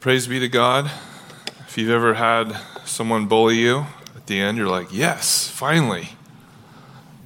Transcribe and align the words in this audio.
Praise 0.00 0.28
be 0.28 0.38
to 0.38 0.48
God. 0.48 0.88
If 1.66 1.76
you've 1.76 1.90
ever 1.90 2.14
had 2.14 2.56
someone 2.84 3.26
bully 3.26 3.58
you, 3.58 3.86
at 4.14 4.28
the 4.28 4.38
end 4.38 4.56
you're 4.56 4.68
like, 4.68 4.92
yes, 4.92 5.48
finally. 5.48 6.10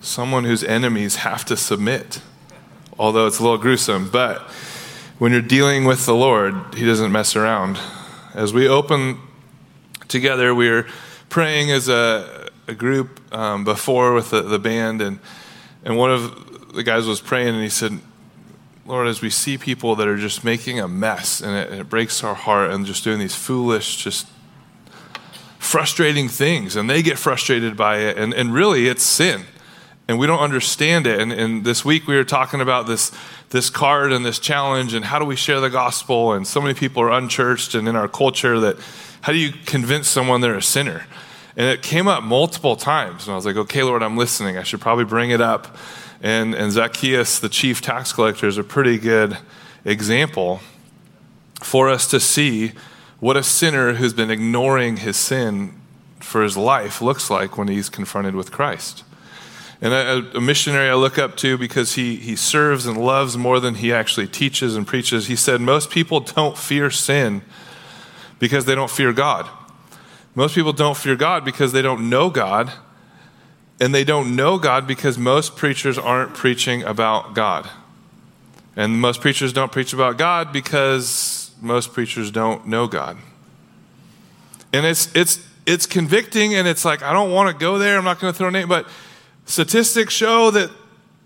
Someone 0.00 0.44
whose 0.44 0.64
enemies 0.64 1.16
have 1.16 1.44
to 1.44 1.56
submit. 1.56 2.22
Although 2.98 3.26
it's 3.26 3.38
a 3.38 3.42
little 3.42 3.58
gruesome, 3.58 4.08
but 4.08 4.40
when 5.18 5.32
you're 5.32 5.42
dealing 5.42 5.84
with 5.84 6.06
the 6.06 6.14
Lord, 6.14 6.54
He 6.74 6.86
doesn't 6.86 7.12
mess 7.12 7.36
around. 7.36 7.78
As 8.32 8.54
we 8.54 8.66
open 8.66 9.20
together, 10.08 10.54
we 10.54 10.70
are 10.70 10.86
praying 11.28 11.70
as 11.70 11.90
a, 11.90 12.48
a 12.68 12.74
group 12.74 13.20
um, 13.34 13.64
before 13.64 14.14
with 14.14 14.30
the, 14.30 14.40
the 14.40 14.58
band, 14.58 15.02
and, 15.02 15.18
and 15.84 15.98
one 15.98 16.10
of 16.10 16.72
the 16.72 16.82
guys 16.82 17.06
was 17.06 17.20
praying, 17.20 17.48
and 17.48 17.62
he 17.62 17.68
said, 17.68 18.00
Lord, 18.84 19.06
as 19.06 19.22
we 19.22 19.30
see 19.30 19.58
people 19.58 19.94
that 19.96 20.08
are 20.08 20.16
just 20.16 20.42
making 20.42 20.80
a 20.80 20.88
mess 20.88 21.40
and 21.40 21.54
it, 21.54 21.80
it, 21.80 21.88
breaks 21.88 22.24
our 22.24 22.34
heart 22.34 22.72
and 22.72 22.84
just 22.84 23.04
doing 23.04 23.20
these 23.20 23.34
foolish, 23.34 23.96
just 23.96 24.26
frustrating 25.60 26.28
things, 26.28 26.74
and 26.74 26.90
they 26.90 27.00
get 27.00 27.16
frustrated 27.16 27.76
by 27.76 27.98
it, 27.98 28.18
and, 28.18 28.34
and 28.34 28.52
really 28.52 28.88
it's 28.88 29.04
sin. 29.04 29.42
And 30.08 30.18
we 30.18 30.26
don't 30.26 30.40
understand 30.40 31.06
it. 31.06 31.20
And, 31.20 31.32
and 31.32 31.64
this 31.64 31.84
week 31.84 32.08
we 32.08 32.16
were 32.16 32.24
talking 32.24 32.60
about 32.60 32.88
this, 32.88 33.12
this 33.50 33.70
card 33.70 34.12
and 34.12 34.26
this 34.26 34.40
challenge, 34.40 34.94
and 34.94 35.04
how 35.04 35.20
do 35.20 35.24
we 35.24 35.36
share 35.36 35.60
the 35.60 35.70
gospel? 35.70 36.32
And 36.32 36.44
so 36.44 36.60
many 36.60 36.74
people 36.74 37.04
are 37.04 37.12
unchurched, 37.12 37.76
and 37.76 37.86
in 37.86 37.94
our 37.94 38.08
culture, 38.08 38.58
that 38.58 38.78
how 39.20 39.32
do 39.32 39.38
you 39.38 39.52
convince 39.64 40.08
someone 40.08 40.40
they're 40.40 40.56
a 40.56 40.62
sinner? 40.62 41.06
And 41.56 41.68
it 41.68 41.82
came 41.82 42.08
up 42.08 42.24
multiple 42.24 42.74
times. 42.74 43.26
And 43.26 43.32
I 43.32 43.36
was 43.36 43.46
like, 43.46 43.56
okay, 43.56 43.84
Lord, 43.84 44.02
I'm 44.02 44.16
listening. 44.16 44.58
I 44.58 44.64
should 44.64 44.80
probably 44.80 45.04
bring 45.04 45.30
it 45.30 45.40
up 45.40 45.76
and, 46.22 46.54
and 46.54 46.70
Zacchaeus, 46.70 47.40
the 47.40 47.48
chief 47.48 47.82
tax 47.82 48.12
collector, 48.12 48.46
is 48.46 48.56
a 48.56 48.62
pretty 48.62 48.96
good 48.96 49.36
example 49.84 50.60
for 51.60 51.88
us 51.88 52.06
to 52.10 52.20
see 52.20 52.72
what 53.18 53.36
a 53.36 53.42
sinner 53.42 53.94
who's 53.94 54.14
been 54.14 54.30
ignoring 54.30 54.98
his 54.98 55.16
sin 55.16 55.74
for 56.20 56.42
his 56.42 56.56
life 56.56 57.02
looks 57.02 57.28
like 57.28 57.58
when 57.58 57.66
he's 57.66 57.88
confronted 57.88 58.36
with 58.36 58.52
Christ. 58.52 59.02
And 59.80 59.92
a, 59.92 60.38
a, 60.38 60.40
missionary 60.40 60.88
I 60.88 60.94
look 60.94 61.18
up 61.18 61.36
to 61.38 61.58
because 61.58 61.94
he, 61.94 62.14
he 62.14 62.36
serves 62.36 62.86
and 62.86 62.96
loves 62.96 63.36
more 63.36 63.58
than 63.58 63.74
he 63.76 63.92
actually 63.92 64.28
teaches 64.28 64.76
and 64.76 64.86
preaches, 64.86 65.26
he 65.26 65.34
said, 65.34 65.60
Most 65.60 65.90
people 65.90 66.20
don't 66.20 66.56
fear 66.56 66.88
sin 66.88 67.42
because 68.38 68.64
they 68.64 68.76
don't 68.76 68.90
fear 68.90 69.12
God. 69.12 69.48
Most 70.36 70.54
people 70.54 70.72
don't 70.72 70.96
fear 70.96 71.16
God 71.16 71.44
because 71.44 71.72
they 71.72 71.82
don't 71.82 72.08
know 72.08 72.30
God 72.30 72.72
and 73.82 73.92
they 73.92 74.04
don't 74.04 74.36
know 74.36 74.58
God 74.58 74.86
because 74.86 75.18
most 75.18 75.56
preachers 75.56 75.98
aren't 75.98 76.34
preaching 76.34 76.84
about 76.84 77.34
God. 77.34 77.68
And 78.76 79.00
most 79.00 79.20
preachers 79.20 79.52
don't 79.52 79.72
preach 79.72 79.92
about 79.92 80.16
God 80.16 80.52
because 80.52 81.50
most 81.60 81.92
preachers 81.92 82.30
don't 82.30 82.68
know 82.68 82.86
God. 82.86 83.18
And 84.72 84.86
it's, 84.86 85.12
it's, 85.16 85.44
it's 85.66 85.86
convicting 85.86 86.54
and 86.54 86.68
it's 86.68 86.84
like, 86.84 87.02
I 87.02 87.12
don't 87.12 87.32
want 87.32 87.50
to 87.50 87.60
go 87.60 87.76
there. 87.76 87.98
I'm 87.98 88.04
not 88.04 88.20
going 88.20 88.32
to 88.32 88.38
throw 88.38 88.46
a 88.46 88.50
name, 88.52 88.68
but 88.68 88.86
statistics 89.46 90.14
show 90.14 90.52
that 90.52 90.70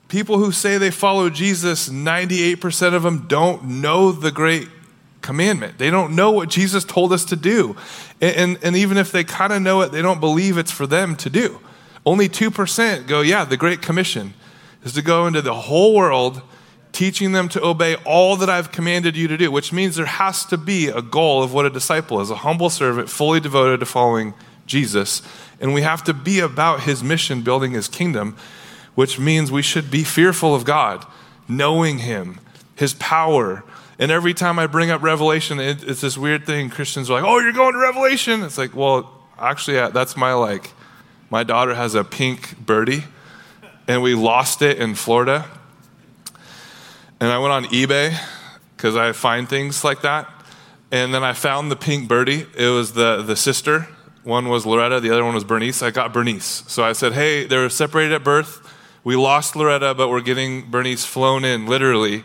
people 0.08 0.38
who 0.38 0.50
say 0.50 0.78
they 0.78 0.90
follow 0.90 1.28
Jesus, 1.28 1.90
98% 1.90 2.94
of 2.94 3.02
them 3.02 3.26
don't 3.28 3.64
know 3.82 4.12
the 4.12 4.32
great 4.32 4.66
commandment. 5.20 5.76
They 5.76 5.90
don't 5.90 6.16
know 6.16 6.30
what 6.30 6.48
Jesus 6.48 6.84
told 6.84 7.12
us 7.12 7.26
to 7.26 7.36
do. 7.36 7.76
And, 8.22 8.36
and, 8.36 8.58
and 8.62 8.76
even 8.76 8.96
if 8.96 9.12
they 9.12 9.24
kind 9.24 9.52
of 9.52 9.60
know 9.60 9.82
it, 9.82 9.92
they 9.92 10.00
don't 10.00 10.20
believe 10.20 10.56
it's 10.56 10.72
for 10.72 10.86
them 10.86 11.16
to 11.16 11.28
do. 11.28 11.60
Only 12.06 12.28
2% 12.28 13.08
go, 13.08 13.20
yeah, 13.20 13.44
the 13.44 13.56
Great 13.56 13.82
Commission 13.82 14.34
is 14.84 14.92
to 14.92 15.02
go 15.02 15.26
into 15.26 15.42
the 15.42 15.52
whole 15.52 15.92
world, 15.92 16.40
teaching 16.92 17.32
them 17.32 17.48
to 17.48 17.64
obey 17.64 17.96
all 18.06 18.36
that 18.36 18.48
I've 18.48 18.70
commanded 18.70 19.16
you 19.16 19.26
to 19.26 19.36
do, 19.36 19.50
which 19.50 19.72
means 19.72 19.96
there 19.96 20.06
has 20.06 20.44
to 20.46 20.56
be 20.56 20.86
a 20.86 21.02
goal 21.02 21.42
of 21.42 21.52
what 21.52 21.66
a 21.66 21.70
disciple 21.70 22.20
is 22.20 22.30
a 22.30 22.36
humble 22.36 22.70
servant, 22.70 23.10
fully 23.10 23.40
devoted 23.40 23.80
to 23.80 23.86
following 23.86 24.34
Jesus. 24.66 25.20
And 25.60 25.74
we 25.74 25.82
have 25.82 26.04
to 26.04 26.14
be 26.14 26.38
about 26.38 26.82
his 26.82 27.02
mission, 27.02 27.42
building 27.42 27.72
his 27.72 27.88
kingdom, 27.88 28.36
which 28.94 29.18
means 29.18 29.50
we 29.50 29.62
should 29.62 29.90
be 29.90 30.04
fearful 30.04 30.54
of 30.54 30.64
God, 30.64 31.04
knowing 31.48 31.98
him, 31.98 32.38
his 32.76 32.94
power. 32.94 33.64
And 33.98 34.12
every 34.12 34.32
time 34.32 34.60
I 34.60 34.68
bring 34.68 34.92
up 34.92 35.02
Revelation, 35.02 35.58
it, 35.58 35.82
it's 35.82 36.02
this 36.02 36.16
weird 36.16 36.46
thing. 36.46 36.70
Christians 36.70 37.10
are 37.10 37.14
like, 37.14 37.24
oh, 37.24 37.40
you're 37.40 37.52
going 37.52 37.72
to 37.72 37.80
Revelation? 37.80 38.44
It's 38.44 38.58
like, 38.58 38.76
well, 38.76 39.12
actually, 39.38 39.76
that's 39.90 40.16
my 40.16 40.32
like 40.34 40.70
my 41.30 41.42
daughter 41.42 41.74
has 41.74 41.94
a 41.94 42.04
pink 42.04 42.58
birdie, 42.58 43.04
and 43.88 44.02
we 44.02 44.14
lost 44.14 44.62
it 44.62 44.78
in 44.78 44.94
Florida. 44.94 45.48
And 47.20 47.30
I 47.30 47.38
went 47.38 47.52
on 47.52 47.64
eBay 47.66 48.16
because 48.76 48.96
I 48.96 49.12
find 49.12 49.48
things 49.48 49.82
like 49.84 50.02
that. 50.02 50.30
And 50.92 51.12
then 51.12 51.24
I 51.24 51.32
found 51.32 51.70
the 51.70 51.76
pink 51.76 52.08
birdie. 52.08 52.46
It 52.56 52.68
was 52.68 52.92
the, 52.92 53.22
the 53.22 53.36
sister. 53.36 53.88
One 54.22 54.48
was 54.48 54.66
Loretta, 54.66 55.00
the 55.00 55.10
other 55.10 55.24
one 55.24 55.34
was 55.34 55.44
Bernice. 55.44 55.82
I 55.82 55.90
got 55.90 56.12
Bernice. 56.12 56.64
So 56.66 56.84
I 56.84 56.92
said, 56.92 57.12
hey, 57.12 57.46
they 57.46 57.56
were 57.56 57.68
separated 57.68 58.12
at 58.12 58.24
birth. 58.24 58.60
We 59.04 59.14
lost 59.14 59.54
Loretta, 59.54 59.94
but 59.94 60.08
we're 60.08 60.20
getting 60.20 60.68
Bernice 60.68 61.04
flown 61.04 61.44
in, 61.44 61.66
literally. 61.66 62.24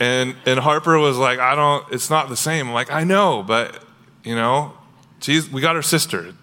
And, 0.00 0.34
and 0.44 0.58
Harper 0.58 0.98
was 0.98 1.16
like, 1.16 1.38
I 1.38 1.54
don't, 1.54 1.84
it's 1.92 2.10
not 2.10 2.28
the 2.28 2.36
same. 2.36 2.68
I'm 2.68 2.74
like, 2.74 2.90
I 2.90 3.04
know, 3.04 3.44
but, 3.44 3.84
you 4.24 4.34
know, 4.34 4.72
she's, 5.20 5.48
we 5.48 5.60
got 5.60 5.76
her 5.76 5.82
sister. 5.82 6.34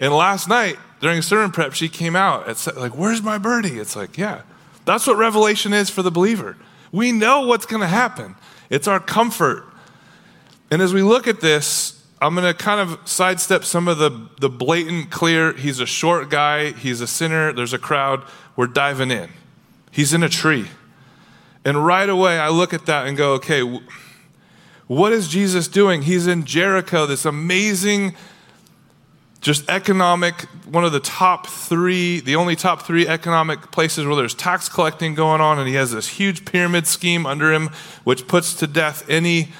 And 0.00 0.12
last 0.12 0.48
night, 0.48 0.76
during 1.00 1.22
sermon 1.22 1.50
prep, 1.50 1.74
she 1.74 1.88
came 1.88 2.16
out. 2.16 2.48
It's 2.48 2.66
like, 2.74 2.96
where's 2.96 3.22
my 3.22 3.38
birdie? 3.38 3.78
It's 3.78 3.96
like, 3.96 4.16
yeah. 4.16 4.42
That's 4.84 5.06
what 5.06 5.16
revelation 5.16 5.72
is 5.72 5.90
for 5.90 6.02
the 6.02 6.10
believer. 6.10 6.56
We 6.92 7.12
know 7.12 7.42
what's 7.42 7.66
going 7.66 7.82
to 7.82 7.88
happen. 7.88 8.36
It's 8.70 8.88
our 8.88 9.00
comfort. 9.00 9.64
And 10.70 10.80
as 10.80 10.94
we 10.94 11.02
look 11.02 11.26
at 11.26 11.40
this, 11.40 12.04
I'm 12.20 12.34
going 12.34 12.46
to 12.46 12.54
kind 12.54 12.80
of 12.80 12.98
sidestep 13.06 13.64
some 13.64 13.88
of 13.88 13.98
the, 13.98 14.28
the 14.40 14.48
blatant, 14.48 15.10
clear, 15.10 15.52
he's 15.52 15.80
a 15.80 15.86
short 15.86 16.30
guy, 16.30 16.72
he's 16.72 17.00
a 17.00 17.06
sinner, 17.06 17.52
there's 17.52 17.74
a 17.74 17.78
crowd. 17.78 18.24
We're 18.56 18.68
diving 18.68 19.10
in. 19.10 19.30
He's 19.90 20.14
in 20.14 20.22
a 20.22 20.28
tree. 20.28 20.68
And 21.64 21.84
right 21.84 22.08
away, 22.08 22.38
I 22.38 22.48
look 22.48 22.72
at 22.72 22.86
that 22.86 23.06
and 23.06 23.16
go, 23.16 23.32
okay, 23.34 23.62
what 24.86 25.12
is 25.12 25.28
Jesus 25.28 25.68
doing? 25.68 26.02
He's 26.02 26.26
in 26.26 26.44
Jericho, 26.44 27.06
this 27.06 27.24
amazing 27.24 28.14
just 29.40 29.68
economic, 29.68 30.42
one 30.64 30.84
of 30.84 30.92
the 30.92 31.00
top 31.00 31.46
three, 31.46 32.20
the 32.20 32.36
only 32.36 32.56
top 32.56 32.82
three 32.82 33.06
economic 33.06 33.70
places 33.70 34.06
where 34.06 34.16
there's 34.16 34.34
tax 34.34 34.68
collecting 34.68 35.14
going 35.14 35.40
on, 35.40 35.58
and 35.58 35.68
he 35.68 35.74
has 35.74 35.92
this 35.92 36.08
huge 36.08 36.44
pyramid 36.44 36.86
scheme 36.86 37.26
under 37.26 37.52
him, 37.52 37.70
which 38.04 38.26
puts 38.26 38.54
to 38.54 38.66
death 38.66 39.08
any 39.08 39.50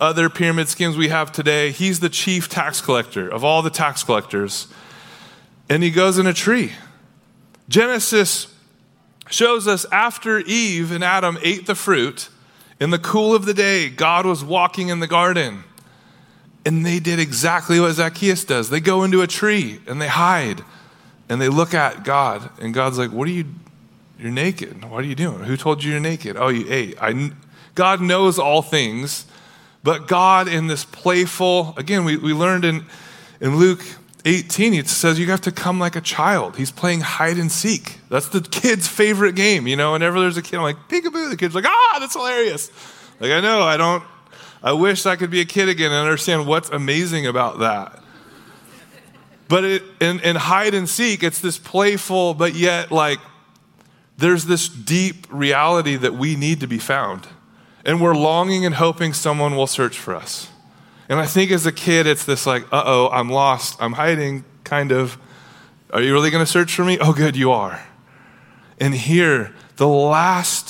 other 0.00 0.28
pyramid 0.28 0.68
schemes 0.68 0.96
we 0.96 1.08
have 1.08 1.32
today. 1.32 1.70
He's 1.70 2.00
the 2.00 2.08
chief 2.08 2.48
tax 2.48 2.80
collector 2.80 3.28
of 3.28 3.44
all 3.44 3.62
the 3.62 3.70
tax 3.70 4.02
collectors, 4.02 4.68
and 5.68 5.82
he 5.82 5.90
goes 5.90 6.18
in 6.18 6.26
a 6.26 6.34
tree. 6.34 6.72
Genesis 7.68 8.54
shows 9.28 9.66
us 9.66 9.84
after 9.90 10.38
Eve 10.38 10.92
and 10.92 11.02
Adam 11.02 11.36
ate 11.42 11.66
the 11.66 11.74
fruit, 11.74 12.28
in 12.78 12.90
the 12.90 12.98
cool 12.98 13.34
of 13.34 13.46
the 13.46 13.54
day, 13.54 13.88
God 13.88 14.26
was 14.26 14.44
walking 14.44 14.88
in 14.88 15.00
the 15.00 15.06
garden. 15.06 15.64
And 16.66 16.84
they 16.84 16.98
did 16.98 17.20
exactly 17.20 17.78
what 17.78 17.92
Zacchaeus 17.92 18.44
does. 18.44 18.70
They 18.70 18.80
go 18.80 19.04
into 19.04 19.22
a 19.22 19.28
tree 19.28 19.80
and 19.86 20.02
they 20.02 20.08
hide 20.08 20.64
and 21.28 21.40
they 21.40 21.48
look 21.48 21.72
at 21.72 22.04
God. 22.04 22.50
And 22.60 22.74
God's 22.74 22.98
like, 22.98 23.12
What 23.12 23.28
are 23.28 23.30
you? 23.30 23.46
You're 24.18 24.32
naked. 24.32 24.84
What 24.84 25.04
are 25.04 25.06
you 25.06 25.14
doing? 25.14 25.44
Who 25.44 25.56
told 25.56 25.84
you 25.84 25.92
you're 25.92 26.00
naked? 26.00 26.36
Oh, 26.36 26.48
you 26.48 26.66
ate. 26.68 26.96
I, 27.00 27.30
God 27.74 28.00
knows 28.00 28.38
all 28.38 28.62
things, 28.62 29.26
but 29.84 30.08
God, 30.08 30.48
in 30.48 30.66
this 30.66 30.84
playful, 30.84 31.74
again, 31.76 32.04
we, 32.04 32.16
we 32.16 32.32
learned 32.32 32.64
in, 32.64 32.86
in 33.40 33.56
Luke 33.56 33.82
18, 34.24 34.74
it 34.74 34.88
says 34.88 35.20
you 35.20 35.26
have 35.26 35.42
to 35.42 35.52
come 35.52 35.78
like 35.78 35.94
a 35.94 36.00
child. 36.00 36.56
He's 36.56 36.72
playing 36.72 37.02
hide 37.02 37.36
and 37.36 37.52
seek. 37.52 38.00
That's 38.08 38.28
the 38.28 38.40
kid's 38.40 38.88
favorite 38.88 39.36
game, 39.36 39.68
you 39.68 39.76
know. 39.76 39.92
Whenever 39.92 40.18
there's 40.18 40.36
a 40.38 40.42
kid, 40.42 40.56
I'm 40.56 40.62
like, 40.62 40.88
peekaboo. 40.88 41.30
The 41.30 41.36
kid's 41.36 41.54
like, 41.54 41.66
ah, 41.66 41.98
that's 42.00 42.14
hilarious. 42.14 42.70
Like, 43.20 43.30
I 43.30 43.40
know, 43.40 43.62
I 43.62 43.76
don't, 43.76 44.02
I 44.62 44.72
wish 44.72 45.06
I 45.06 45.16
could 45.16 45.30
be 45.30 45.40
a 45.40 45.44
kid 45.44 45.68
again 45.68 45.92
and 45.92 46.00
understand 46.00 46.46
what's 46.46 46.70
amazing 46.70 47.26
about 47.26 47.60
that. 47.60 48.02
But 49.48 49.64
it, 49.64 49.82
in, 50.00 50.20
in 50.20 50.36
hide 50.36 50.74
and 50.74 50.88
seek, 50.88 51.22
it's 51.22 51.40
this 51.40 51.58
playful, 51.58 52.34
but 52.34 52.54
yet 52.54 52.90
like 52.90 53.18
there's 54.16 54.46
this 54.46 54.68
deep 54.68 55.26
reality 55.30 55.96
that 55.96 56.14
we 56.14 56.36
need 56.36 56.60
to 56.60 56.66
be 56.66 56.78
found. 56.78 57.28
And 57.84 58.00
we're 58.00 58.16
longing 58.16 58.66
and 58.66 58.74
hoping 58.74 59.12
someone 59.12 59.54
will 59.54 59.68
search 59.68 59.98
for 59.98 60.16
us. 60.16 60.48
And 61.08 61.20
I 61.20 61.26
think 61.26 61.52
as 61.52 61.66
a 61.66 61.72
kid, 61.72 62.06
it's 62.06 62.24
this 62.24 62.46
like, 62.46 62.64
uh 62.72 62.82
oh, 62.84 63.08
I'm 63.12 63.30
lost, 63.30 63.76
I'm 63.80 63.92
hiding, 63.92 64.44
kind 64.64 64.90
of. 64.90 65.18
Are 65.92 66.02
you 66.02 66.12
really 66.12 66.30
going 66.30 66.44
to 66.44 66.50
search 66.50 66.74
for 66.74 66.84
me? 66.84 66.98
Oh, 67.00 67.12
good, 67.12 67.36
you 67.36 67.52
are. 67.52 67.86
And 68.80 68.92
here, 68.92 69.54
the 69.76 69.86
last 69.86 70.65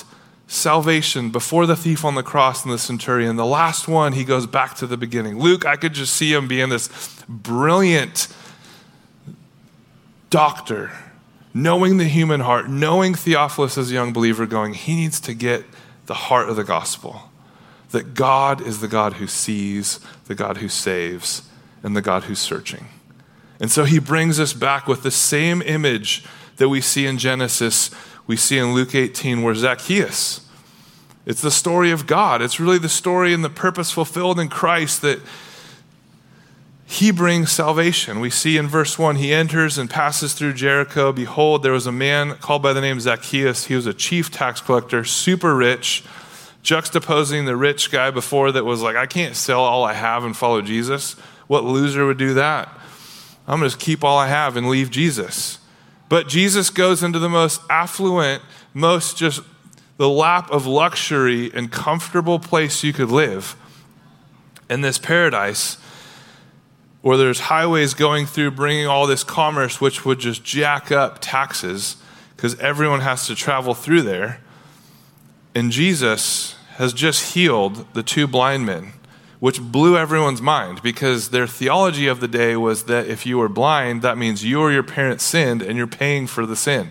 salvation 0.49 1.31
before 1.31 1.67
the 1.67 1.75
thief 1.75 2.05
on 2.05 2.15
the 2.15 2.23
cross 2.23 2.65
and 2.65 2.73
the 2.73 2.79
centurion. 2.79 3.37
The 3.37 3.45
last 3.45 3.89
one, 3.89 4.13
he 4.13 4.25
goes 4.25 4.47
back 4.47 4.75
to 4.77 4.87
the 4.87 4.97
beginning. 4.97 5.39
Luke, 5.39 5.67
I 5.67 5.77
could 5.77 5.93
just 5.93 6.15
see 6.15 6.33
him 6.33 6.47
being 6.47 6.69
this 6.69 6.89
brilliant 7.29 8.29
doctor, 10.31 10.93
knowing 11.53 11.97
the 11.97 12.05
human 12.05 12.41
heart, 12.41 12.69
knowing 12.69 13.15
Theophilus 13.15 13.77
as 13.77 13.91
a 13.91 13.95
young 13.95 14.13
believer, 14.13 14.47
going, 14.47 14.75
he 14.75 14.95
needs 14.95 15.19
to 15.21 15.35
get 15.35 15.65
the 16.07 16.15
heart 16.15 16.49
of 16.49 16.57
the 16.57 16.65
gospel. 16.65 17.31
that 17.91 18.15
God 18.15 18.61
is 18.61 18.81
the 18.81 18.89
God 18.89 19.15
who 19.15 19.27
sees, 19.27 20.01
the 20.27 20.35
God 20.35 20.59
who 20.59 20.69
saves, 20.69 21.49
and 21.83 21.97
the 21.97 22.03
God 22.03 22.25
who's 22.25 22.39
searching. 22.39 22.87
And 23.61 23.71
so 23.71 23.85
he 23.85 23.99
brings 23.99 24.39
us 24.39 24.53
back 24.53 24.87
with 24.87 25.03
the 25.03 25.11
same 25.11 25.63
image 25.63 26.25
that 26.57 26.69
we 26.69 26.81
see 26.81 27.07
in 27.07 27.19
Genesis, 27.19 27.91
we 28.27 28.37
see 28.37 28.59
in 28.59 28.75
Luke 28.75 28.95
18, 28.95 29.43
where 29.43 29.55
Zacchaeus. 29.55 30.47
It's 31.25 31.43
the 31.43 31.51
story 31.51 31.91
of 31.91 32.07
God. 32.07 32.41
It's 32.41 32.61
really 32.61 32.79
the 32.79 32.89
story 32.89 33.35
and 33.35 33.45
the 33.45 33.51
purpose 33.51 33.91
fulfilled 33.91 34.39
in 34.39 34.49
Christ 34.49 35.03
that 35.03 35.21
he 36.89 37.11
brings 37.11 37.51
salvation. 37.51 38.21
We 38.21 38.31
see 38.31 38.57
in 38.57 38.69
verse 38.69 38.97
1 38.97 39.17
he 39.17 39.33
enters 39.35 39.77
and 39.77 39.91
passes 39.91 40.35
through 40.35 40.53
Jericho. 40.53 41.13
Behold, 41.13 41.65
there 41.65 41.73
was 41.73 41.87
a 41.87 41.93
man 41.93 42.35
called 42.37 42.63
by 42.63 42.73
the 42.73 42.81
name 42.81 43.01
Zacchaeus. 43.01 43.67
He 43.67 43.75
was 43.75 43.87
a 43.87 43.95
chief 43.95 44.31
tax 44.31 44.61
collector, 44.61 45.03
super 45.03 45.57
rich, 45.57 46.05
juxtaposing 46.63 47.45
the 47.45 47.57
rich 47.57 47.91
guy 47.91 48.13
before 48.13 48.53
that 48.53 48.65
was 48.65 48.83
like, 48.83 48.95
I 48.95 49.07
can't 49.07 49.35
sell 49.35 49.61
all 49.61 49.83
I 49.83 49.95
have 49.95 50.25
and 50.25 50.37
follow 50.37 50.63
Jesus. 50.63 51.15
What 51.49 51.65
loser 51.65 52.07
would 52.07 52.19
do 52.19 52.35
that? 52.35 52.69
I'm 53.49 53.59
going 53.59 53.71
to 53.71 53.77
keep 53.77 54.05
all 54.05 54.19
I 54.19 54.29
have 54.29 54.57
and 54.57 54.69
leave 54.69 54.91
Jesus. 54.91 55.59
But 56.09 56.29
Jesus 56.29 56.71
goes 56.71 57.03
into 57.03 57.19
the 57.19 57.29
most 57.29 57.61
affluent, 57.69 58.43
most 58.73 59.17
just 59.17 59.41
the 59.97 60.09
lap 60.09 60.51
of 60.51 60.67
luxury 60.67 61.51
and 61.55 61.73
comfortable 61.73 62.39
place 62.39 62.85
you 62.85 62.93
could 62.93 63.11
live 63.11 63.57
in 64.69 64.83
this 64.83 64.99
paradise 64.99 65.79
where 67.07 67.17
there's 67.17 67.39
highways 67.39 67.95
going 67.95 68.27
through 68.27 68.51
bringing 68.51 68.87
all 68.87 69.07
this 69.07 69.23
commerce, 69.23 69.81
which 69.81 70.05
would 70.05 70.19
just 70.19 70.43
jack 70.43 70.91
up 70.91 71.19
taxes 71.21 71.97
because 72.35 72.59
everyone 72.59 73.01
has 73.01 73.29
to 73.29 73.35
travel 73.35 73.75
through 73.75 74.03
there. 74.03 74.41
And 75.55 75.71
Jesus 75.71 76.57
has 76.75 76.93
just 76.93 77.35
healed 77.35 77.87
the 77.95 78.03
two 78.03 78.27
blind 78.27 78.67
men, 78.67 78.93
which 79.39 79.61
blew 79.61 79.97
everyone's 79.97 80.41
mind 80.41 80.83
because 80.83 81.31
their 81.31 81.47
theology 81.47 82.07
of 82.07 82.21
the 82.21 82.29
day 82.29 82.57
was 82.57 82.85
that 82.85 83.07
if 83.07 83.27
you 83.27 83.39
were 83.39 83.49
blind, 83.49 84.03
that 84.03 84.17
means 84.17 84.45
you 84.45 84.61
or 84.61 84.73
your 84.73 84.83
parents 84.83 85.25
sinned 85.25 85.63
and 85.63 85.77
you're 85.77 85.87
paying 85.87 86.27
for 86.27 86.47
the 86.47 86.57
sin. 86.57 86.91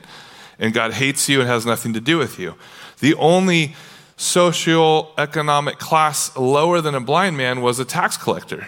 And 0.59 0.74
God 0.74 0.94
hates 0.94 1.27
you 1.27 1.42
and 1.42 1.50
has 1.50 1.65
nothing 1.65 1.94
to 1.94 2.01
do 2.01 2.18
with 2.18 2.39
you. 2.39 2.56
The 3.00 3.15
only 3.15 3.75
social 4.18 5.13
economic 5.18 5.80
class 5.80 6.36
lower 6.38 6.81
than 6.81 6.95
a 6.95 7.01
blind 7.01 7.36
man 7.36 7.62
was 7.62 7.80
a 7.80 7.86
tax 7.86 8.15
collector. 8.15 8.68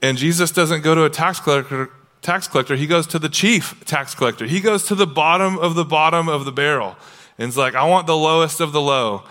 And 0.00 0.16
Jesus 0.16 0.50
doesn't 0.52 0.82
go 0.82 0.94
to 0.94 1.04
a 1.04 1.10
tax 1.10 1.40
collector, 1.40 1.90
tax 2.22 2.46
collector, 2.46 2.76
he 2.76 2.86
goes 2.86 3.06
to 3.08 3.18
the 3.18 3.28
chief 3.28 3.84
tax 3.84 4.14
collector. 4.14 4.46
He 4.46 4.60
goes 4.60 4.84
to 4.84 4.94
the 4.94 5.06
bottom 5.06 5.58
of 5.58 5.74
the 5.74 5.84
bottom 5.84 6.28
of 6.28 6.44
the 6.44 6.52
barrel. 6.52 6.96
And 7.38 7.48
it's 7.48 7.56
like, 7.56 7.74
I 7.74 7.84
want 7.84 8.06
the 8.06 8.16
lowest 8.16 8.60
of 8.60 8.72
the 8.72 8.80
low. 8.80 9.24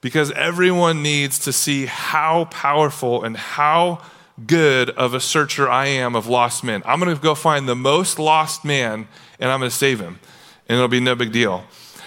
Because 0.00 0.30
everyone 0.32 1.02
needs 1.02 1.38
to 1.40 1.52
see 1.52 1.86
how 1.86 2.46
powerful 2.46 3.24
and 3.24 3.36
how 3.36 4.00
good 4.46 4.90
of 4.90 5.14
a 5.14 5.20
searcher 5.20 5.68
I 5.68 5.86
am 5.86 6.14
of 6.14 6.26
lost 6.26 6.62
men. 6.62 6.82
I'm 6.86 7.00
going 7.00 7.14
to 7.14 7.20
go 7.20 7.34
find 7.34 7.68
the 7.68 7.74
most 7.74 8.18
lost 8.18 8.64
man 8.64 9.08
and 9.40 9.50
I'm 9.50 9.60
going 9.60 9.70
to 9.70 9.76
save 9.76 10.00
him. 10.00 10.20
And 10.68 10.76
it'll 10.76 10.88
be 10.88 11.00
no 11.00 11.14
big 11.14 11.32
deal. 11.32 11.64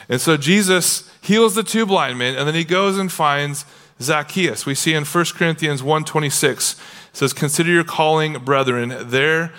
And 0.07 0.19
so 0.19 0.38
Jesus 0.38 1.09
heals 1.21 1.55
the 1.55 1.63
two 1.63 1.85
blind 1.85 2.19
men, 2.19 2.35
and 2.35 2.47
then 2.47 2.55
he 2.55 2.63
goes 2.63 2.97
and 2.97 3.11
finds 3.11 3.65
Zacchaeus. 4.01 4.65
We 4.65 4.75
see 4.75 4.94
in 4.94 5.05
1 5.05 5.25
Corinthians 5.35 5.81
1.26, 5.81 6.79
says, 7.13 7.33
Consider 7.33 7.71
your 7.71 7.83
calling, 7.83 8.33
brethren. 8.39 8.94
There 9.09 9.53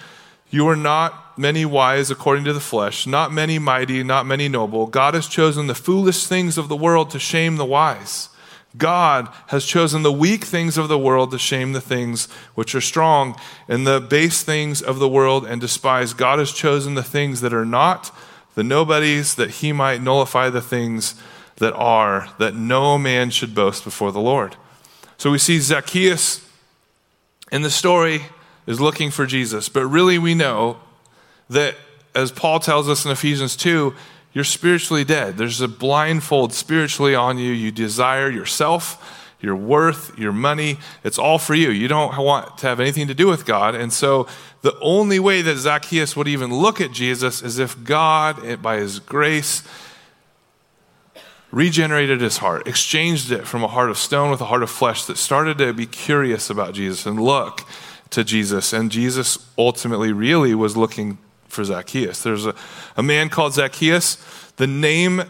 you 0.51 0.69
are 0.69 0.77
not 0.77 1.22
many 1.39 1.65
wise 1.65 2.11
according 2.11 2.45
to 2.45 2.53
the 2.53 2.61
flesh, 2.61 3.07
not 3.07 3.33
many 3.33 3.59
mighty, 3.59 4.03
not 4.03 4.27
many 4.27 4.49
noble. 4.49 4.87
God 4.87 5.15
has 5.15 5.27
chosen 5.27 5.67
the 5.67 5.75
foolish 5.75 6.27
things 6.27 6.59
of 6.59 6.69
the 6.69 6.77
world 6.77 7.11
to 7.11 7.19
shame 7.19 7.57
the 7.57 7.65
wise. 7.65 8.29
God 8.77 9.29
has 9.49 9.67
chosen 9.67 10.03
the 10.03 10.13
weak 10.13 10.45
things 10.45 10.79
of 10.79 10.89
the 10.89 10.99
world 10.99 11.31
to 11.33 11.39
shame 11.39 11.73
the 11.73 11.81
things 11.81 12.27
which 12.55 12.75
are 12.75 12.81
strong, 12.81 13.37
and 13.69 13.87
the 13.87 14.01
base 14.01 14.43
things 14.43 14.81
of 14.81 14.99
the 14.99 15.09
world 15.09 15.47
and 15.47 15.61
despise. 15.61 16.15
God 16.15 16.39
has 16.39 16.53
chosen 16.53 16.95
the 16.95 17.03
things 17.03 17.43
that 17.43 17.53
are 17.53 17.67
not, 17.67 18.11
the 18.55 18.65
nobodies, 18.65 19.35
that 19.35 19.51
he 19.51 19.73
might 19.73 20.01
nullify 20.01 20.49
the 20.49 20.63
things 20.63 21.15
that 21.57 21.75
are, 21.75 22.29
that 22.39 22.55
no 22.55 22.97
man 22.97 23.31
should 23.31 23.55
boast 23.55 23.85
before 23.85 24.11
the 24.11 24.21
Lord. 24.21 24.57
So 25.19 25.31
we 25.31 25.39
see 25.39 25.59
Zacchaeus 25.59 26.47
in 27.51 27.63
the 27.63 27.71
story 27.71 28.23
is 28.67 28.81
looking 28.81 29.11
for 29.11 29.27
Jesus, 29.27 29.69
but 29.69 29.85
really 29.87 30.19
we 30.19 30.35
know 30.35 30.79
that, 31.51 31.75
as 32.15 32.31
Paul 32.31 32.61
tells 32.61 32.89
us 32.89 33.05
in 33.05 33.11
Ephesians 33.11 33.57
2, 33.57 33.95
you're 34.33 34.45
spiritually 34.45 35.05
dead. 35.05 35.37
There's 35.37 35.61
a 35.61 35.69
blindfold 35.69 36.53
spiritually 36.55 37.15
on 37.15 37.39
you. 37.39 37.53
You 37.53 37.71
desire 37.71 38.31
yourself, 38.31 39.29
your 39.41 39.57
worth, 39.57 40.19
your 40.19 40.33
money. 40.33 40.79
It's 41.05 41.19
all 41.19 41.39
for 41.39 41.55
you. 41.55 41.71
You 41.71 41.89
don't 41.89 42.17
want 42.17 42.59
to 42.59 42.67
have 42.67 42.81
anything 42.81 43.09
to 43.09 43.15
do 43.15 43.27
with 43.27 43.45
God. 43.45 43.75
And 43.75 43.93
so 43.93 44.27
the 44.63 44.79
only 44.81 45.19
way 45.19 45.43
that 45.43 45.57
Zacchaeus 45.57 46.17
would 46.17 46.29
even 46.29 46.55
look 46.55 46.81
at 46.81 46.93
Jesus 46.93 47.43
is 47.43 47.59
if 47.59 47.85
God, 47.85 48.63
by 48.63 48.77
his 48.77 49.01
grace, 49.01 49.63
regenerated 51.51 52.23
his 52.23 52.39
heart, 52.39 52.67
exchanged 52.67 53.31
it 53.31 53.47
from 53.47 53.63
a 53.63 53.69
heart 53.69 53.91
of 53.91 53.99
stone 53.99 54.31
with 54.31 54.41
a 54.41 54.47
heart 54.47 54.63
of 54.63 54.71
flesh 54.71 55.05
that 55.05 55.19
started 55.19 55.59
to 55.59 55.75
be 55.75 55.85
curious 55.85 56.49
about 56.49 56.73
Jesus 56.73 57.05
and 57.05 57.21
look 57.21 57.67
to 58.09 58.25
Jesus. 58.25 58.73
And 58.73 58.91
Jesus 58.91 59.51
ultimately 59.59 60.13
really 60.13 60.55
was 60.55 60.77
looking 60.79 61.19
for 61.53 61.65
Zacchaeus. 61.65 62.23
There's 62.23 62.47
a, 62.47 62.55
a 62.97 63.03
man 63.03 63.29
called 63.29 63.55
Zacchaeus. 63.55 64.17
The 64.57 64.67
name 64.67 65.23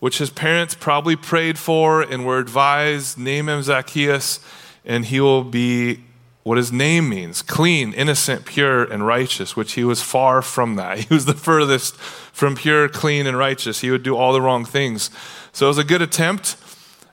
which 0.00 0.18
his 0.18 0.30
parents 0.30 0.74
probably 0.74 1.16
prayed 1.16 1.58
for 1.58 2.02
and 2.02 2.26
were 2.26 2.38
advised 2.38 3.18
name 3.18 3.48
him 3.48 3.62
Zacchaeus, 3.62 4.40
and 4.84 5.04
he 5.06 5.20
will 5.20 5.44
be 5.44 6.00
what 6.42 6.58
his 6.58 6.70
name 6.70 7.08
means 7.08 7.42
clean, 7.42 7.92
innocent, 7.92 8.46
pure, 8.46 8.84
and 8.84 9.06
righteous, 9.06 9.56
which 9.56 9.72
he 9.72 9.84
was 9.84 10.00
far 10.00 10.42
from 10.42 10.76
that. 10.76 10.98
He 11.08 11.14
was 11.14 11.24
the 11.24 11.34
furthest 11.34 11.96
from 11.96 12.56
pure, 12.56 12.88
clean, 12.88 13.26
and 13.26 13.36
righteous. 13.36 13.80
He 13.80 13.90
would 13.90 14.02
do 14.02 14.16
all 14.16 14.32
the 14.32 14.40
wrong 14.40 14.64
things. 14.64 15.10
So 15.52 15.66
it 15.66 15.68
was 15.68 15.78
a 15.78 15.84
good 15.84 16.02
attempt. 16.02 16.56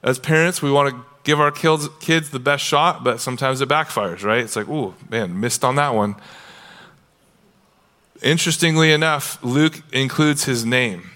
As 0.03 0.19
parents, 0.19 0.61
we 0.61 0.71
want 0.71 0.93
to 0.93 1.05
give 1.23 1.39
our 1.39 1.51
kids 1.51 2.29
the 2.29 2.39
best 2.39 2.63
shot, 2.63 3.03
but 3.03 3.19
sometimes 3.19 3.61
it 3.61 3.69
backfires, 3.69 4.23
right? 4.23 4.43
It's 4.43 4.55
like, 4.55 4.67
ooh, 4.67 4.93
man, 5.09 5.39
missed 5.39 5.63
on 5.63 5.75
that 5.77 5.95
one. 5.95 6.15
Interestingly 8.23 8.93
enough, 8.93 9.37
Luke 9.43 9.83
includes 9.91 10.45
his 10.45 10.65
name. 10.65 11.11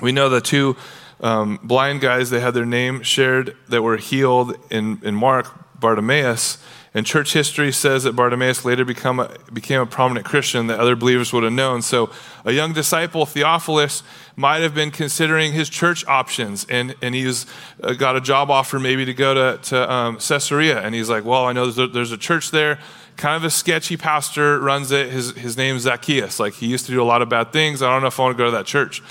We 0.00 0.10
know 0.10 0.28
the 0.28 0.40
two 0.40 0.76
um, 1.20 1.60
blind 1.62 2.00
guys, 2.00 2.30
they 2.30 2.40
had 2.40 2.54
their 2.54 2.66
name 2.66 3.02
shared 3.02 3.56
that 3.68 3.82
were 3.82 3.96
healed 3.96 4.56
in, 4.70 5.00
in 5.04 5.14
Mark, 5.14 5.78
Bartimaeus 5.78 6.58
and 6.96 7.04
church 7.04 7.32
history 7.32 7.72
says 7.72 8.04
that 8.04 8.14
Bartimaeus 8.14 8.64
later 8.64 8.84
become 8.84 9.18
a, 9.18 9.28
became 9.52 9.80
a 9.80 9.86
prominent 9.86 10.24
Christian 10.24 10.68
that 10.68 10.78
other 10.78 10.94
believers 10.94 11.32
would 11.32 11.42
have 11.42 11.52
known. 11.52 11.82
So 11.82 12.10
a 12.44 12.52
young 12.52 12.72
disciple, 12.72 13.26
Theophilus, 13.26 14.04
might 14.36 14.62
have 14.62 14.76
been 14.76 14.92
considering 14.92 15.52
his 15.52 15.68
church 15.68 16.06
options, 16.06 16.64
and, 16.70 16.94
and 17.02 17.16
he's 17.16 17.46
uh, 17.82 17.94
got 17.94 18.14
a 18.14 18.20
job 18.20 18.48
offer 18.48 18.78
maybe 18.78 19.04
to 19.04 19.12
go 19.12 19.34
to, 19.34 19.62
to 19.62 19.92
um, 19.92 20.18
Caesarea. 20.18 20.80
And 20.80 20.94
he's 20.94 21.10
like, 21.10 21.24
Well, 21.24 21.46
I 21.46 21.52
know 21.52 21.64
there's 21.64 21.78
a, 21.78 21.86
there's 21.88 22.12
a 22.12 22.18
church 22.18 22.52
there. 22.52 22.78
Kind 23.16 23.36
of 23.36 23.44
a 23.44 23.50
sketchy 23.50 23.96
pastor 23.96 24.58
runs 24.58 24.90
it. 24.90 25.10
His, 25.10 25.30
his 25.32 25.56
name's 25.56 25.82
Zacchaeus. 25.82 26.40
Like, 26.40 26.54
he 26.54 26.66
used 26.66 26.86
to 26.86 26.92
do 26.92 27.02
a 27.02 27.04
lot 27.04 27.22
of 27.22 27.28
bad 27.28 27.52
things. 27.52 27.82
I 27.82 27.90
don't 27.90 28.02
know 28.02 28.08
if 28.08 28.18
I 28.18 28.24
want 28.24 28.36
to 28.36 28.38
go 28.38 28.46
to 28.46 28.56
that 28.56 28.66
church. 28.66 29.02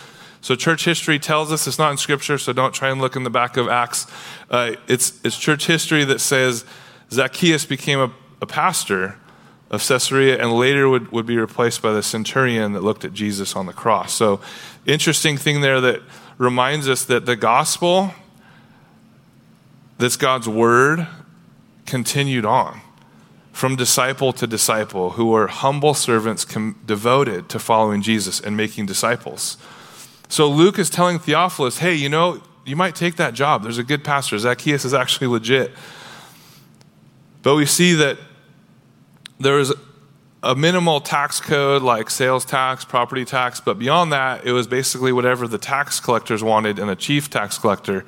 So 0.44 0.56
church 0.56 0.84
history 0.84 1.20
tells 1.20 1.54
us 1.54 1.68
it's 1.68 1.80
not 1.80 1.92
in 1.92 1.98
scripture, 1.98 2.38
so 2.38 2.52
don't 2.52 2.74
try 2.74 2.90
and 2.90 3.00
look 3.00 3.16
in 3.16 3.24
the 3.24 3.30
back 3.30 3.56
of 3.56 3.70
Acts. 3.70 4.08
Uh, 4.50 4.74
it's, 4.90 5.18
it's 5.24 5.40
church 5.40 5.68
history 5.68 6.04
that 6.04 6.20
says 6.20 6.66
Zacchaeus 7.12 7.64
became 7.64 8.00
a, 8.00 8.12
a 8.42 8.46
pastor 8.46 9.18
of 9.72 9.82
Caesarea 9.88 10.42
and 10.42 10.52
later 10.52 10.90
would, 10.90 11.14
would 11.14 11.26
be 11.26 11.38
replaced 11.38 11.82
by 11.82 11.94
the 11.94 12.04
centurion 12.04 12.74
that 12.74 12.84
looked 12.84 13.06
at 13.06 13.14
Jesus 13.14 13.56
on 13.56 13.68
the 13.68 13.74
cross. 13.74 14.14
So, 14.14 14.42
interesting 14.86 15.38
thing 15.38 15.62
there 15.62 15.80
that 15.80 16.02
reminds 16.38 16.90
us 16.90 17.06
that 17.06 17.26
the 17.26 17.38
gospel, 17.38 18.12
that's 19.98 20.18
God's 20.18 20.50
word, 20.50 21.08
continued 21.86 22.46
on 22.46 22.82
from 23.54 23.76
disciple 23.76 24.34
to 24.34 24.48
disciple 24.48 25.12
who 25.12 25.28
were 25.28 25.48
humble 25.48 25.94
servants 25.94 26.44
com- 26.44 26.78
devoted 26.86 27.48
to 27.50 27.60
following 27.60 28.02
Jesus 28.02 28.42
and 28.42 28.58
making 28.58 28.88
disciples. 28.88 29.58
So, 30.28 30.50
Luke 30.50 30.80
is 30.80 30.90
telling 30.90 31.20
Theophilus, 31.20 31.78
hey, 31.78 31.94
you 31.94 32.10
know, 32.10 32.42
you 32.66 32.76
might 32.76 32.96
take 32.96 33.16
that 33.18 33.36
job. 33.36 33.62
There's 33.62 33.78
a 33.78 33.84
good 33.84 34.04
pastor. 34.04 34.38
Zacchaeus 34.40 34.84
is 34.84 34.94
actually 34.94 35.28
legit. 35.28 35.72
But 37.44 37.56
we 37.56 37.66
see 37.68 37.94
that 37.94 38.18
there 39.40 39.60
is 39.60 39.72
a 40.42 40.56
minimal 40.56 41.00
tax 41.00 41.40
code 41.40 41.84
like 41.84 42.10
sales 42.10 42.46
tax, 42.46 42.84
property 42.84 43.24
tax, 43.24 43.62
but 43.62 43.78
beyond 43.78 44.12
that, 44.12 44.46
it 44.46 44.52
was 44.52 44.66
basically 44.66 45.14
whatever 45.14 45.48
the 45.48 45.58
tax 45.58 46.00
collectors 46.00 46.44
wanted 46.44 46.80
and 46.80 46.90
the 46.90 46.96
chief 46.96 47.30
tax 47.30 47.58
collector. 47.60 48.04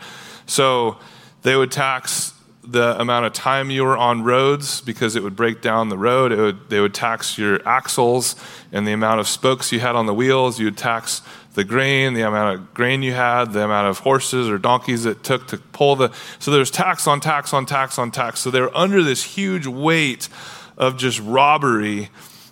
So 0.47 0.97
they 1.43 1.55
would 1.55 1.71
tax 1.71 2.33
the 2.67 2.99
amount 2.99 3.25
of 3.25 3.33
time 3.33 3.69
you 3.69 3.83
were 3.83 3.97
on 3.97 4.23
roads 4.23 4.81
because 4.81 5.15
it 5.15 5.23
would 5.23 5.35
break 5.35 5.61
down 5.61 5.89
the 5.89 5.97
road. 5.97 6.31
Would, 6.31 6.69
they 6.69 6.79
would 6.79 6.93
tax 6.93 7.37
your 7.37 7.65
axles 7.67 8.35
and 8.71 8.87
the 8.87 8.91
amount 8.91 9.19
of 9.19 9.27
spokes 9.27 9.71
you 9.71 9.79
had 9.79 9.95
on 9.95 10.05
the 10.05 10.13
wheels. 10.13 10.59
You 10.59 10.65
would 10.65 10.77
tax 10.77 11.21
the 11.53 11.63
grain, 11.63 12.13
the 12.13 12.21
amount 12.21 12.59
of 12.59 12.73
grain 12.73 13.01
you 13.01 13.13
had, 13.13 13.53
the 13.53 13.63
amount 13.63 13.87
of 13.87 13.99
horses 13.99 14.49
or 14.49 14.57
donkeys 14.57 15.05
it 15.05 15.23
took 15.23 15.47
to 15.47 15.57
pull 15.57 15.95
the. 15.95 16.11
So 16.39 16.51
there's 16.51 16.71
tax 16.71 17.07
on 17.07 17.19
tax 17.21 17.53
on 17.53 17.65
tax 17.65 17.97
on 17.97 18.11
tax. 18.11 18.41
So 18.41 18.51
they're 18.51 18.75
under 18.75 19.03
this 19.03 19.23
huge 19.23 19.67
weight 19.67 20.29
of 20.77 20.97
just 20.97 21.19
robbery 21.21 22.09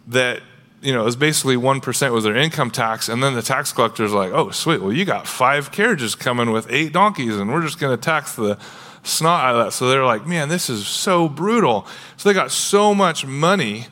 that 0.08 0.41
you 0.84 0.91
know, 0.91 1.01
it 1.01 1.05
was 1.05 1.15
basically 1.15 1.55
1% 1.55 2.12
was 2.12 2.25
their 2.25 2.36
income 2.36 2.70
tax. 2.70 3.08
And 3.08 3.24
then 3.24 3.36
the 3.36 3.41
tax 3.41 3.72
collector's 3.72 4.12
like, 4.12 4.34
oh, 4.34 4.51
sweet. 4.51 4.82
Well, 4.82 4.91
you 4.91 5.05
got 5.05 5.25
five 5.25 5.72
carriages 5.72 6.13
coming 6.13 6.51
with 6.51 6.67
eight 6.70 6.91
donkeys, 6.91 7.38
and 7.38 7.51
we're 7.51 7.62
just 7.62 7.79
going 7.79 7.98
to 7.98 8.01
tax 8.01 8.36
the 8.36 8.60
snot 9.03 9.45
out 9.45 9.55
of 9.55 9.65
that. 9.65 9.72
So 9.72 9.89
they're 9.89 10.05
like, 10.05 10.25
man, 10.25 10.50
this 10.50 10.69
is 10.69 10.88
so 10.88 11.29
brutal. 11.29 11.86
So 12.17 12.29
they 12.29 12.33
got 12.33 12.51
so 12.51 12.95
much 12.95 13.25
money. 13.25 13.88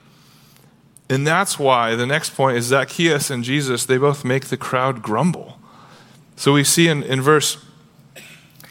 And 1.10 1.28
that's 1.28 1.60
why 1.60 1.96
the 1.96 2.06
next 2.06 2.32
point 2.32 2.58
is 2.58 2.66
Zacchaeus 2.66 3.30
and 3.30 3.44
Jesus, 3.44 3.86
they 3.86 3.98
both 3.98 4.24
make 4.24 4.46
the 4.46 4.58
crowd 4.58 5.02
grumble. 5.02 5.60
So 6.36 6.54
we 6.54 6.64
see 6.64 6.88
in, 6.88 7.04
in 7.04 7.22
verse 7.22 7.64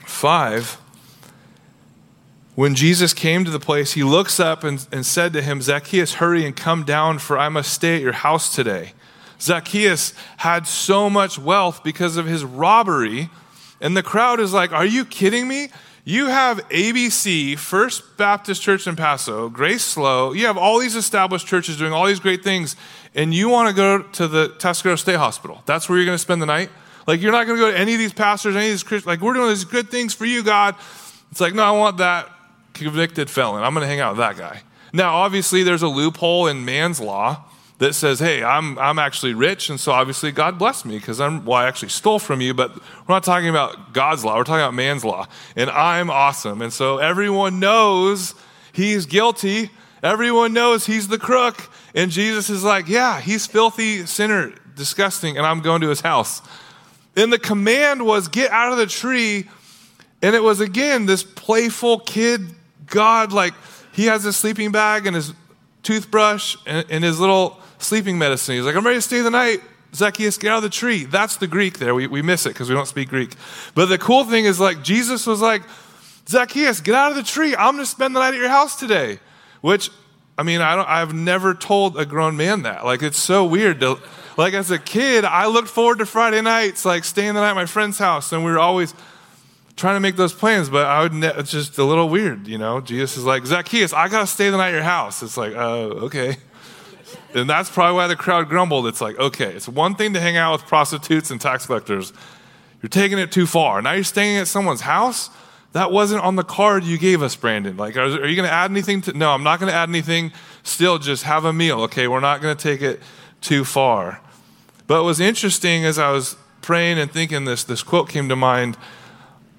5 0.07 0.79
when 2.61 2.75
Jesus 2.75 3.15
came 3.15 3.47
to 3.47 3.51
the 3.51 3.59
place, 3.59 3.95
he 3.95 4.03
looks 4.03 4.39
up 4.39 4.65
and, 4.65 4.87
and 4.93 5.07
said 5.07 5.33
to 5.33 5.41
him, 5.41 5.63
Zacchaeus, 5.63 6.15
hurry 6.15 6.45
and 6.45 6.55
come 6.55 6.85
down, 6.85 7.19
for 7.19 7.39
I 7.39 7.49
must 7.49 7.73
stay 7.73 7.97
at 7.97 8.03
your 8.03 8.13
house 8.13 8.55
today. 8.55 8.93
Zacchaeus 9.41 10.13
had 10.37 10.67
so 10.67 11.09
much 11.09 11.39
wealth 11.39 11.83
because 11.83 12.19
of 12.19 12.27
his 12.27 12.45
robbery. 12.45 13.31
And 13.81 13.97
the 13.97 14.03
crowd 14.03 14.41
is 14.41 14.53
like, 14.53 14.73
Are 14.73 14.85
you 14.85 15.07
kidding 15.07 15.49
me? 15.49 15.69
You 16.05 16.27
have 16.29 16.67
ABC, 16.71 17.59
First 17.59 18.17
Baptist 18.17 18.63
Church 18.63 18.87
in 18.87 18.97
Paso, 18.97 19.51
Grace 19.51 19.85
Slow. 19.85 20.33
You 20.33 20.47
have 20.47 20.57
all 20.57 20.79
these 20.79 20.97
established 20.97 21.47
churches 21.47 21.77
doing 21.77 21.93
all 21.93 22.07
these 22.07 22.21
great 22.21 22.43
things, 22.43 22.75
and 23.15 23.35
you 23.35 23.51
want 23.51 23.69
to 23.69 23.75
go 23.75 24.03
to 24.03 24.27
the 24.27 24.49
Atascadero 24.49 24.99
State 24.99 25.17
Hospital. 25.17 25.63
That's 25.67 25.89
where 25.89 25.99
you're 25.99 26.07
going 26.07 26.15
to 26.15 26.23
spend 26.23 26.41
the 26.41 26.47
night? 26.47 26.71
Like, 27.07 27.21
you're 27.21 27.33
not 27.33 27.47
going 27.47 27.59
to 27.59 27.65
go 27.67 27.71
to 27.71 27.79
any 27.79 27.93
of 27.93 27.99
these 27.99 28.15
pastors, 28.15 28.57
any 28.57 28.67
of 28.67 28.73
these 28.73 28.83
Christians. 28.83 29.07
Like, 29.07 29.21
we're 29.21 29.35
doing 29.35 29.49
these 29.49 29.65
good 29.65 29.91
things 29.91 30.15
for 30.15 30.25
you, 30.25 30.43
God. 30.43 30.75
It's 31.31 31.41
like, 31.41 31.55
no, 31.55 31.63
I 31.63 31.73
want 31.73 31.99
that 31.99 32.31
convicted 32.73 33.29
felon. 33.29 33.63
I'm 33.63 33.75
going 33.75 33.83
to 33.83 33.89
hang 33.89 34.01
out 34.01 34.13
with 34.13 34.21
that 34.21 34.39
guy. 34.39 34.63
Now, 34.95 35.17
obviously, 35.17 35.63
there's 35.63 35.83
a 35.83 35.89
loophole 35.89 36.47
in 36.47 36.65
man's 36.65 36.99
law 36.99 37.45
that 37.81 37.95
says, 37.95 38.19
hey, 38.19 38.45
I'm, 38.45 38.79
I'm 38.79 38.99
actually 38.99 39.33
rich, 39.33 39.71
and 39.71 39.81
so 39.81 39.93
obviously 39.93 40.31
God 40.33 40.59
blessed 40.59 40.85
me 40.85 40.99
because 40.99 41.19
I'm, 41.19 41.47
well, 41.47 41.57
I 41.57 41.67
actually 41.67 41.89
stole 41.89 42.19
from 42.19 42.43
you, 42.43 42.53
but 42.53 42.77
we're 42.77 43.15
not 43.15 43.25
talking 43.25 43.49
about 43.49 43.95
God's 43.95 44.23
law, 44.23 44.37
we're 44.37 44.45
talking 44.45 44.61
about 44.61 44.75
man's 44.75 45.03
law. 45.03 45.27
And 45.57 45.71
I'm 45.71 46.11
awesome. 46.11 46.61
And 46.61 46.71
so 46.71 46.99
everyone 46.99 47.59
knows 47.59 48.35
he's 48.75 49.07
guilty, 49.07 49.71
everyone 50.03 50.53
knows 50.53 50.85
he's 50.85 51.09
the 51.09 51.19
crook. 51.19 51.71
And 51.95 52.11
Jesus 52.11 52.51
is 52.51 52.63
like, 52.63 52.87
yeah, 52.87 53.19
he's 53.19 53.47
filthy, 53.47 54.05
sinner, 54.05 54.53
disgusting, 54.77 55.39
and 55.39 55.47
I'm 55.47 55.61
going 55.61 55.81
to 55.81 55.89
his 55.89 56.03
house. 56.03 56.43
And 57.17 57.33
the 57.33 57.39
command 57.39 58.05
was, 58.05 58.29
get 58.29 58.51
out 58.51 58.73
of 58.73 58.79
the 58.79 58.87
tree. 58.87 59.49
And 60.21 60.37
it 60.37 60.43
was, 60.43 60.61
again, 60.61 61.07
this 61.07 61.23
playful 61.23 62.01
kid 62.01 62.43
God, 62.85 63.33
like, 63.33 63.55
he 63.93 64.05
has 64.05 64.25
his 64.25 64.37
sleeping 64.37 64.71
bag 64.71 65.07
and 65.07 65.17
his 65.17 65.33
toothbrush 65.83 66.57
and, 66.67 66.85
and 66.91 67.03
his 67.03 67.19
little 67.19 67.59
sleeping 67.81 68.19
medicine. 68.19 68.57
He's 68.57 68.65
like, 68.65 68.77
I'm 68.77 68.85
ready 68.85 68.99
to 68.99 69.03
stay 69.03 69.21
the 69.21 69.31
night. 69.31 69.61
Zacchaeus, 69.95 70.39
get 70.39 70.53
out 70.53 70.59
of 70.59 70.63
the 70.63 70.71
tree. 70.71 71.05
That's 71.05 71.37
the 71.37 71.47
Greek 71.47 71.79
there. 71.79 71.95
We, 71.95 72.07
we 72.07 72.23
miss 72.23 72.47
it 72.47 72.51
because 72.51 72.69
we 72.69 72.75
don't 72.75 72.87
speak 72.87 73.09
Greek. 73.09 73.35
But 73.75 73.87
the 73.87 73.99
cool 73.99 74.25
thing 74.25 74.45
is, 74.45 74.61
like, 74.61 74.83
Jesus 74.83 75.27
was 75.27 75.41
like, 75.41 75.63
Zacchaeus, 76.29 76.81
get 76.81 76.95
out 76.95 77.11
of 77.11 77.17
the 77.17 77.25
tree. 77.25 77.57
I'm 77.57 77.75
going 77.75 77.85
to 77.85 77.91
spend 77.91 78.15
the 78.15 78.21
night 78.21 78.35
at 78.35 78.41
your 78.41 78.49
house 78.49 78.79
today. 78.79 79.19
Which, 79.61 79.91
I 80.39 80.43
mean, 80.43 80.61
I 80.61 80.77
don't, 80.77 80.89
I've 80.89 81.13
never 81.13 81.55
told 81.55 81.99
a 81.99 82.07
grown 82.07 82.37
man 82.37 82.63
that. 82.63 82.85
Like, 82.85 83.03
it's 83.03 83.19
so 83.19 83.45
weird. 83.45 83.81
To, 83.81 83.99
like, 84.37 84.55
as 84.55 84.71
a 84.71 84.79
kid, 84.79 85.25
I 85.25 85.47
looked 85.47 85.69
forward 85.69 85.99
to 85.99 86.07
Friday 86.07 86.41
nights, 86.41 86.85
like 86.85 87.05
staying 87.05 87.35
the 87.35 87.41
night 87.41 87.51
at 87.51 87.57
my 87.57 87.67
friend's 87.67 87.99
house, 87.99 88.33
and 88.33 88.45
we 88.45 88.51
were 88.51 88.59
always 88.59 88.95
trying 89.77 89.97
to 89.97 90.01
make 90.01 90.17
those 90.17 90.35
plans, 90.35 90.69
but 90.69 90.87
I 90.87 91.03
would, 91.03 91.15
ne- 91.15 91.33
it's 91.37 91.51
just 91.51 91.79
a 91.79 91.85
little 91.85 92.09
weird, 92.09 92.47
you 92.47 92.59
know? 92.59 92.81
Jesus 92.81 93.17
is 93.17 93.25
like, 93.25 93.47
Zacchaeus, 93.47 93.93
I 93.93 94.09
got 94.09 94.21
to 94.21 94.27
stay 94.27 94.51
the 94.51 94.59
night 94.59 94.69
at 94.69 94.75
your 94.75 94.83
house. 94.83 95.23
It's 95.23 95.39
like, 95.39 95.55
uh, 95.55 96.05
okay. 96.07 96.37
And 97.35 97.49
that's 97.49 97.71
probably 97.71 97.95
why 97.95 98.07
the 98.07 98.17
crowd 98.17 98.49
grumbled. 98.49 98.87
It's 98.87 99.01
like, 99.01 99.19
okay, 99.19 99.53
it's 99.53 99.69
one 99.69 99.95
thing 99.95 100.13
to 100.15 100.21
hang 100.21 100.37
out 100.37 100.53
with 100.53 100.67
prostitutes 100.67 101.31
and 101.31 101.41
tax 101.41 101.67
collectors. 101.67 102.13
You're 102.83 102.91
taking 102.91 103.19
it 103.19 103.31
too 103.31 103.47
far. 103.47 103.83
Now 103.83 103.93
you're 103.93 104.05
staying 104.05 104.39
at 104.39 104.49
someone's 104.49 104.83
house? 104.83 105.31
That 105.73 105.93
wasn't 105.93 106.23
on 106.23 106.35
the 106.35 106.43
card 106.43 106.83
you 106.83 106.99
gave 106.99 107.23
us, 107.23 107.37
Brandon. 107.37 107.77
Like, 107.77 107.97
are, 107.97 108.03
are 108.03 108.27
you 108.27 108.35
going 108.35 108.49
to 108.49 108.53
add 108.53 108.71
anything 108.71 109.03
to? 109.03 109.13
No, 109.13 109.31
I'm 109.31 109.45
not 109.45 109.61
going 109.61 109.71
to 109.71 109.77
add 109.77 109.89
anything. 109.89 110.33
Still, 110.65 110.99
just 110.99 111.23
have 111.23 111.45
a 111.45 111.53
meal. 111.53 111.83
Okay, 111.83 112.09
we're 112.09 112.21
not 112.21 112.41
going 112.41 112.57
to 112.57 112.63
take 112.63 112.83
it 112.83 113.01
too 113.41 113.65
far. 113.65 114.21
But 114.89 114.97
what 114.97 115.05
was 115.05 115.21
interesting 115.21 115.85
as 115.85 115.99
I 115.99 116.11
was 116.11 116.37
praying 116.61 116.99
and 116.99 117.11
thinking 117.11 117.45
this, 117.45 117.63
this 117.63 117.83
quote 117.83 118.09
came 118.09 118.29
to 118.29 118.37
mind. 118.37 118.77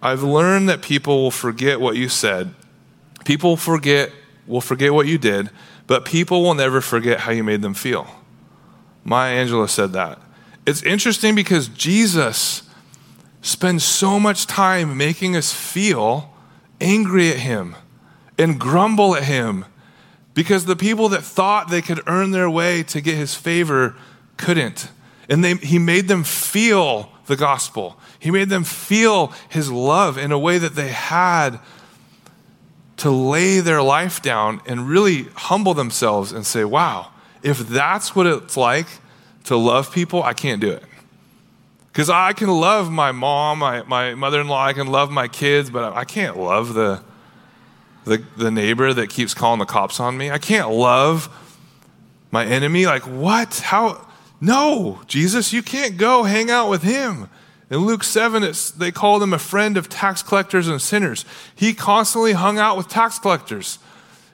I've 0.02 0.24
learned 0.24 0.68
that 0.68 0.82
people 0.82 1.22
will 1.22 1.32
forget 1.32 1.80
what 1.80 1.96
you 1.96 2.10
said. 2.10 2.54
People 3.24 3.56
forget 3.56 4.12
will 4.48 4.62
forget 4.62 4.94
what 4.94 5.08
you 5.08 5.18
did, 5.18 5.50
but 5.92 6.06
people 6.06 6.42
will 6.42 6.54
never 6.54 6.80
forget 6.80 7.20
how 7.20 7.34
you 7.34 7.44
made 7.44 7.62
them 7.62 7.74
feel. 7.74 8.08
Maya 9.04 9.46
Angelou 9.46 9.68
said 9.68 9.92
that. 9.92 10.22
It's 10.66 10.82
interesting 10.84 11.36
because 11.36 11.68
Jesus 11.68 12.64
spends 13.42 13.84
so 13.84 14.18
much 14.18 14.48
time 14.48 14.96
making 14.96 15.36
us 15.36 15.52
feel 15.52 16.34
angry 16.80 17.30
at 17.30 17.40
him 17.40 17.76
and 18.38 18.58
grumble 18.58 19.18
at 19.18 19.26
him 19.26 19.66
because 20.34 20.64
the 20.64 20.78
people 20.78 21.10
that 21.10 21.24
thought 21.24 21.70
they 21.70 21.82
could 21.82 22.00
earn 22.08 22.32
their 22.32 22.50
way 22.50 22.84
to 22.84 23.02
get 23.02 23.18
his 23.18 23.36
favor 23.36 23.94
couldn't. 24.38 24.88
And 25.28 25.44
they, 25.44 25.56
he 25.56 25.78
made 25.78 26.08
them 26.08 26.24
feel 26.24 27.12
the 27.26 27.36
gospel. 27.36 28.00
He 28.18 28.32
made 28.32 28.48
them 28.48 28.64
feel 28.64 29.34
his 29.50 29.70
love 29.70 30.18
in 30.18 30.32
a 30.32 30.40
way 30.40 30.58
that 30.58 30.76
they 30.76 30.88
had 30.88 31.60
to 33.02 33.10
lay 33.10 33.60
their 33.60 33.82
life 33.82 34.22
down 34.22 34.62
and 34.68 34.88
really 34.88 35.24
humble 35.34 35.74
themselves 35.74 36.32
and 36.32 36.46
say, 36.46 36.64
wow, 36.64 37.08
if 37.42 37.58
that's 37.58 38.16
what 38.16 38.28
it's 38.28 38.56
like 38.56 38.86
to 39.46 39.58
love 39.58 39.92
people, 39.92 40.22
I 40.22 40.34
can't 40.34 40.62
do 40.62 40.70
it. 40.70 40.84
Because 41.92 42.12
I 42.12 42.34
can 42.34 42.50
love 42.50 42.92
my 42.92 43.12
mom, 43.12 43.58
my, 43.58 43.82
my 43.84 44.14
mother 44.14 44.40
in 44.40 44.48
law, 44.48 44.64
I 44.64 44.74
can 44.74 44.86
love 44.86 45.10
my 45.10 45.28
kids, 45.28 45.72
but 45.72 45.94
I 45.94 46.04
can't 46.04 46.38
love 46.38 46.76
the, 46.76 47.02
the, 48.06 48.24
the 48.38 48.52
neighbor 48.52 48.94
that 48.94 49.10
keeps 49.10 49.34
calling 49.34 49.58
the 49.58 49.66
cops 49.66 50.00
on 50.00 50.16
me. 50.16 50.30
I 50.30 50.38
can't 50.38 50.70
love 50.70 51.28
my 52.30 52.46
enemy. 52.46 52.86
Like, 52.86 53.08
what? 53.08 53.62
How? 53.66 54.08
No, 54.40 55.02
Jesus, 55.08 55.52
you 55.52 55.64
can't 55.64 55.98
go 55.98 56.22
hang 56.22 56.52
out 56.52 56.70
with 56.70 56.84
him. 56.84 57.30
In 57.72 57.78
Luke 57.78 58.04
7, 58.04 58.54
they 58.78 58.92
called 58.92 59.24
him 59.24 59.32
a 59.32 59.40
friend 59.40 59.78
of 59.78 59.88
tax 59.88 60.22
collectors 60.22 60.68
and 60.68 60.82
sinners. 60.82 61.24
He 61.56 61.74
constantly 61.74 62.34
hung 62.34 62.60
out 62.60 62.76
with 62.76 62.90
tax 62.90 63.18
collectors. 63.18 63.80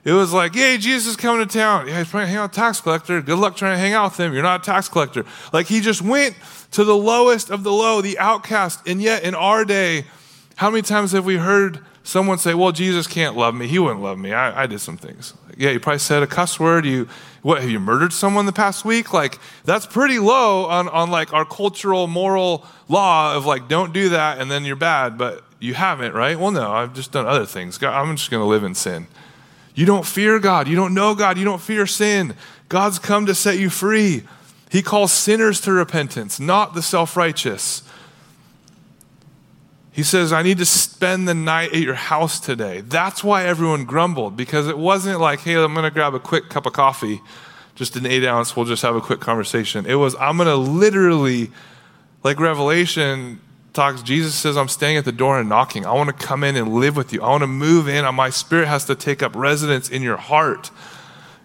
It 0.04 0.12
was 0.12 0.32
like, 0.32 0.56
hey, 0.56 0.76
Jesus 0.76 1.10
is 1.10 1.16
coming 1.16 1.46
to 1.46 1.58
town. 1.58 1.86
Yeah, 1.86 1.98
he's 1.98 2.10
trying 2.10 2.24
to 2.24 2.28
hang 2.28 2.38
out 2.38 2.50
with 2.50 2.52
tax 2.52 2.80
collector. 2.80 3.22
Good 3.22 3.38
luck 3.38 3.56
trying 3.56 3.76
to 3.76 3.78
hang 3.78 3.92
out 3.92 4.10
with 4.10 4.18
him. 4.18 4.34
You're 4.34 4.42
not 4.42 4.62
a 4.62 4.64
tax 4.64 4.88
collector. 4.88 5.24
Like 5.52 5.66
he 5.66 5.80
just 5.80 6.02
went 6.02 6.34
to 6.72 6.82
the 6.82 6.96
lowest 6.96 7.48
of 7.48 7.62
the 7.62 7.72
low, 7.72 8.00
the 8.00 8.18
outcast. 8.18 8.88
And 8.88 9.00
yet 9.00 9.22
in 9.22 9.36
our 9.36 9.64
day, 9.64 10.04
how 10.56 10.70
many 10.70 10.82
times 10.82 11.12
have 11.12 11.24
we 11.24 11.36
heard 11.36 11.78
someone 12.02 12.38
say, 12.38 12.54
well, 12.54 12.72
Jesus 12.72 13.06
can't 13.06 13.36
love 13.36 13.54
me. 13.54 13.68
He 13.68 13.78
wouldn't 13.78 14.00
love 14.00 14.18
me. 14.18 14.32
I, 14.32 14.62
I 14.62 14.66
did 14.66 14.80
some 14.80 14.96
things. 14.96 15.34
Yeah, 15.56 15.70
you 15.70 15.78
probably 15.80 15.98
said 15.98 16.22
a 16.22 16.26
cuss 16.26 16.58
word. 16.58 16.86
You, 16.86 17.06
what, 17.48 17.62
have 17.62 17.70
you 17.70 17.80
murdered 17.80 18.12
someone 18.12 18.44
the 18.44 18.52
past 18.52 18.84
week? 18.84 19.14
Like, 19.14 19.38
that's 19.64 19.86
pretty 19.86 20.18
low 20.18 20.66
on, 20.66 20.86
on 20.86 21.10
like 21.10 21.32
our 21.32 21.46
cultural, 21.46 22.06
moral 22.06 22.66
law 22.88 23.34
of 23.34 23.46
like, 23.46 23.68
don't 23.68 23.94
do 23.94 24.10
that 24.10 24.38
and 24.38 24.50
then 24.50 24.66
you're 24.66 24.76
bad, 24.76 25.16
but 25.16 25.42
you 25.58 25.72
haven't, 25.72 26.12
right? 26.12 26.38
Well, 26.38 26.50
no, 26.50 26.70
I've 26.70 26.92
just 26.92 27.10
done 27.10 27.24
other 27.24 27.46
things. 27.46 27.78
God, 27.78 27.98
I'm 27.98 28.14
just 28.18 28.30
going 28.30 28.42
to 28.42 28.46
live 28.46 28.64
in 28.64 28.74
sin. 28.74 29.06
You 29.74 29.86
don't 29.86 30.04
fear 30.04 30.38
God. 30.38 30.68
You 30.68 30.76
don't 30.76 30.92
know 30.92 31.14
God. 31.14 31.38
You 31.38 31.46
don't 31.46 31.62
fear 31.62 31.86
sin. 31.86 32.34
God's 32.68 32.98
come 32.98 33.24
to 33.24 33.34
set 33.34 33.58
you 33.58 33.70
free. 33.70 34.24
He 34.70 34.82
calls 34.82 35.10
sinners 35.10 35.58
to 35.62 35.72
repentance, 35.72 36.38
not 36.38 36.74
the 36.74 36.82
self 36.82 37.16
righteous. 37.16 37.82
He 39.98 40.04
says, 40.04 40.32
I 40.32 40.44
need 40.44 40.58
to 40.58 40.64
spend 40.64 41.26
the 41.26 41.34
night 41.34 41.72
at 41.72 41.80
your 41.80 41.94
house 41.94 42.38
today. 42.38 42.82
That's 42.82 43.24
why 43.24 43.46
everyone 43.46 43.84
grumbled, 43.84 44.36
because 44.36 44.68
it 44.68 44.78
wasn't 44.78 45.18
like, 45.18 45.40
hey, 45.40 45.56
I'm 45.56 45.74
going 45.74 45.82
to 45.82 45.90
grab 45.90 46.14
a 46.14 46.20
quick 46.20 46.48
cup 46.48 46.66
of 46.66 46.72
coffee, 46.72 47.20
just 47.74 47.96
an 47.96 48.06
eight 48.06 48.24
ounce, 48.24 48.54
we'll 48.54 48.64
just 48.64 48.82
have 48.82 48.94
a 48.94 49.00
quick 49.00 49.18
conversation. 49.18 49.86
It 49.86 49.96
was, 49.96 50.14
I'm 50.20 50.36
going 50.36 50.46
to 50.46 50.54
literally, 50.54 51.50
like 52.22 52.38
Revelation 52.38 53.40
talks, 53.72 54.00
Jesus 54.02 54.36
says, 54.36 54.56
I'm 54.56 54.68
staying 54.68 54.98
at 54.98 55.04
the 55.04 55.10
door 55.10 55.40
and 55.40 55.48
knocking. 55.48 55.84
I 55.84 55.92
want 55.94 56.16
to 56.16 56.26
come 56.26 56.44
in 56.44 56.54
and 56.54 56.74
live 56.74 56.94
with 56.94 57.12
you. 57.12 57.20
I 57.20 57.30
want 57.30 57.42
to 57.42 57.48
move 57.48 57.88
in. 57.88 58.04
My 58.14 58.30
spirit 58.30 58.68
has 58.68 58.84
to 58.84 58.94
take 58.94 59.20
up 59.20 59.34
residence 59.34 59.90
in 59.90 60.02
your 60.02 60.16
heart. 60.16 60.70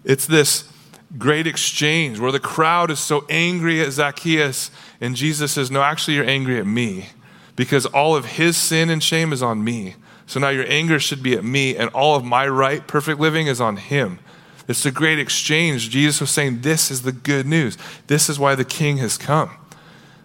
It's 0.04 0.28
this 0.28 0.70
great 1.18 1.48
exchange 1.48 2.20
where 2.20 2.30
the 2.30 2.38
crowd 2.38 2.92
is 2.92 3.00
so 3.00 3.26
angry 3.28 3.80
at 3.80 3.90
Zacchaeus, 3.90 4.70
and 5.00 5.16
Jesus 5.16 5.50
says, 5.50 5.72
No, 5.72 5.82
actually, 5.82 6.14
you're 6.14 6.24
angry 6.24 6.60
at 6.60 6.68
me 6.68 7.08
because 7.56 7.86
all 7.86 8.16
of 8.16 8.24
his 8.24 8.56
sin 8.56 8.90
and 8.90 9.02
shame 9.02 9.32
is 9.32 9.42
on 9.42 9.62
me. 9.62 9.94
So 10.26 10.40
now 10.40 10.48
your 10.48 10.64
anger 10.68 10.98
should 10.98 11.22
be 11.22 11.34
at 11.34 11.44
me, 11.44 11.76
and 11.76 11.90
all 11.90 12.16
of 12.16 12.24
my 12.24 12.48
right, 12.48 12.86
perfect 12.86 13.20
living 13.20 13.46
is 13.46 13.60
on 13.60 13.76
him. 13.76 14.18
It's 14.66 14.86
a 14.86 14.90
great 14.90 15.18
exchange. 15.18 15.90
Jesus 15.90 16.20
was 16.20 16.30
saying, 16.30 16.62
This 16.62 16.90
is 16.90 17.02
the 17.02 17.12
good 17.12 17.46
news. 17.46 17.76
This 18.06 18.30
is 18.30 18.38
why 18.38 18.54
the 18.54 18.64
king 18.64 18.96
has 18.98 19.18
come. 19.18 19.50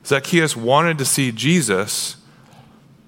Zacchaeus 0.05 0.55
wanted 0.55 0.97
to 0.99 1.05
see 1.05 1.31
Jesus, 1.31 2.15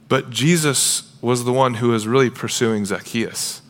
but 0.09 0.29
Jesus 0.29 1.15
was 1.21 1.45
the 1.45 1.53
one 1.53 1.75
who 1.75 1.89
was 1.89 2.07
really 2.07 2.29
pursuing 2.29 2.85
Zacchaeus. 2.85 3.61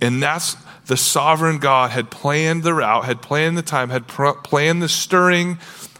And 0.00 0.22
that's 0.22 0.56
the 0.86 0.96
sovereign 0.96 1.58
God 1.58 1.90
had 1.90 2.10
planned 2.10 2.62
the 2.62 2.74
route, 2.74 3.04
had 3.04 3.22
planned 3.22 3.56
the 3.56 3.62
time, 3.62 3.90
had 3.90 4.06
pr- 4.06 4.30
planned 4.42 4.82
the 4.82 4.88
stirring 4.88 5.58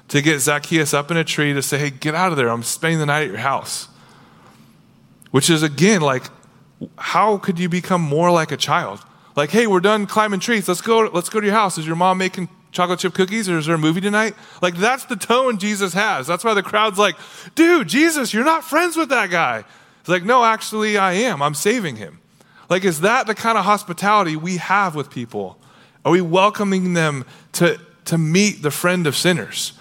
to 0.08 0.22
get 0.22 0.40
Zacchaeus 0.40 0.94
up 0.94 1.10
in 1.10 1.16
a 1.16 1.24
tree 1.24 1.52
to 1.52 1.62
say, 1.62 1.78
Hey, 1.78 1.90
get 1.90 2.14
out 2.14 2.32
of 2.32 2.36
there. 2.38 2.48
I'm 2.48 2.62
spending 2.62 2.98
the 2.98 3.06
night 3.06 3.22
at 3.22 3.28
your 3.28 3.38
house. 3.38 3.88
Which 5.30 5.50
is, 5.50 5.62
again, 5.62 6.00
like, 6.00 6.24
how 6.96 7.38
could 7.38 7.58
you 7.58 7.68
become 7.68 8.00
more 8.00 8.30
like 8.30 8.50
a 8.50 8.56
child? 8.56 9.00
Like, 9.36 9.50
hey, 9.50 9.66
we're 9.66 9.80
done 9.80 10.06
climbing 10.06 10.40
trees. 10.40 10.66
Let's 10.66 10.80
go, 10.80 11.00
let's 11.12 11.28
go 11.28 11.40
to 11.40 11.46
your 11.46 11.54
house. 11.54 11.78
Is 11.78 11.86
your 11.86 11.96
mom 11.96 12.18
making 12.18 12.48
chocolate 12.72 12.98
chip 12.98 13.14
cookies 13.14 13.48
or 13.48 13.58
is 13.58 13.66
there 13.66 13.74
a 13.74 13.78
movie 13.78 14.00
tonight? 14.00 14.34
Like, 14.62 14.76
that's 14.76 15.04
the 15.04 15.16
tone 15.16 15.58
Jesus 15.58 15.92
has. 15.92 16.26
That's 16.26 16.44
why 16.44 16.54
the 16.54 16.62
crowd's 16.62 16.98
like, 16.98 17.16
dude, 17.54 17.88
Jesus, 17.88 18.32
you're 18.32 18.44
not 18.44 18.64
friends 18.64 18.96
with 18.96 19.10
that 19.10 19.30
guy. 19.30 19.64
It's 20.00 20.08
like, 20.08 20.24
no, 20.24 20.44
actually, 20.44 20.96
I 20.96 21.12
am. 21.12 21.42
I'm 21.42 21.54
saving 21.54 21.96
him. 21.96 22.20
Like, 22.70 22.84
is 22.84 23.00
that 23.00 23.26
the 23.26 23.34
kind 23.34 23.58
of 23.58 23.64
hospitality 23.64 24.36
we 24.36 24.56
have 24.58 24.94
with 24.94 25.10
people? 25.10 25.58
Are 26.04 26.12
we 26.12 26.20
welcoming 26.20 26.94
them 26.94 27.24
to, 27.52 27.80
to 28.06 28.18
meet 28.18 28.62
the 28.62 28.70
friend 28.70 29.06
of 29.06 29.16
sinners? 29.16 29.77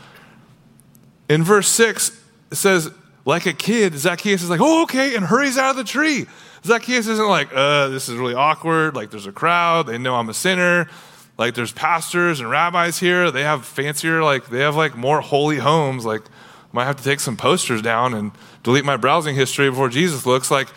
In 1.29 1.43
verse 1.43 1.67
6, 1.69 2.11
it 2.51 2.55
says, 2.55 2.89
like 3.25 3.45
a 3.45 3.53
kid, 3.53 3.93
Zacchaeus 3.95 4.41
is 4.41 4.49
like, 4.49 4.61
oh, 4.61 4.83
okay, 4.83 5.15
and 5.15 5.25
hurries 5.25 5.57
out 5.57 5.71
of 5.71 5.75
the 5.75 5.83
tree. 5.83 6.25
Zacchaeus 6.63 7.07
isn't 7.07 7.27
like, 7.27 7.49
uh, 7.53 7.89
this 7.89 8.07
is 8.07 8.15
really 8.15 8.33
awkward. 8.33 8.95
Like, 8.95 9.11
there's 9.11 9.27
a 9.27 9.31
crowd. 9.31 9.87
They 9.87 9.97
know 9.97 10.15
I'm 10.15 10.29
a 10.29 10.33
sinner. 10.33 10.89
Like, 11.37 11.53
there's 11.53 11.71
pastors 11.71 12.39
and 12.39 12.49
rabbis 12.49 12.99
here. 12.99 13.29
They 13.29 13.43
have 13.43 13.65
fancier, 13.65 14.23
like, 14.23 14.47
they 14.47 14.59
have 14.59 14.75
like 14.75 14.95
more 14.95 15.21
holy 15.21 15.57
homes. 15.57 16.05
Like, 16.05 16.23
might 16.71 16.85
have 16.85 16.97
to 16.97 17.03
take 17.03 17.19
some 17.19 17.37
posters 17.37 17.81
down 17.81 18.13
and 18.13 18.31
delete 18.63 18.85
my 18.85 18.97
browsing 18.97 19.35
history 19.35 19.69
before 19.69 19.89
Jesus 19.89 20.25
looks. 20.25 20.49
Like, 20.49 20.69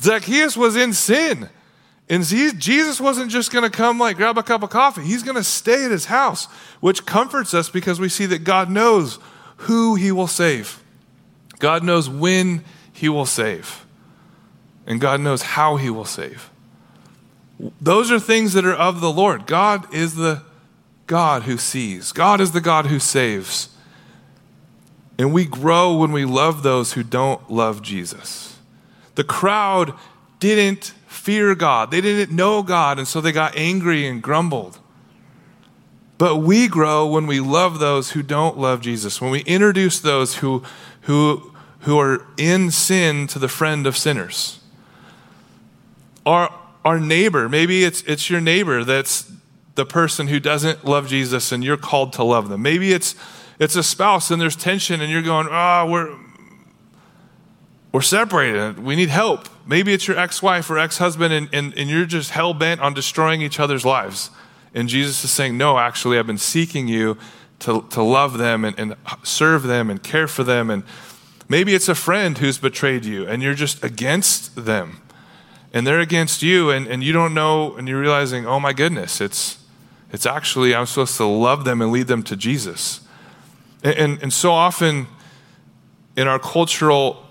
Zacchaeus 0.00 0.56
was 0.56 0.76
in 0.76 0.92
sin. 0.92 1.48
And 2.08 2.24
Jesus 2.24 3.00
wasn't 3.00 3.30
just 3.30 3.52
going 3.52 3.62
to 3.62 3.70
come, 3.70 3.98
like, 4.00 4.16
grab 4.16 4.36
a 4.36 4.42
cup 4.42 4.64
of 4.64 4.70
coffee. 4.70 5.02
He's 5.02 5.22
going 5.22 5.36
to 5.36 5.44
stay 5.44 5.84
at 5.84 5.92
his 5.92 6.06
house, 6.06 6.46
which 6.80 7.06
comforts 7.06 7.54
us 7.54 7.70
because 7.70 8.00
we 8.00 8.08
see 8.08 8.26
that 8.26 8.42
God 8.42 8.68
knows 8.68 9.20
who 9.60 9.94
he 9.94 10.10
will 10.12 10.26
save. 10.26 10.82
God 11.58 11.82
knows 11.84 12.08
when 12.08 12.64
he 12.92 13.08
will 13.08 13.26
save 13.26 13.84
and 14.86 15.00
God 15.00 15.20
knows 15.20 15.42
how 15.42 15.76
he 15.76 15.88
will 15.88 16.04
save. 16.04 16.50
Those 17.80 18.10
are 18.10 18.18
things 18.18 18.54
that 18.54 18.64
are 18.64 18.74
of 18.74 19.00
the 19.00 19.12
Lord. 19.12 19.46
God 19.46 19.92
is 19.94 20.16
the 20.16 20.42
God 21.06 21.44
who 21.44 21.58
sees, 21.58 22.12
God 22.12 22.40
is 22.40 22.52
the 22.52 22.60
God 22.60 22.86
who 22.86 22.98
saves. 22.98 23.68
And 25.16 25.34
we 25.34 25.44
grow 25.44 25.94
when 25.96 26.12
we 26.12 26.24
love 26.24 26.62
those 26.62 26.94
who 26.94 27.02
don't 27.02 27.50
love 27.50 27.82
Jesus. 27.82 28.58
The 29.16 29.24
crowd 29.24 29.92
didn't 30.38 30.94
fear 31.06 31.54
God, 31.54 31.90
they 31.90 32.00
didn't 32.00 32.34
know 32.34 32.62
God, 32.62 32.98
and 32.98 33.06
so 33.06 33.20
they 33.20 33.30
got 33.30 33.54
angry 33.56 34.08
and 34.08 34.22
grumbled. 34.22 34.80
But 36.20 36.36
we 36.36 36.68
grow 36.68 37.06
when 37.06 37.26
we 37.26 37.40
love 37.40 37.78
those 37.78 38.10
who 38.10 38.22
don't 38.22 38.58
love 38.58 38.82
Jesus, 38.82 39.22
when 39.22 39.30
we 39.30 39.40
introduce 39.40 39.98
those 39.98 40.36
who, 40.36 40.62
who, 41.02 41.54
who 41.80 41.98
are 41.98 42.26
in 42.36 42.70
sin 42.70 43.26
to 43.28 43.38
the 43.38 43.48
friend 43.48 43.86
of 43.86 43.96
sinners 43.96 44.60
our, 46.26 46.54
our 46.84 47.00
neighbor, 47.00 47.48
maybe 47.48 47.84
it's, 47.84 48.02
it's 48.02 48.28
your 48.28 48.40
neighbor 48.40 48.84
that's 48.84 49.32
the 49.74 49.86
person 49.86 50.28
who 50.28 50.38
doesn't 50.38 50.84
love 50.84 51.08
Jesus 51.08 51.52
and 51.52 51.64
you're 51.64 51.78
called 51.78 52.12
to 52.12 52.22
love 52.22 52.50
them. 52.50 52.60
Maybe 52.60 52.92
it's, 52.92 53.14
it's 53.58 53.74
a 53.74 53.82
spouse 53.82 54.30
and 54.30 54.38
there's 54.40 54.56
tension 54.56 55.00
and 55.00 55.10
you're 55.10 55.22
going, 55.22 55.48
oh, 55.50 55.86
we're, 55.90 56.14
we're 57.92 58.02
separated. 58.02 58.78
We 58.78 58.94
need 58.94 59.08
help. 59.08 59.48
Maybe 59.66 59.94
it's 59.94 60.06
your 60.06 60.18
ex 60.18 60.42
wife 60.42 60.68
or 60.68 60.78
ex 60.78 60.98
husband 60.98 61.32
and, 61.32 61.48
and, 61.52 61.72
and 61.78 61.88
you're 61.88 62.04
just 62.04 62.32
hell 62.32 62.52
bent 62.52 62.82
on 62.82 62.92
destroying 62.92 63.40
each 63.40 63.58
other's 63.58 63.86
lives. 63.86 64.30
And 64.74 64.88
Jesus 64.88 65.24
is 65.24 65.30
saying, 65.30 65.56
No, 65.56 65.78
actually, 65.78 66.18
I've 66.18 66.26
been 66.26 66.38
seeking 66.38 66.88
you 66.88 67.16
to, 67.60 67.82
to 67.90 68.02
love 68.02 68.38
them 68.38 68.64
and, 68.64 68.78
and 68.78 68.96
serve 69.22 69.62
them 69.62 69.90
and 69.90 70.02
care 70.02 70.26
for 70.26 70.44
them. 70.44 70.70
And 70.70 70.82
maybe 71.48 71.74
it's 71.74 71.88
a 71.88 71.94
friend 71.94 72.36
who's 72.38 72.58
betrayed 72.58 73.04
you 73.04 73.26
and 73.26 73.42
you're 73.42 73.54
just 73.54 73.82
against 73.84 74.64
them. 74.64 75.02
And 75.72 75.86
they're 75.86 76.00
against 76.00 76.42
you 76.42 76.70
and, 76.70 76.86
and 76.86 77.04
you 77.04 77.12
don't 77.12 77.32
know 77.32 77.76
and 77.76 77.86
you're 77.86 78.00
realizing 78.00 78.44
oh 78.44 78.58
my 78.58 78.72
goodness 78.72 79.20
it's 79.20 79.58
it's 80.12 80.26
actually 80.26 80.74
i'm 80.74 80.84
supposed 80.84 81.16
to 81.16 81.24
love 81.24 81.64
them 81.64 81.80
and 81.80 81.92
lead 81.92 82.08
them 82.08 82.24
to 82.24 82.36
jesus. 82.36 83.00
And, 83.84 83.94
and, 83.94 84.22
and 84.24 84.32
so 84.32 84.50
often 84.50 85.06
in 86.16 86.26
our 86.26 86.40
cultural 86.40 87.24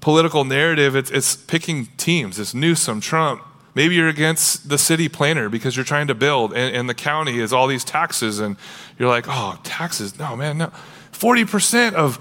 political 0.00 0.44
narrative 0.44 0.94
it's, 0.94 1.10
it's 1.10 1.34
picking 1.34 1.86
teams. 1.96 2.38
It's 2.38 2.54
newsom 2.54 3.00
trump 3.00 3.42
maybe 3.76 3.94
you're 3.94 4.08
against 4.08 4.68
the 4.68 4.78
city 4.78 5.08
planner 5.08 5.48
because 5.48 5.76
you're 5.76 5.84
trying 5.84 6.08
to 6.08 6.14
build 6.16 6.52
and, 6.52 6.74
and 6.74 6.88
the 6.88 6.94
county 6.94 7.38
is 7.38 7.52
all 7.52 7.68
these 7.68 7.84
taxes 7.84 8.40
and 8.40 8.56
you're 8.98 9.08
like 9.08 9.26
oh 9.28 9.56
taxes 9.62 10.18
no 10.18 10.34
man 10.34 10.58
no 10.58 10.72
40% 11.16 11.94
of 11.94 12.18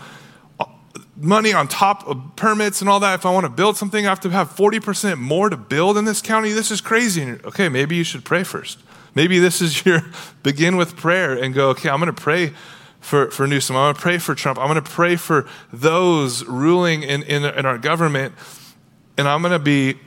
uh, 0.60 0.66
money 1.18 1.54
on 1.54 1.68
top 1.68 2.08
of 2.08 2.36
permits 2.36 2.82
and 2.82 2.90
all 2.90 3.00
that. 3.02 3.16
If 3.16 3.26
I 3.26 3.34
want 3.34 3.46
to 3.46 3.50
build 3.50 3.78
something, 3.78 4.06
I 4.06 4.10
have 4.10 4.20
to 4.22 4.30
have 4.30 4.50
40% 4.56 5.20
more 5.20 5.50
to 5.50 5.58
build 5.58 5.98
in 5.98 6.06
this 6.06 6.22
county. 6.22 6.52
This 6.52 6.72
is 6.72 6.82
crazy. 6.82 7.24
Okay, 7.44 7.70
maybe 7.70 7.96
you 7.96 8.04
should 8.04 8.24
pray 8.24 8.44
first. 8.44 8.80
Maybe 9.14 9.40
this 9.40 9.62
is 9.62 9.86
your 9.86 10.02
begin 10.44 10.78
with 10.78 10.96
prayer 10.96 11.34
and 11.34 11.54
go, 11.54 11.70
okay, 11.70 11.90
I'm 11.90 12.00
going 12.00 12.14
to 12.14 12.22
pray 12.22 12.54
for, 13.00 13.30
for 13.32 13.46
Newsom. 13.46 13.76
I'm 13.76 13.86
going 13.86 13.96
to 13.96 14.02
pray 14.02 14.18
for 14.18 14.34
Trump. 14.34 14.58
I'm 14.58 14.68
going 14.68 14.84
to 14.84 14.90
pray 14.90 15.16
for 15.16 15.48
those 15.72 16.44
ruling 16.46 17.04
in, 17.04 17.24
in, 17.24 17.44
in 17.44 17.66
our 17.66 17.78
government. 17.78 18.34
And 19.18 19.28
I'm 19.28 19.42
going 19.42 19.54
to 19.54 19.60
be 19.60 19.98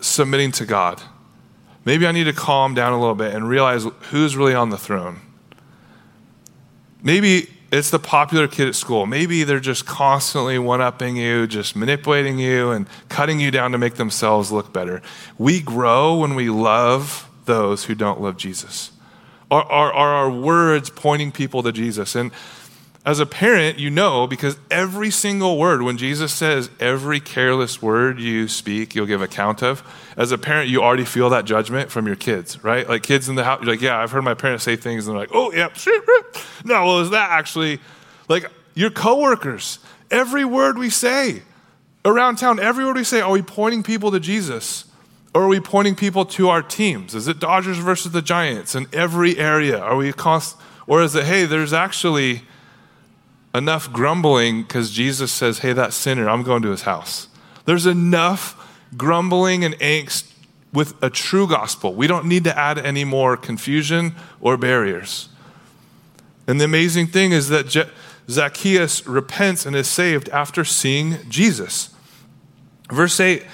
submitting 0.00 0.52
to 0.52 0.66
God. 0.66 1.02
Maybe 1.84 2.06
I 2.06 2.12
need 2.12 2.24
to 2.24 2.32
calm 2.32 2.74
down 2.74 2.92
a 2.92 3.00
little 3.00 3.14
bit 3.14 3.34
and 3.34 3.48
realize 3.48 3.86
who's 4.10 4.36
really 4.36 4.54
on 4.54 4.70
the 4.70 4.78
throne. 4.78 5.20
Maybe 7.02 7.48
it's 7.72 7.90
the 7.90 7.98
popular 7.98 8.48
kid 8.48 8.68
at 8.68 8.74
school. 8.74 9.06
Maybe 9.06 9.44
they're 9.44 9.60
just 9.60 9.86
constantly 9.86 10.58
one 10.58 10.80
upping 10.80 11.16
you, 11.16 11.46
just 11.46 11.76
manipulating 11.76 12.38
you 12.38 12.70
and 12.70 12.86
cutting 13.08 13.40
you 13.40 13.50
down 13.50 13.72
to 13.72 13.78
make 13.78 13.94
themselves 13.94 14.50
look 14.50 14.72
better. 14.72 15.00
We 15.38 15.60
grow 15.60 16.16
when 16.16 16.34
we 16.34 16.50
love 16.50 17.28
those 17.44 17.84
who 17.84 17.94
don't 17.94 18.20
love 18.20 18.36
Jesus. 18.36 18.92
Are, 19.50 19.64
are, 19.64 19.92
are 19.92 20.14
our 20.14 20.30
words 20.30 20.90
pointing 20.90 21.32
people 21.32 21.62
to 21.62 21.72
Jesus? 21.72 22.14
And 22.14 22.32
as 23.04 23.18
a 23.18 23.24
parent, 23.24 23.78
you 23.78 23.88
know 23.88 24.26
because 24.26 24.58
every 24.70 25.10
single 25.10 25.58
word, 25.58 25.82
when 25.82 25.96
Jesus 25.96 26.32
says 26.32 26.68
every 26.78 27.18
careless 27.18 27.80
word 27.80 28.20
you 28.20 28.46
speak, 28.46 28.94
you'll 28.94 29.06
give 29.06 29.22
account 29.22 29.62
of, 29.62 29.82
as 30.16 30.32
a 30.32 30.38
parent, 30.38 30.68
you 30.68 30.82
already 30.82 31.06
feel 31.06 31.30
that 31.30 31.46
judgment 31.46 31.90
from 31.90 32.06
your 32.06 32.16
kids, 32.16 32.62
right? 32.62 32.86
Like 32.86 33.02
kids 33.02 33.28
in 33.28 33.36
the 33.36 33.44
house, 33.44 33.62
you're 33.62 33.72
like, 33.72 33.80
yeah, 33.80 33.98
I've 33.98 34.10
heard 34.10 34.24
my 34.24 34.34
parents 34.34 34.64
say 34.64 34.76
things, 34.76 35.06
and 35.06 35.14
they're 35.14 35.20
like, 35.20 35.30
oh, 35.32 35.50
yeah, 35.52 35.68
no, 36.64 36.84
well, 36.84 37.00
is 37.00 37.10
that 37.10 37.30
actually, 37.30 37.80
like 38.28 38.44
your 38.74 38.90
coworkers, 38.90 39.78
every 40.10 40.44
word 40.44 40.76
we 40.76 40.90
say 40.90 41.42
around 42.04 42.36
town, 42.36 42.60
every 42.60 42.84
word 42.84 42.96
we 42.96 43.04
say, 43.04 43.20
are 43.20 43.32
we 43.32 43.42
pointing 43.42 43.82
people 43.82 44.10
to 44.10 44.20
Jesus? 44.20 44.84
Or 45.32 45.44
are 45.44 45.48
we 45.48 45.60
pointing 45.60 45.94
people 45.94 46.24
to 46.24 46.48
our 46.48 46.60
teams? 46.60 47.14
Is 47.14 47.28
it 47.28 47.38
Dodgers 47.38 47.78
versus 47.78 48.10
the 48.10 48.20
Giants 48.20 48.74
in 48.74 48.88
every 48.92 49.38
area? 49.38 49.78
Are 49.78 49.94
we 49.94 50.12
const- 50.12 50.56
or 50.88 51.02
is 51.02 51.14
it, 51.14 51.24
hey, 51.24 51.44
there's 51.44 51.72
actually 51.72 52.42
enough 53.54 53.92
grumbling 53.92 54.62
because 54.62 54.90
Jesus 54.90 55.32
says, 55.32 55.58
hey, 55.58 55.72
that 55.72 55.92
sinner, 55.92 56.28
I'm 56.28 56.42
going 56.42 56.62
to 56.62 56.70
his 56.70 56.82
house. 56.82 57.28
There's 57.64 57.86
enough 57.86 58.56
grumbling 58.96 59.64
and 59.64 59.78
angst 59.78 60.32
with 60.72 61.00
a 61.02 61.10
true 61.10 61.48
gospel. 61.48 61.94
We 61.94 62.06
don't 62.06 62.26
need 62.26 62.44
to 62.44 62.56
add 62.56 62.78
any 62.78 63.04
more 63.04 63.36
confusion 63.36 64.14
or 64.40 64.56
barriers. 64.56 65.28
And 66.46 66.60
the 66.60 66.64
amazing 66.64 67.08
thing 67.08 67.32
is 67.32 67.48
that 67.48 67.90
Zacchaeus 68.28 69.06
repents 69.06 69.66
and 69.66 69.74
is 69.74 69.88
saved 69.88 70.28
after 70.30 70.64
seeing 70.64 71.18
Jesus. 71.28 71.90
Verse 72.90 73.18
8 73.18 73.44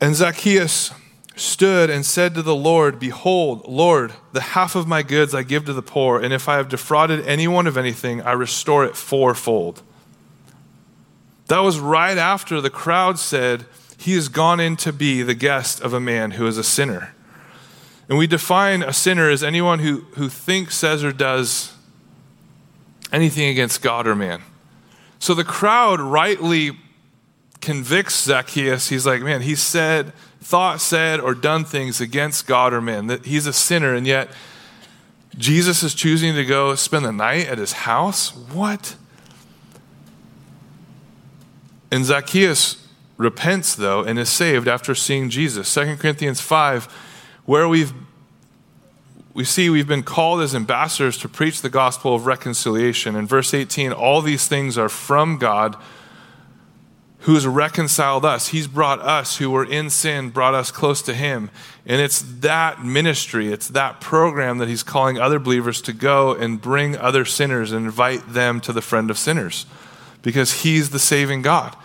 And 0.00 0.14
Zacchaeus 0.14 0.92
stood 1.40 1.90
and 1.90 2.04
said 2.04 2.34
to 2.34 2.42
the 2.42 2.54
Lord, 2.54 2.98
Behold, 2.98 3.66
Lord, 3.66 4.12
the 4.32 4.40
half 4.40 4.74
of 4.74 4.86
my 4.86 5.02
goods 5.02 5.34
I 5.34 5.42
give 5.42 5.64
to 5.66 5.72
the 5.72 5.82
poor, 5.82 6.20
and 6.20 6.32
if 6.32 6.48
I 6.48 6.56
have 6.56 6.68
defrauded 6.68 7.26
anyone 7.26 7.66
of 7.66 7.76
anything, 7.76 8.22
I 8.22 8.32
restore 8.32 8.84
it 8.84 8.96
fourfold. 8.96 9.82
That 11.46 11.60
was 11.60 11.78
right 11.78 12.18
after 12.18 12.60
the 12.60 12.70
crowd 12.70 13.18
said, 13.18 13.64
He 13.96 14.14
has 14.14 14.28
gone 14.28 14.60
in 14.60 14.76
to 14.76 14.92
be 14.92 15.22
the 15.22 15.34
guest 15.34 15.80
of 15.80 15.92
a 15.92 16.00
man 16.00 16.32
who 16.32 16.46
is 16.46 16.58
a 16.58 16.64
sinner. 16.64 17.14
And 18.08 18.16
we 18.16 18.26
define 18.26 18.82
a 18.82 18.92
sinner 18.92 19.28
as 19.28 19.42
anyone 19.42 19.80
who, 19.80 20.06
who 20.14 20.28
thinks, 20.28 20.76
says, 20.76 21.04
or 21.04 21.12
does 21.12 21.74
anything 23.12 23.48
against 23.48 23.82
God 23.82 24.06
or 24.06 24.14
man. 24.14 24.42
So 25.18 25.34
the 25.34 25.44
crowd 25.44 26.00
rightly 26.00 26.78
convicts 27.60 28.22
Zacchaeus. 28.24 28.88
He's 28.88 29.06
like, 29.06 29.20
man, 29.20 29.42
he 29.42 29.54
said, 29.54 30.12
thought, 30.48 30.80
said, 30.80 31.20
or 31.20 31.34
done 31.34 31.62
things 31.62 32.00
against 32.00 32.46
God 32.46 32.72
or 32.72 32.80
man. 32.80 33.06
That 33.08 33.26
he's 33.26 33.46
a 33.46 33.52
sinner, 33.52 33.94
and 33.94 34.06
yet 34.06 34.30
Jesus 35.36 35.82
is 35.82 35.92
choosing 35.92 36.34
to 36.36 36.44
go 36.46 36.74
spend 36.74 37.04
the 37.04 37.12
night 37.12 37.46
at 37.48 37.58
his 37.58 37.72
house? 37.72 38.34
What? 38.34 38.96
And 41.90 42.02
Zacchaeus 42.02 42.88
repents, 43.18 43.74
though, 43.74 44.02
and 44.02 44.18
is 44.18 44.30
saved 44.30 44.68
after 44.68 44.94
seeing 44.94 45.28
Jesus. 45.28 45.72
2 45.74 45.96
Corinthians 45.96 46.40
5, 46.40 46.84
where 47.44 47.68
we've 47.68 47.92
we 49.34 49.44
see 49.44 49.68
we've 49.68 49.86
been 49.86 50.02
called 50.02 50.40
as 50.40 50.54
ambassadors 50.54 51.18
to 51.18 51.28
preach 51.28 51.60
the 51.60 51.68
gospel 51.68 52.14
of 52.14 52.24
reconciliation. 52.24 53.14
In 53.14 53.26
verse 53.26 53.52
18, 53.52 53.92
all 53.92 54.22
these 54.22 54.48
things 54.48 54.78
are 54.78 54.88
from 54.88 55.36
God 55.36 55.76
who 57.28 57.34
has 57.34 57.46
reconciled 57.46 58.24
us. 58.24 58.48
He's 58.48 58.66
brought 58.66 59.00
us 59.00 59.36
who 59.36 59.50
were 59.50 59.66
in 59.66 59.90
sin, 59.90 60.30
brought 60.30 60.54
us 60.54 60.70
close 60.70 61.02
to 61.02 61.12
Him. 61.12 61.50
And 61.84 62.00
it's 62.00 62.22
that 62.22 62.82
ministry, 62.82 63.52
it's 63.52 63.68
that 63.68 64.00
program 64.00 64.56
that 64.56 64.68
He's 64.68 64.82
calling 64.82 65.18
other 65.18 65.38
believers 65.38 65.82
to 65.82 65.92
go 65.92 66.32
and 66.32 66.58
bring 66.58 66.96
other 66.96 67.26
sinners 67.26 67.70
and 67.70 67.84
invite 67.84 68.32
them 68.32 68.62
to 68.62 68.72
the 68.72 68.80
friend 68.80 69.10
of 69.10 69.18
sinners 69.18 69.66
because 70.22 70.62
He's 70.62 70.88
the 70.88 70.98
saving 70.98 71.42
God. 71.42 71.76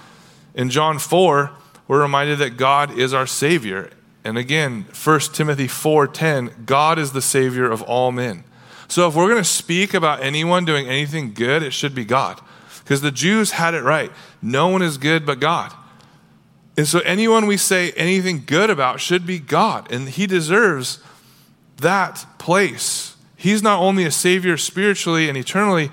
In 0.56 0.70
John 0.70 0.98
4, 0.98 1.52
we're 1.90 2.02
reminded 2.02 2.40
that 2.40 2.56
God 2.56 2.98
is 2.98 3.14
our 3.14 3.28
Savior. 3.28 3.90
And 4.24 4.38
again, 4.38 4.86
1 4.94 5.20
Timothy 5.34 5.68
4:10, 5.68 6.66
God 6.66 6.98
is 6.98 7.12
the 7.12 7.22
savior 7.22 7.70
of 7.70 7.82
all 7.82 8.14
men. 8.14 8.46
So 8.88 9.10
if 9.10 9.14
we're 9.14 9.28
going 9.28 9.44
to 9.44 9.44
speak 9.44 9.94
about 9.94 10.24
anyone 10.24 10.64
doing 10.64 10.88
anything 10.88 11.34
good, 11.34 11.64
it 11.64 11.72
should 11.74 11.94
be 11.94 12.06
God. 12.06 12.40
Because 12.82 13.02
the 13.02 13.12
Jews 13.12 13.52
had 13.52 13.74
it 13.74 13.84
right. 13.84 14.12
No 14.44 14.68
one 14.68 14.82
is 14.82 14.98
good 14.98 15.26
but 15.26 15.40
God. 15.40 15.74
And 16.76 16.88
so 16.88 17.00
anyone 17.00 17.46
we 17.46 17.58
say 17.58 17.92
anything 17.92 18.44
good 18.46 18.70
about 18.70 19.00
should 19.00 19.26
be 19.26 19.40
God, 19.40 19.92
and 19.92 20.10
he 20.10 20.28
deserves 20.28 21.00
that 21.78 22.26
place. 22.40 23.16
He's 23.36 23.64
not 23.64 23.80
only 23.80 24.06
a 24.06 24.12
savior 24.12 24.58
spiritually 24.58 25.30
and 25.30 25.38
eternally 25.38 25.92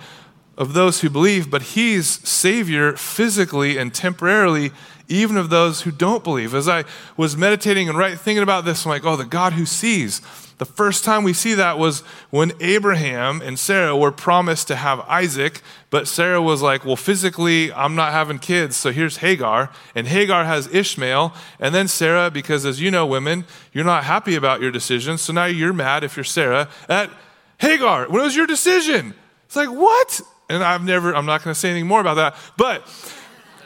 of 0.57 0.73
those 0.73 1.01
who 1.01 1.11
believe, 1.11 1.51
but 1.51 1.63
he's 1.63 2.07
savior 2.29 2.95
physically 2.97 3.77
and 3.79 3.95
temporarily 3.95 4.73
even 5.11 5.37
of 5.37 5.51
those 5.51 5.83
who 5.83 5.91
don't 5.91 6.25
believe. 6.25 6.55
As 6.55 6.69
I 6.69 6.85
was 7.17 7.37
meditating 7.37 7.89
and 7.89 7.99
right 7.99 8.19
thinking 8.19 8.43
about 8.43 8.65
this, 8.65 8.85
I'm 8.85 8.91
like, 8.91 9.05
oh, 9.05 9.17
the 9.17 9.25
God 9.25 9.53
who 9.53 9.67
sees. 9.67 10.23
The 10.61 10.67
first 10.67 11.05
time 11.05 11.25
we 11.25 11.33
see 11.33 11.55
that 11.55 11.79
was 11.79 12.03
when 12.29 12.53
Abraham 12.61 13.41
and 13.41 13.59
Sarah 13.59 13.97
were 13.97 14.13
promised 14.13 14.69
to 14.69 14.77
have 14.77 15.01
Isaac, 15.09 15.63
but 15.89 16.07
Sarah 16.07 16.43
was 16.43 16.61
like, 16.61 16.85
Well, 16.85 16.97
physically, 16.97 17.73
I'm 17.73 17.95
not 17.95 18.13
having 18.13 18.39
kids, 18.39 18.77
so 18.77 18.93
here's 18.93 19.17
Hagar. 19.17 19.71
And 19.95 20.07
Hagar 20.07 20.45
has 20.45 20.67
Ishmael. 20.67 21.33
And 21.59 21.75
then 21.75 21.89
Sarah, 21.89 22.31
because 22.31 22.67
as 22.67 22.79
you 22.79 22.91
know, 22.91 23.07
women, 23.07 23.47
you're 23.73 23.87
not 23.87 24.05
happy 24.05 24.35
about 24.35 24.61
your 24.61 24.71
decision, 24.71 25.17
so 25.17 25.33
now 25.33 25.47
you're 25.47 25.73
mad 25.73 26.05
if 26.05 26.15
you're 26.15 26.25
Sarah 26.25 26.69
at 26.91 27.09
Hagar. 27.57 28.11
What 28.11 28.23
was 28.23 28.37
your 28.37 28.47
decision? 28.47 29.15
It's 29.47 29.57
like, 29.57 29.71
What? 29.71 30.21
And 30.51 30.63
I've 30.63 30.85
never, 30.85 31.17
I'm 31.17 31.25
not 31.25 31.43
going 31.43 31.55
to 31.55 31.59
say 31.59 31.71
anything 31.71 31.89
more 31.89 32.03
about 32.03 32.17
that. 32.17 32.37
But 32.59 32.87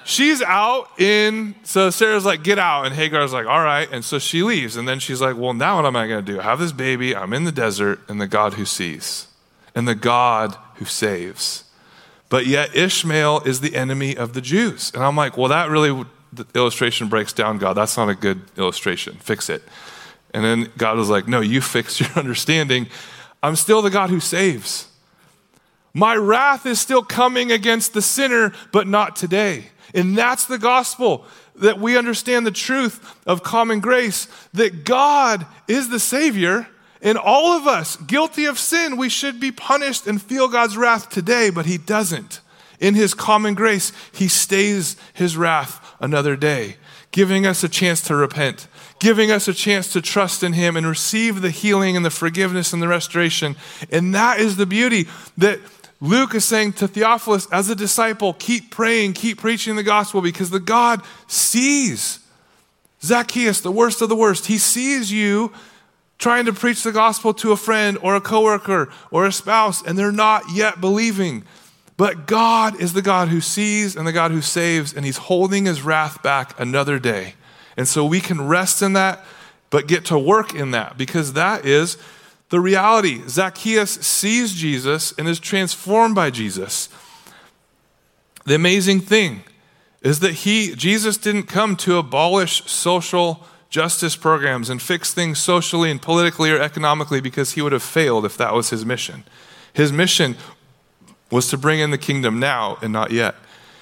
she's 0.05 0.43
out 0.43 0.89
in, 1.01 1.55
so 1.65 1.91
Sarah's 1.91 2.25
like, 2.25 2.43
get 2.43 2.59
out. 2.59 2.87
And 2.87 2.95
Hagar's 2.95 3.33
like, 3.33 3.47
all 3.47 3.63
right. 3.63 3.89
And 3.91 4.05
so 4.05 4.19
she 4.19 4.43
leaves. 4.43 4.77
And 4.77 4.87
then 4.87 4.99
she's 4.99 5.21
like, 5.21 5.37
well, 5.37 5.55
now 5.55 5.77
what 5.77 5.87
am 5.87 5.97
I 5.97 6.07
going 6.07 6.25
to 6.25 6.33
do? 6.33 6.39
Have 6.39 6.59
this 6.59 6.73
baby. 6.73 7.15
I'm 7.17 7.33
in 7.33 7.45
the 7.45 7.53
desert, 7.53 8.01
and 8.09 8.21
the 8.21 8.27
God 8.27 8.55
who 8.55 8.65
sees, 8.65 9.29
and 9.75 9.89
the 9.89 9.95
God 9.95 10.57
who 10.77 10.85
saves. 10.85 11.65
But 12.29 12.47
yet 12.47 12.75
Ishmael 12.75 13.41
is 13.41 13.61
the 13.61 13.77
enemy 13.77 14.17
of 14.17 14.33
the 14.33 14.41
Jews. 14.41 14.91
And 14.95 15.03
I'm 15.03 15.17
like, 15.17 15.37
well, 15.37 15.49
that 15.49 15.71
really, 15.71 16.05
the 16.33 16.47
illustration 16.55 17.09
breaks 17.09 17.33
down 17.33 17.59
God. 17.59 17.75
That's 17.75 17.97
not 17.97 18.09
a 18.09 18.15
good 18.15 18.43
illustration. 18.57 19.17
Fix 19.17 19.49
it. 19.49 19.63
And 20.33 20.45
then 20.45 20.71
God 20.77 20.97
was 20.97 21.09
like, 21.09 21.29
no, 21.29 21.41
you 21.41 21.61
fix 21.61 22.01
your 22.01 22.11
understanding. 22.17 22.89
I'm 23.43 23.57
still 23.57 23.83
the 23.83 23.91
God 23.91 24.11
who 24.11 24.21
saves. 24.21 24.89
My 25.93 26.17
wrath 26.17 26.67
is 26.67 26.81
still 26.81 27.05
coming 27.05 27.53
against 27.53 27.95
the 27.95 28.03
sinner, 28.03 28.53
but 28.73 28.89
not 28.89 29.15
today. 29.15 29.67
And 29.95 30.19
that's 30.19 30.47
the 30.47 30.59
gospel 30.59 31.25
that 31.57 31.79
we 31.79 31.97
understand 31.97 32.45
the 32.45 32.51
truth 32.51 33.17
of 33.27 33.45
common 33.45 33.79
grace 33.81 34.27
that 34.53 34.85
God 34.85 35.47
is 35.69 35.89
the 35.89 36.01
Savior. 36.01 36.67
And 37.01 37.17
all 37.17 37.53
of 37.53 37.67
us, 37.67 37.97
guilty 37.97 38.47
of 38.47 38.59
sin, 38.59 38.97
we 38.97 39.09
should 39.09 39.39
be 39.39 39.53
punished 39.53 40.07
and 40.07 40.21
feel 40.21 40.49
God's 40.49 40.77
wrath 40.77 41.11
today, 41.11 41.51
but 41.51 41.67
He 41.67 41.79
doesn't. 41.79 42.41
In 42.81 42.95
His 42.95 43.15
common 43.15 43.55
grace, 43.55 43.93
He 44.13 44.27
stays 44.27 44.97
His 45.13 45.37
wrath 45.37 45.95
another 46.01 46.35
day, 46.35 46.77
giving 47.13 47.47
us 47.47 47.63
a 47.63 47.69
chance 47.69 48.01
to 48.03 48.17
repent, 48.17 48.67
giving 48.99 49.31
us 49.31 49.47
a 49.47 49.55
chance 49.55 49.93
to 49.93 50.01
trust 50.01 50.43
in 50.43 50.55
Him 50.55 50.77
and 50.77 50.87
receive 50.87 51.41
the 51.41 51.51
healing 51.51 51.97
and 51.97 52.05
the 52.05 52.11
forgiveness 52.11 52.73
and 52.73 52.83
the 52.83 52.89
restoration. 52.89 53.55
And 53.93 54.15
that 54.15 54.41
is 54.41 54.57
the 54.57 54.67
beauty 54.67 55.07
that 55.39 55.61
Luke 56.05 56.35
is 56.35 56.45
saying 56.45 56.75
to 56.75 56.87
Theophilus, 56.87 57.47
as 57.51 57.71
a 57.71 57.75
disciple, 57.75 58.35
keep 58.35 58.71
praying, 58.71 59.15
keep 59.15 59.41
preaching 59.41 59.75
the 59.75 59.83
gospel 59.83 60.21
because 60.21 60.51
the 60.51 60.61
God 60.61 61.01
sees 61.29 62.19
Zacchaeus, 63.03 63.63
the 63.63 63.73
worst 63.73 64.03
of 64.03 64.11
the 64.11 64.15
worst. 64.15 64.45
He 64.45 64.59
sees 64.59 65.11
you 65.11 65.51
trying 66.19 66.45
to 66.45 66.53
preach 66.53 66.83
the 66.83 66.93
gospel 66.93 67.33
to 67.33 67.53
a 67.53 67.57
friend 67.57 67.97
or 68.03 68.15
a 68.17 68.21
coworker 68.21 68.93
or 69.11 69.25
a 69.25 69.33
spouse, 69.33 69.83
and 69.83 69.99
they're 69.99 70.13
not 70.13 70.43
yet 70.53 70.79
believing. 70.79 71.43
But 71.97 72.27
God 72.27 72.79
is 72.79 72.93
the 72.93 73.01
God 73.01 73.29
who 73.29 73.41
sees 73.41 73.97
and 73.97 74.07
the 74.07 74.13
God 74.13 74.31
who 74.31 74.43
saves, 74.43 74.93
and 74.93 75.07
He's 75.07 75.17
holding 75.17 75.65
His 75.65 75.81
wrath 75.81 76.23
back 76.23 76.59
another 76.61 76.99
day. 76.99 77.33
And 77.79 77.89
so 77.89 78.05
we 78.05 78.21
can 78.21 78.47
rest 78.47 78.83
in 78.83 78.93
that, 78.93 79.25
but 79.71 79.89
get 79.89 80.05
to 80.07 80.19
work 80.19 80.55
in 80.55 80.73
that 80.73 80.99
because 80.99 81.33
that 81.33 81.65
is 81.65 81.97
the 82.55 82.61
reality 82.61 83.21
Zacchaeus 83.27 83.91
sees 83.91 84.55
Jesus 84.55 85.13
and 85.19 85.27
is 85.27 85.41
transformed 85.41 86.15
by 86.15 86.31
Jesus. 86.31 86.89
The 88.45 88.55
amazing 88.55 89.01
thing 89.01 89.43
is 90.03 90.21
that 90.21 90.35
he, 90.35 90.77
Jesus 90.77 91.17
didn't 91.17 91.49
come 91.49 91.75
to 91.79 91.97
abolish 91.97 92.63
social 92.71 93.45
justice 93.71 94.15
programs 94.15 94.71
and 94.71 94.81
fix 94.81 95.13
things 95.13 95.41
socially 95.41 95.91
and 95.91 96.01
politically 96.01 96.53
or 96.53 96.61
economically 96.61 97.21
because 97.21 97.55
he 97.55 97.61
would 97.61 97.73
have 97.73 97.83
failed 97.83 98.25
if 98.25 98.37
that 98.37 98.55
was 98.55 98.71
his 98.71 98.87
mission. 98.87 99.25
His 99.73 99.91
mission 99.91 100.37
was 101.33 101.49
to 101.49 101.59
bring 101.59 101.81
in 101.81 101.91
the 101.91 101.99
kingdom 101.99 102.39
now 102.39 102.79
and 102.81 102.93
not 102.93 103.11
yet. 103.11 103.35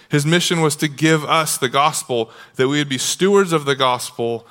His 0.08 0.24
mission 0.24 0.62
was 0.62 0.76
to 0.76 0.88
give 0.88 1.26
us 1.26 1.58
the 1.58 1.68
gospel, 1.68 2.30
that 2.56 2.68
we 2.68 2.78
would 2.78 2.88
be 2.88 2.96
stewards 2.96 3.52
of 3.52 3.66
the 3.66 3.76
gospel 3.76 4.46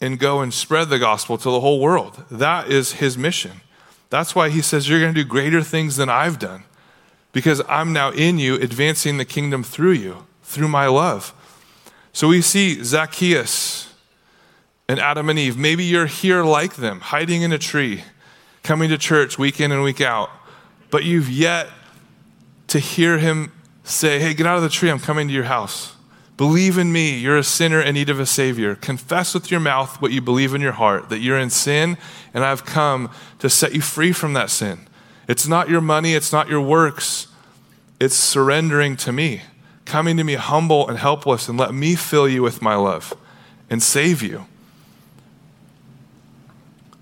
and 0.00 0.18
go 0.18 0.40
and 0.40 0.52
spread 0.52 0.88
the 0.88 0.98
gospel 0.98 1.38
to 1.38 1.50
the 1.50 1.60
whole 1.60 1.80
world. 1.80 2.24
That 2.30 2.68
is 2.68 2.94
his 2.94 3.16
mission. 3.16 3.62
That's 4.10 4.34
why 4.34 4.50
he 4.50 4.62
says, 4.62 4.88
You're 4.88 5.00
going 5.00 5.14
to 5.14 5.22
do 5.22 5.28
greater 5.28 5.62
things 5.62 5.96
than 5.96 6.08
I've 6.08 6.38
done 6.38 6.64
because 7.32 7.60
I'm 7.68 7.92
now 7.92 8.12
in 8.12 8.38
you, 8.38 8.54
advancing 8.54 9.18
the 9.18 9.24
kingdom 9.24 9.62
through 9.62 9.92
you, 9.92 10.26
through 10.42 10.68
my 10.68 10.86
love. 10.86 11.34
So 12.12 12.28
we 12.28 12.40
see 12.40 12.82
Zacchaeus 12.82 13.92
and 14.88 14.98
Adam 14.98 15.28
and 15.28 15.38
Eve. 15.38 15.58
Maybe 15.58 15.84
you're 15.84 16.06
here 16.06 16.42
like 16.42 16.76
them, 16.76 17.00
hiding 17.00 17.42
in 17.42 17.52
a 17.52 17.58
tree, 17.58 18.04
coming 18.62 18.88
to 18.90 18.98
church 18.98 19.38
week 19.38 19.60
in 19.60 19.72
and 19.72 19.82
week 19.82 20.00
out, 20.00 20.30
but 20.90 21.04
you've 21.04 21.28
yet 21.28 21.68
to 22.68 22.78
hear 22.78 23.18
him 23.18 23.52
say, 23.84 24.18
Hey, 24.18 24.34
get 24.34 24.46
out 24.46 24.56
of 24.56 24.62
the 24.62 24.68
tree, 24.68 24.90
I'm 24.90 24.98
coming 24.98 25.28
to 25.28 25.34
your 25.34 25.44
house. 25.44 25.95
Believe 26.36 26.76
in 26.76 26.92
me, 26.92 27.16
you're 27.16 27.38
a 27.38 27.44
sinner 27.44 27.80
in 27.80 27.94
need 27.94 28.10
of 28.10 28.20
a 28.20 28.26
Savior. 28.26 28.74
Confess 28.74 29.32
with 29.32 29.50
your 29.50 29.60
mouth 29.60 30.02
what 30.02 30.12
you 30.12 30.20
believe 30.20 30.54
in 30.54 30.60
your 30.60 30.72
heart, 30.72 31.08
that 31.08 31.20
you're 31.20 31.38
in 31.38 31.48
sin, 31.48 31.96
and 32.34 32.44
I've 32.44 32.66
come 32.66 33.10
to 33.38 33.48
set 33.48 33.74
you 33.74 33.80
free 33.80 34.12
from 34.12 34.34
that 34.34 34.50
sin. 34.50 34.86
It's 35.28 35.48
not 35.48 35.70
your 35.70 35.80
money, 35.80 36.14
it's 36.14 36.32
not 36.32 36.48
your 36.48 36.60
works, 36.60 37.28
it's 37.98 38.14
surrendering 38.14 38.96
to 38.98 39.12
me, 39.12 39.42
coming 39.86 40.18
to 40.18 40.24
me 40.24 40.34
humble 40.34 40.86
and 40.88 40.98
helpless, 40.98 41.48
and 41.48 41.58
let 41.58 41.72
me 41.72 41.94
fill 41.94 42.28
you 42.28 42.42
with 42.42 42.60
my 42.60 42.74
love 42.74 43.14
and 43.70 43.82
save 43.82 44.22
you. 44.22 44.46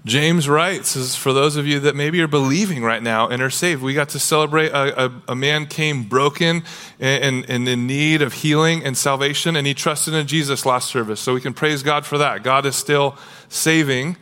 James 0.05 0.51
writes, 0.51 0.97
is 0.97 1.17
for 1.17 1.33
those 1.33 1.57
of 1.57 1.67
you 1.67 1.81
that 1.81 1.97
maybe 1.97 2.21
are 2.21 2.29
believing 2.29 2.83
right 2.83 3.03
now 3.03 3.27
and 3.29 3.41
are 3.41 3.49
saved, 3.49 3.83
we 3.83 3.95
got 3.95 4.11
to 4.11 4.19
celebrate 4.19 4.69
a, 4.69 5.07
a, 5.07 5.23
a 5.29 5.35
man 5.35 5.65
came 5.65 6.03
broken 6.05 6.63
and, 7.01 7.49
and, 7.49 7.67
in 7.67 7.87
need 7.87 8.21
of 8.21 8.35
healing 8.35 8.85
and 8.85 8.99
salvation, 8.99 9.57
and 9.57 9.67
he 9.67 9.73
trusted 9.73 10.13
in 10.13 10.27
Jesus 10.27 10.67
last 10.67 10.91
service. 10.91 11.21
So 11.21 11.33
we 11.33 11.41
can 11.41 11.55
praise 11.55 11.83
God 11.83 12.05
for 12.05 12.19
that. 12.19 12.43
God 12.43 12.67
is 12.67 12.77
still 12.77 13.17
saving. 13.49 14.19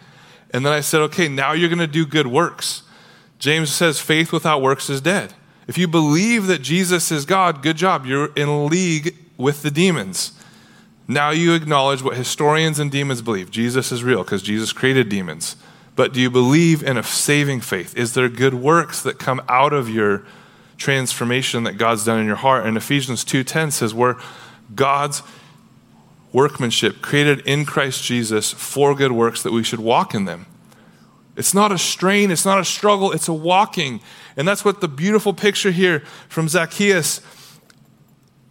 And 0.50 0.64
then 0.64 0.72
I 0.72 0.82
said, 0.82 1.00
okay, 1.00 1.26
now 1.26 1.50
you're 1.50 1.68
going 1.68 1.80
to 1.80 1.88
do 1.88 2.06
good 2.06 2.28
works. 2.28 2.84
James 3.40 3.72
says, 3.72 3.98
faith 3.98 4.32
without 4.32 4.62
works 4.62 4.88
is 4.88 5.00
dead. 5.00 5.34
If 5.66 5.78
you 5.78 5.88
believe 5.88 6.46
that 6.46 6.62
Jesus 6.62 7.10
is 7.10 7.24
God, 7.24 7.60
good 7.60 7.76
job. 7.76 8.06
You're 8.06 8.32
in 8.34 8.68
league 8.68 9.16
with 9.36 9.62
the 9.62 9.70
demons. 9.70 10.30
Now 11.08 11.30
you 11.30 11.54
acknowledge 11.54 12.02
what 12.02 12.16
historians 12.16 12.78
and 12.78 12.90
demons 12.90 13.20
believe 13.20 13.50
Jesus 13.50 13.90
is 13.90 14.04
real 14.04 14.22
because 14.22 14.42
Jesus 14.42 14.72
created 14.72 15.08
demons. 15.08 15.56
But 15.94 16.12
do 16.12 16.20
you 16.20 16.30
believe 16.30 16.82
in 16.82 16.96
a 16.96 17.02
saving 17.02 17.60
faith? 17.60 17.96
Is 17.96 18.14
there 18.14 18.28
good 18.28 18.54
works 18.54 19.02
that 19.02 19.18
come 19.18 19.42
out 19.48 19.72
of 19.72 19.88
your 19.88 20.24
transformation 20.78 21.64
that 21.64 21.74
God's 21.74 22.04
done 22.04 22.18
in 22.18 22.26
your 22.26 22.36
heart? 22.36 22.66
And 22.66 22.76
Ephesians 22.76 23.24
2:10 23.24 23.70
says 23.70 23.94
we're 23.94 24.16
God's 24.74 25.22
workmanship 26.32 27.02
created 27.02 27.40
in 27.40 27.66
Christ 27.66 28.02
Jesus 28.04 28.52
for 28.52 28.94
good 28.94 29.12
works 29.12 29.42
that 29.42 29.52
we 29.52 29.62
should 29.62 29.80
walk 29.80 30.14
in 30.14 30.24
them. 30.24 30.46
It's 31.36 31.54
not 31.54 31.72
a 31.72 31.78
strain, 31.78 32.30
it's 32.30 32.44
not 32.44 32.58
a 32.58 32.64
struggle, 32.64 33.12
it's 33.12 33.28
a 33.28 33.32
walking. 33.32 34.00
And 34.36 34.46
that's 34.48 34.64
what 34.64 34.80
the 34.80 34.88
beautiful 34.88 35.34
picture 35.34 35.70
here 35.70 36.00
from 36.28 36.48
Zacchaeus 36.48 37.20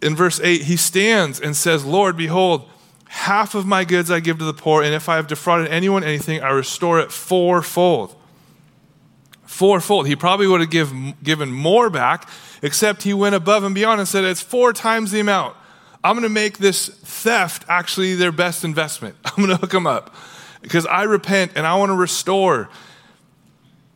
in 0.00 0.16
verse 0.16 0.40
8 0.40 0.62
he 0.62 0.76
stands 0.76 1.40
and 1.40 1.56
says, 1.56 1.84
Lord, 1.84 2.16
behold, 2.16 2.68
half 3.12 3.54
of 3.54 3.66
my 3.66 3.84
goods 3.84 4.10
I 4.10 4.20
give 4.20 4.38
to 4.38 4.44
the 4.44 4.54
poor, 4.54 4.82
and 4.82 4.94
if 4.94 5.06
I 5.06 5.16
have 5.16 5.26
defrauded 5.26 5.68
anyone 5.68 6.02
anything, 6.02 6.42
I 6.42 6.48
restore 6.48 6.98
it 6.98 7.12
fourfold. 7.12 8.16
Fourfold. 9.44 10.06
He 10.06 10.16
probably 10.16 10.46
would 10.46 10.62
have 10.62 10.70
give, 10.70 10.92
given 11.22 11.52
more 11.52 11.90
back, 11.90 12.26
except 12.62 13.02
he 13.02 13.12
went 13.12 13.34
above 13.34 13.64
and 13.64 13.74
beyond 13.74 14.00
and 14.00 14.08
said, 14.08 14.24
It's 14.24 14.40
four 14.40 14.72
times 14.72 15.10
the 15.10 15.20
amount. 15.20 15.54
I'm 16.02 16.14
going 16.14 16.22
to 16.22 16.30
make 16.30 16.56
this 16.56 16.88
theft 16.88 17.66
actually 17.68 18.14
their 18.14 18.32
best 18.32 18.64
investment. 18.64 19.14
I'm 19.24 19.36
going 19.36 19.50
to 19.50 19.56
hook 19.56 19.72
them 19.72 19.86
up 19.86 20.14
because 20.62 20.86
I 20.86 21.02
repent 21.02 21.52
and 21.54 21.66
I 21.66 21.76
want 21.76 21.90
to 21.90 21.96
restore. 21.96 22.70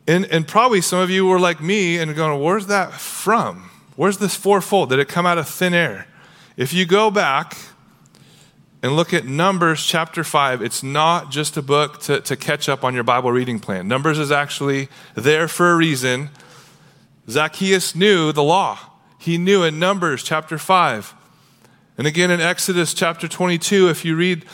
And, 0.07 0.25
and 0.25 0.47
probably 0.47 0.79
some 0.79 0.99
of 0.99 1.09
you 1.09 1.25
were 1.25 1.39
like 1.39 1.59
me 1.59 1.97
and 1.97 2.15
going, 2.15 2.39
Where's 2.39 2.67
that 2.67 2.93
from? 2.93 3.71
Where's 3.95 4.19
this 4.19 4.35
fourfold? 4.35 4.89
Did 4.89 4.99
it 4.99 5.07
come 5.07 5.25
out 5.25 5.39
of 5.39 5.49
thin 5.49 5.73
air? 5.73 6.07
If 6.55 6.71
you 6.71 6.85
go 6.85 7.09
back 7.09 7.57
and 8.83 8.95
look 8.95 9.13
at 9.13 9.25
Numbers 9.25 9.83
chapter 9.83 10.23
5, 10.23 10.61
it's 10.61 10.83
not 10.83 11.31
just 11.31 11.57
a 11.57 11.61
book 11.61 11.99
to, 12.01 12.21
to 12.21 12.35
catch 12.35 12.69
up 12.69 12.83
on 12.83 12.93
your 12.93 13.03
Bible 13.03 13.31
reading 13.31 13.59
plan. 13.59 13.87
Numbers 13.87 14.19
is 14.19 14.31
actually 14.31 14.87
there 15.15 15.47
for 15.47 15.71
a 15.71 15.75
reason. 15.75 16.29
Zacchaeus 17.29 17.95
knew 17.95 18.31
the 18.31 18.43
law, 18.43 18.79
he 19.17 19.37
knew 19.37 19.63
in 19.63 19.79
Numbers 19.79 20.23
chapter 20.23 20.57
5. 20.57 21.13
And 21.97 22.05
again 22.05 22.29
in 22.29 22.39
Exodus 22.39 22.93
chapter 22.93 23.27
22, 23.27 23.89
if 23.89 24.05
you 24.05 24.15
read 24.15 24.45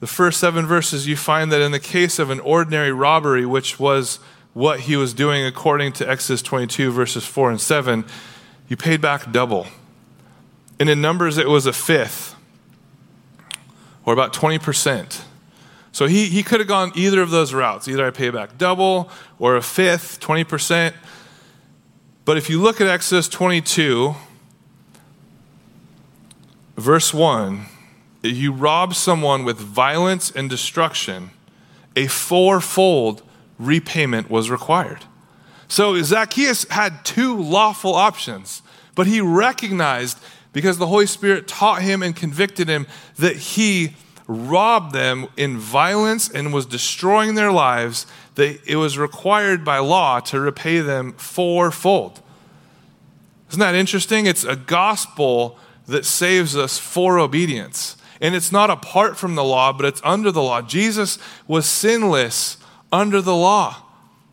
the 0.00 0.06
first 0.06 0.40
seven 0.40 0.64
verses, 0.64 1.06
you 1.06 1.16
find 1.16 1.52
that 1.52 1.60
in 1.60 1.72
the 1.72 1.80
case 1.80 2.18
of 2.18 2.30
an 2.30 2.40
ordinary 2.40 2.92
robbery, 2.92 3.44
which 3.44 3.78
was 3.78 4.20
what 4.54 4.80
he 4.80 4.96
was 4.96 5.12
doing 5.12 5.44
according 5.44 5.92
to 5.92 6.08
Exodus 6.08 6.40
22, 6.40 6.90
verses 6.90 7.26
4 7.26 7.50
and 7.50 7.60
7, 7.60 8.04
you 8.68 8.76
paid 8.76 9.00
back 9.00 9.30
double. 9.30 9.66
And 10.80 10.88
in 10.88 11.00
Numbers, 11.00 11.36
it 11.36 11.48
was 11.48 11.66
a 11.66 11.72
fifth, 11.72 12.34
or 14.08 14.14
about 14.14 14.32
20%. 14.32 15.20
So 15.92 16.06
he, 16.06 16.28
he 16.28 16.42
could 16.42 16.60
have 16.60 16.66
gone 16.66 16.92
either 16.94 17.20
of 17.20 17.28
those 17.28 17.52
routes. 17.52 17.86
Either 17.86 18.06
I 18.06 18.10
pay 18.10 18.30
back 18.30 18.56
double 18.56 19.10
or 19.38 19.54
a 19.54 19.60
fifth, 19.60 20.18
20%. 20.18 20.94
But 22.24 22.38
if 22.38 22.48
you 22.48 22.58
look 22.58 22.80
at 22.80 22.86
Exodus 22.86 23.28
22, 23.28 24.14
verse 26.78 27.12
1 27.12 27.66
you 28.22 28.50
rob 28.50 28.94
someone 28.94 29.44
with 29.44 29.58
violence 29.58 30.30
and 30.30 30.48
destruction, 30.48 31.30
a 31.94 32.06
fourfold 32.06 33.22
repayment 33.58 34.30
was 34.30 34.48
required. 34.48 35.04
So 35.68 36.02
Zacchaeus 36.02 36.66
had 36.70 37.04
two 37.04 37.36
lawful 37.36 37.94
options, 37.94 38.62
but 38.94 39.06
he 39.06 39.20
recognized 39.20 40.18
because 40.52 40.78
the 40.78 40.86
Holy 40.86 41.06
Spirit 41.06 41.46
taught 41.46 41.82
him 41.82 42.02
and 42.02 42.14
convicted 42.14 42.68
him 42.68 42.86
that 43.16 43.36
he 43.36 43.94
robbed 44.26 44.92
them 44.92 45.26
in 45.36 45.56
violence 45.58 46.28
and 46.28 46.52
was 46.52 46.66
destroying 46.66 47.34
their 47.34 47.50
lives, 47.50 48.06
that 48.34 48.60
it 48.66 48.76
was 48.76 48.98
required 48.98 49.64
by 49.64 49.78
law 49.78 50.20
to 50.20 50.38
repay 50.38 50.80
them 50.80 51.12
fourfold. 51.14 52.20
Isn't 53.48 53.60
that 53.60 53.74
interesting? 53.74 54.26
It's 54.26 54.44
a 54.44 54.56
gospel 54.56 55.58
that 55.86 56.04
saves 56.04 56.56
us 56.56 56.78
for 56.78 57.18
obedience. 57.18 57.96
And 58.20 58.34
it's 58.34 58.52
not 58.52 58.68
apart 58.68 59.16
from 59.16 59.36
the 59.36 59.44
law, 59.44 59.72
but 59.72 59.86
it's 59.86 60.02
under 60.04 60.30
the 60.30 60.42
law. 60.42 60.60
Jesus 60.60 61.18
was 61.46 61.66
sinless 61.66 62.58
under 62.92 63.22
the 63.22 63.34
law. 63.34 63.76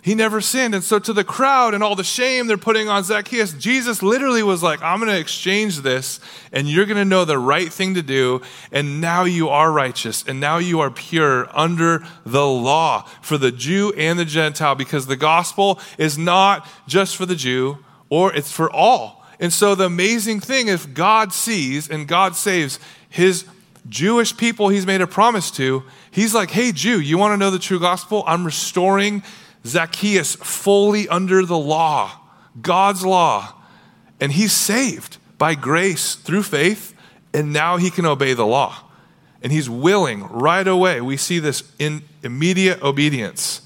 He 0.06 0.14
never 0.14 0.40
sinned. 0.40 0.76
And 0.76 0.84
so, 0.84 1.00
to 1.00 1.14
the 1.14 1.24
crowd 1.24 1.74
and 1.74 1.84
all 1.84 1.96
the 1.96 2.04
shame 2.04 2.46
they're 2.46 2.58
putting 2.58 2.88
on 2.88 3.04
Zacchaeus, 3.04 3.54
Jesus 3.54 4.04
literally 4.04 4.44
was 4.44 4.62
like, 4.62 4.80
I'm 4.84 5.00
going 5.00 5.12
to 5.12 5.18
exchange 5.18 5.80
this, 5.80 6.20
and 6.52 6.70
you're 6.70 6.86
going 6.86 6.98
to 6.98 7.06
know 7.06 7.26
the 7.26 7.40
right 7.40 7.74
thing 7.74 7.96
to 7.96 8.04
do. 8.04 8.44
And 8.72 9.02
now 9.02 9.24
you 9.24 9.50
are 9.50 9.72
righteous, 9.72 10.24
and 10.28 10.40
now 10.40 10.60
you 10.60 10.80
are 10.80 10.92
pure 10.92 11.50
under 11.58 12.06
the 12.24 12.46
law 12.46 13.10
for 13.24 13.40
the 13.40 13.52
Jew 13.52 13.94
and 13.98 14.20
the 14.20 14.26
Gentile, 14.26 14.76
because 14.76 15.08
the 15.08 15.16
gospel 15.16 15.80
is 15.98 16.20
not 16.20 16.70
just 16.88 17.16
for 17.16 17.26
the 17.26 17.36
Jew, 17.36 17.80
or 18.08 18.32
it's 18.32 18.52
for 18.52 18.72
all. 18.72 19.26
And 19.40 19.52
so 19.52 19.74
the 19.74 19.86
amazing 19.86 20.40
thing 20.40 20.68
if 20.68 20.94
God 20.94 21.34
sees 21.34 21.90
and 21.90 22.08
God 22.08 22.36
saves 22.36 22.80
his 23.10 23.46
Jewish 23.90 24.38
people 24.38 24.70
he's 24.70 24.86
made 24.86 25.02
a 25.02 25.08
promise 25.08 25.50
to. 25.52 25.84
He's 26.12 26.34
like, 26.36 26.52
hey, 26.52 26.72
Jew, 26.72 27.00
you 27.00 27.18
want 27.18 27.34
to 27.34 27.38
know 27.38 27.50
the 27.50 27.60
true 27.60 27.80
gospel? 27.80 28.24
I'm 28.28 28.46
restoring 28.46 29.24
Zacchaeus 29.66 30.36
fully 30.36 31.08
under 31.10 31.46
the 31.46 31.58
law, 31.58 32.12
God's 32.62 33.06
law. 33.06 33.54
And 34.20 34.32
he's 34.32 34.54
saved 34.54 35.18
by 35.38 35.56
grace 35.56 36.16
through 36.16 36.44
faith, 36.44 36.96
and 37.34 37.52
now 37.52 37.78
he 37.78 37.90
can 37.90 38.06
obey 38.06 38.34
the 38.34 38.46
law. 38.46 38.84
And 39.42 39.52
he's 39.52 39.70
willing 39.70 40.24
right 40.28 40.68
away. 40.68 41.02
We 41.02 41.18
see 41.18 41.40
this 41.40 41.64
in 41.78 42.04
immediate 42.24 42.82
obedience. 42.82 43.62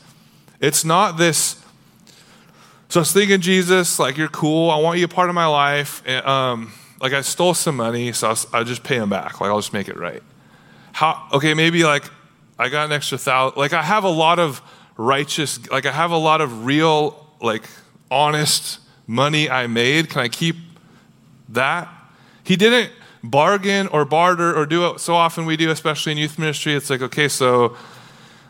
It's 0.59 0.83
not 0.83 1.17
this 1.17 1.59
so 2.89 2.99
I 2.99 3.01
was 3.01 3.11
thinking, 3.11 3.39
Jesus, 3.39 3.99
like, 3.99 4.17
you're 4.17 4.29
cool. 4.29 4.71
I 4.71 4.77
want 4.77 4.97
you 4.97 5.05
a 5.05 5.07
part 5.07 5.29
of 5.29 5.35
my 5.35 5.45
life. 5.45 6.01
And, 6.07 6.25
um, 6.25 6.73
like, 6.99 7.13
I 7.13 7.21
stole 7.21 7.53
some 7.53 7.75
money, 7.75 8.11
so 8.13 8.29
I'll, 8.29 8.39
I'll, 8.51 8.63
just 8.63 8.83
pay 8.83 8.95
him 8.95 9.11
back. 9.11 9.39
Like, 9.39 9.51
I'll 9.51 9.59
just 9.59 9.73
make 9.73 9.87
it 9.87 9.95
right. 9.95 10.23
How, 10.91 11.27
okay, 11.33 11.53
maybe 11.53 11.83
like 11.83 12.03
I 12.57 12.67
got 12.69 12.87
an 12.87 12.91
extra 12.91 13.19
thousand. 13.19 13.59
Like, 13.59 13.73
I 13.73 13.83
have 13.83 14.05
a 14.05 14.09
lot 14.09 14.39
of 14.39 14.63
righteous, 14.99 15.69
like, 15.71 15.85
I 15.85 15.91
have 15.91 16.11
a 16.11 16.17
lot 16.17 16.41
of 16.41 16.65
real, 16.65 17.25
like, 17.41 17.63
honest 18.11 18.79
money 19.07 19.49
I 19.49 19.65
made. 19.67 20.09
Can 20.09 20.21
I 20.21 20.27
keep 20.27 20.57
that? 21.47 21.87
He 22.43 22.55
didn't 22.55 22.91
bargain 23.23 23.87
or 23.87 24.05
barter 24.05 24.55
or 24.55 24.65
do 24.65 24.87
it 24.87 24.99
so 24.99 25.15
often 25.15 25.45
we 25.45 25.57
do, 25.57 25.71
especially 25.71 26.11
in 26.11 26.17
youth 26.17 26.37
ministry. 26.37 26.73
It's 26.73 26.89
like, 26.89 27.01
okay, 27.01 27.27
so 27.27 27.75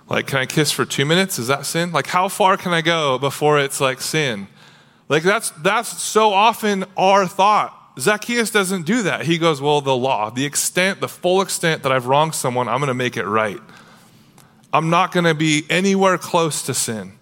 like, 0.10 0.26
can 0.26 0.40
I 0.40 0.46
kiss 0.46 0.72
for 0.72 0.86
two 0.86 1.06
minutes? 1.06 1.38
Is 1.38 1.48
that 1.48 1.66
sin? 1.66 1.92
Like, 1.92 2.08
how 2.08 2.28
far 2.28 2.58
can 2.58 2.74
I 2.74 2.82
go 2.82 3.20
before 3.20 3.60
it's 3.60 3.80
like 3.80 4.02
sin? 4.02 4.48
Like, 5.08 5.24
that's, 5.24 5.52
that's 5.52 6.02
so 6.02 6.34
often 6.34 6.86
our 6.98 7.28
thought. 7.28 7.76
Zacchaeus 8.00 8.50
doesn't 8.50 8.86
do 8.86 9.04
that. 9.04 9.26
He 9.26 9.38
goes, 9.38 9.62
Well, 9.62 9.82
the 9.82 9.96
law, 9.96 10.30
the 10.30 10.46
extent, 10.46 11.02
the 11.02 11.08
full 11.08 11.42
extent 11.42 11.84
that 11.84 11.92
I've 11.92 12.06
wronged 12.06 12.34
someone, 12.34 12.68
I'm 12.68 12.80
going 12.80 12.88
to 12.88 12.94
make 12.94 13.18
it 13.18 13.26
right. 13.26 13.60
I'm 14.74 14.90
not 14.90 15.12
going 15.12 15.26
to 15.26 15.34
be 15.34 15.66
anywhere 15.70 16.18
close 16.18 16.62
to 16.64 16.74
sin. 16.74 17.14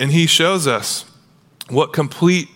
And 0.00 0.10
he 0.10 0.26
shows 0.26 0.66
us 0.66 1.04
what 1.68 1.92
complete 1.92 2.48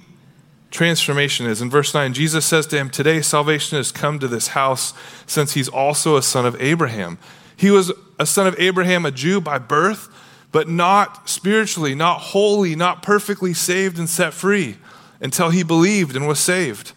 transformation 0.71 1.47
is. 1.47 1.63
In 1.63 1.71
verse 1.71 1.95
9, 1.95 2.13
Jesus 2.13 2.45
says 2.45 2.67
to 2.69 2.77
him, 2.77 2.91
Today 2.91 3.23
salvation 3.23 3.77
has 3.77 3.93
come 3.93 4.19
to 4.19 4.29
this 4.29 4.49
house 4.49 4.95
since 5.27 5.53
he's 5.53 5.69
also 5.69 6.17
a 6.17 6.23
son 6.23 6.45
of 6.45 6.61
Abraham. 6.61 7.19
He 7.57 7.71
was 7.71 7.93
a 8.19 8.27
son 8.27 8.47
of 8.47 8.59
Abraham, 8.59 9.07
a 9.07 9.11
Jew 9.11 9.41
by 9.41 9.59
birth, 9.59 10.09
but 10.53 10.69
not 10.69 11.29
spiritually, 11.29 11.95
not 11.95 12.19
holy, 12.19 12.75
not 12.75 13.03
perfectly 13.03 13.55
saved 13.55 13.99
and 13.99 14.09
set 14.09 14.35
free 14.35 14.77
until 15.21 15.51
he 15.51 15.63
believed 15.63 16.17
and 16.17 16.27
was 16.27 16.39
saved. 16.39 16.93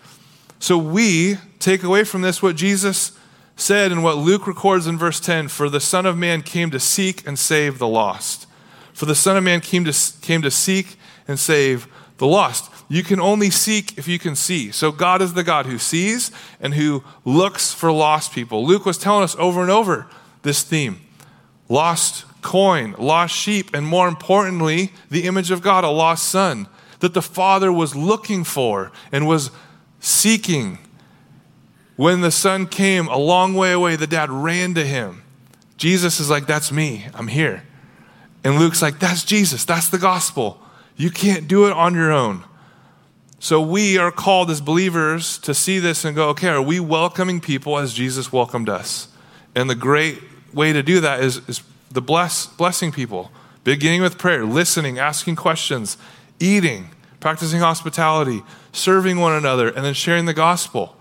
So 0.60 0.78
we 0.78 1.38
take 1.60 1.84
away 1.84 2.04
from 2.04 2.22
this 2.22 2.42
what 2.42 2.56
Jesus 2.56 3.18
said 3.60 3.92
in 3.92 4.02
what 4.02 4.18
Luke 4.18 4.48
records 4.48 4.88
in 4.88 4.98
verse 4.98 5.20
10 5.20 5.48
For 5.48 5.70
the 5.70 5.80
Son 5.80 6.06
of 6.06 6.18
Man 6.18 6.42
came 6.42 6.72
to 6.72 6.80
seek 6.80 7.26
and 7.28 7.38
save 7.38 7.80
the 7.80 7.88
lost. 7.88 8.48
For 8.94 9.06
the 9.06 9.16
Son 9.16 9.38
of 9.38 9.44
Man 9.44 9.62
came 9.62 9.86
to, 9.86 9.94
came 10.22 10.42
to 10.42 10.52
seek 10.52 10.98
and 11.28 11.40
save 11.40 11.88
the 12.18 12.28
lost. 12.28 12.72
You 12.90 13.04
can 13.04 13.20
only 13.20 13.50
seek 13.50 13.98
if 13.98 14.08
you 14.08 14.20
can 14.20 14.36
see. 14.36 14.72
So 14.72 14.92
God 14.92 15.22
is 15.22 15.34
the 15.34 15.44
God 15.44 15.68
who 15.68 15.78
sees 15.78 16.32
and 16.60 16.74
who 16.74 17.04
looks 17.24 17.74
for 17.74 17.92
lost 17.92 18.34
people. 18.34 18.66
Luke 18.66 18.86
was 18.86 18.98
telling 18.98 19.24
us 19.24 19.36
over 19.38 19.62
and 19.62 19.72
over 19.72 20.08
this 20.42 20.64
theme 20.64 21.02
lost 21.70 22.26
coin, 22.42 22.96
lost 22.98 23.36
sheep, 23.36 23.70
and 23.74 23.86
more 23.86 24.08
importantly, 24.08 24.92
the 25.10 25.26
image 25.26 25.52
of 25.52 25.62
God, 25.62 25.84
a 25.84 25.90
lost 25.90 26.28
son 26.28 26.68
that 27.00 27.14
the 27.14 27.22
father 27.22 27.72
was 27.72 27.96
looking 27.96 28.44
for 28.44 28.92
and 29.12 29.28
was 29.28 29.52
seeking. 30.00 30.80
When 32.00 32.22
the 32.22 32.32
son 32.32 32.66
came 32.66 33.10
a 33.10 33.18
long 33.18 33.56
way 33.56 33.74
away, 33.74 33.98
the 33.98 34.08
dad 34.08 34.30
ran 34.30 34.74
to 34.76 34.86
him. 34.86 35.22
Jesus 35.76 36.22
is 36.22 36.30
like, 36.30 36.48
That's 36.48 36.72
me, 36.72 37.08
I'm 37.14 37.28
here. 37.28 37.64
And 38.42 38.58
Luke's 38.58 38.82
like, 38.82 39.00
That's 39.00 39.26
Jesus, 39.26 39.66
that's 39.66 39.90
the 39.90 39.98
gospel. 39.98 40.62
You 40.96 41.12
can't 41.12 41.46
do 41.46 41.68
it 41.68 41.74
on 41.74 41.96
your 41.96 42.10
own. 42.10 42.46
So 43.40 43.60
we 43.60 43.98
are 43.98 44.14
called 44.14 44.50
as 44.50 44.62
believers 44.62 45.38
to 45.40 45.54
see 45.54 45.80
this 45.80 46.06
and 46.06 46.16
go, 46.16 46.30
okay, 46.30 46.48
are 46.48 46.62
we 46.62 46.80
welcoming 46.80 47.42
people 47.42 47.78
as 47.78 47.94
Jesus 47.94 48.32
welcomed 48.32 48.70
us? 48.70 49.10
And 49.54 49.70
the 49.70 49.76
great 49.76 50.20
way 50.54 50.72
to 50.72 50.82
do 50.82 51.02
that 51.02 51.22
is, 51.22 51.42
is 51.50 51.62
the 51.92 52.02
bless, 52.02 52.48
blessing 52.48 52.94
people, 52.94 53.30
beginning 53.66 54.02
with 54.02 54.18
prayer, 54.18 54.46
listening, 54.46 55.00
asking 55.00 55.36
questions, 55.36 55.98
eating, 56.40 56.92
practicing 57.20 57.60
hospitality, 57.60 58.42
serving 58.72 59.20
one 59.20 59.34
another, 59.34 59.68
and 59.68 59.84
then 59.84 59.94
sharing 59.94 60.24
the 60.24 60.34
gospel. 60.34 60.96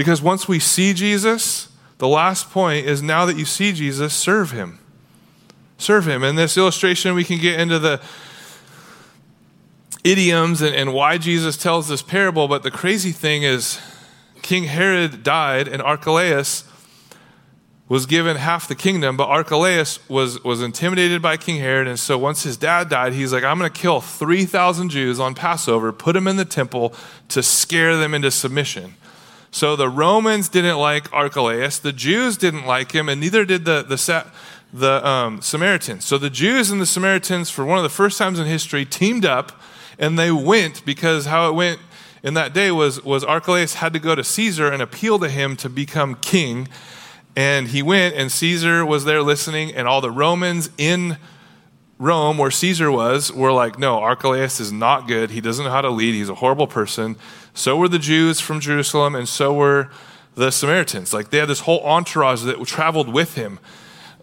Because 0.00 0.22
once 0.22 0.48
we 0.48 0.58
see 0.58 0.94
Jesus, 0.94 1.68
the 1.98 2.08
last 2.08 2.50
point 2.50 2.86
is 2.86 3.02
now 3.02 3.26
that 3.26 3.36
you 3.36 3.44
see 3.44 3.70
Jesus, 3.70 4.14
serve 4.14 4.50
him. 4.50 4.78
Serve 5.76 6.08
him. 6.08 6.24
In 6.24 6.36
this 6.36 6.56
illustration, 6.56 7.14
we 7.14 7.22
can 7.22 7.38
get 7.38 7.60
into 7.60 7.78
the 7.78 8.00
idioms 10.02 10.62
and, 10.62 10.74
and 10.74 10.94
why 10.94 11.18
Jesus 11.18 11.58
tells 11.58 11.86
this 11.88 12.00
parable, 12.00 12.48
but 12.48 12.62
the 12.62 12.70
crazy 12.70 13.12
thing 13.12 13.42
is 13.42 13.78
King 14.40 14.64
Herod 14.64 15.22
died 15.22 15.68
and 15.68 15.82
Archelaus 15.82 16.64
was 17.86 18.06
given 18.06 18.38
half 18.38 18.68
the 18.68 18.74
kingdom, 18.74 19.18
but 19.18 19.28
Archelaus 19.28 19.98
was, 20.08 20.42
was 20.42 20.62
intimidated 20.62 21.20
by 21.20 21.36
King 21.36 21.58
Herod. 21.58 21.86
And 21.86 21.98
so 21.98 22.16
once 22.16 22.42
his 22.44 22.56
dad 22.56 22.88
died, 22.88 23.12
he's 23.12 23.34
like, 23.34 23.44
I'm 23.44 23.58
going 23.58 23.70
to 23.70 23.78
kill 23.78 24.00
3,000 24.00 24.88
Jews 24.88 25.20
on 25.20 25.34
Passover, 25.34 25.92
put 25.92 26.14
them 26.14 26.26
in 26.26 26.36
the 26.36 26.46
temple 26.46 26.94
to 27.28 27.42
scare 27.42 27.98
them 27.98 28.14
into 28.14 28.30
submission. 28.30 28.94
So 29.50 29.74
the 29.74 29.88
Romans 29.88 30.48
didn't 30.48 30.78
like 30.78 31.12
Archelaus, 31.12 31.78
the 31.78 31.92
Jews 31.92 32.36
didn't 32.36 32.66
like 32.66 32.92
him, 32.92 33.08
and 33.08 33.20
neither 33.20 33.44
did 33.44 33.64
the, 33.64 33.82
the, 33.82 34.26
the 34.72 35.06
um, 35.06 35.42
Samaritans. 35.42 36.04
So 36.04 36.18
the 36.18 36.30
Jews 36.30 36.70
and 36.70 36.80
the 36.80 36.86
Samaritans, 36.86 37.50
for 37.50 37.64
one 37.64 37.76
of 37.76 37.82
the 37.82 37.88
first 37.88 38.16
times 38.16 38.38
in 38.38 38.46
history, 38.46 38.84
teamed 38.84 39.24
up 39.24 39.60
and 39.98 40.18
they 40.18 40.30
went 40.30 40.84
because 40.84 41.26
how 41.26 41.48
it 41.48 41.54
went 41.54 41.78
in 42.22 42.34
that 42.34 42.52
day 42.52 42.70
was, 42.70 43.02
was 43.04 43.24
Archelaus 43.24 43.74
had 43.74 43.92
to 43.92 43.98
go 43.98 44.14
to 44.14 44.24
Caesar 44.24 44.70
and 44.70 44.82
appeal 44.82 45.18
to 45.18 45.28
him 45.28 45.56
to 45.56 45.68
become 45.68 46.14
king. 46.16 46.68
And 47.36 47.68
he 47.68 47.82
went, 47.82 48.14
and 48.14 48.30
Caesar 48.30 48.84
was 48.84 49.04
there 49.04 49.22
listening, 49.22 49.74
and 49.74 49.86
all 49.86 50.00
the 50.00 50.10
Romans 50.10 50.70
in 50.76 51.16
Rome, 51.98 52.38
where 52.38 52.50
Caesar 52.50 52.90
was, 52.90 53.32
were 53.32 53.52
like, 53.52 53.78
no, 53.78 53.98
Archelaus 53.98 54.58
is 54.58 54.72
not 54.72 55.06
good. 55.06 55.30
He 55.30 55.40
doesn't 55.40 55.64
know 55.64 55.70
how 55.70 55.82
to 55.82 55.90
lead. 55.90 56.14
He's 56.14 56.30
a 56.30 56.34
horrible 56.34 56.66
person. 56.66 57.16
So 57.54 57.76
were 57.76 57.88
the 57.88 57.98
Jews 57.98 58.40
from 58.40 58.60
Jerusalem, 58.60 59.14
and 59.14 59.28
so 59.28 59.52
were 59.52 59.90
the 60.34 60.50
Samaritans. 60.50 61.12
Like 61.12 61.30
they 61.30 61.38
had 61.38 61.48
this 61.48 61.60
whole 61.60 61.80
entourage 61.84 62.42
that 62.42 62.64
traveled 62.66 63.08
with 63.12 63.34
him. 63.34 63.58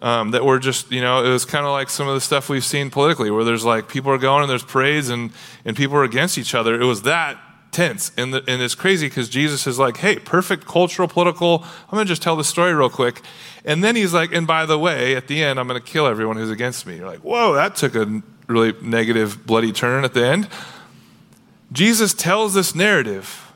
Um, 0.00 0.30
that 0.30 0.44
were 0.44 0.60
just, 0.60 0.92
you 0.92 1.00
know, 1.00 1.24
it 1.24 1.28
was 1.28 1.44
kind 1.44 1.66
of 1.66 1.72
like 1.72 1.90
some 1.90 2.06
of 2.06 2.14
the 2.14 2.20
stuff 2.20 2.48
we've 2.48 2.64
seen 2.64 2.88
politically, 2.88 3.32
where 3.32 3.42
there's 3.42 3.64
like 3.64 3.88
people 3.88 4.12
are 4.12 4.18
going 4.18 4.42
and 4.42 4.48
there's 4.48 4.62
parades 4.62 5.08
and, 5.08 5.32
and 5.64 5.76
people 5.76 5.96
are 5.96 6.04
against 6.04 6.38
each 6.38 6.54
other. 6.54 6.80
It 6.80 6.84
was 6.84 7.02
that 7.02 7.36
tense. 7.72 8.12
And, 8.16 8.32
the, 8.32 8.44
and 8.46 8.62
it's 8.62 8.74
crazy 8.76 9.08
because 9.08 9.28
Jesus 9.28 9.66
is 9.66 9.78
like, 9.78 9.96
hey, 9.96 10.18
perfect 10.18 10.66
cultural, 10.66 11.08
political. 11.08 11.64
I'm 11.86 11.96
going 11.96 12.06
to 12.06 12.08
just 12.08 12.22
tell 12.22 12.36
the 12.36 12.44
story 12.44 12.74
real 12.74 12.90
quick. 12.90 13.22
And 13.64 13.82
then 13.82 13.96
he's 13.96 14.14
like, 14.14 14.32
and 14.32 14.46
by 14.46 14.66
the 14.66 14.78
way, 14.78 15.16
at 15.16 15.26
the 15.26 15.42
end, 15.42 15.58
I'm 15.58 15.66
going 15.66 15.80
to 15.80 15.84
kill 15.84 16.06
everyone 16.06 16.36
who's 16.36 16.50
against 16.50 16.86
me. 16.86 16.96
You're 16.96 17.06
like, 17.06 17.20
whoa, 17.20 17.54
that 17.54 17.76
took 17.76 17.94
a 17.94 18.22
really 18.46 18.74
negative, 18.80 19.46
bloody 19.46 19.72
turn 19.72 20.04
at 20.04 20.14
the 20.14 20.24
end. 20.24 20.48
Jesus 21.70 22.14
tells 22.14 22.54
this 22.54 22.74
narrative 22.74 23.52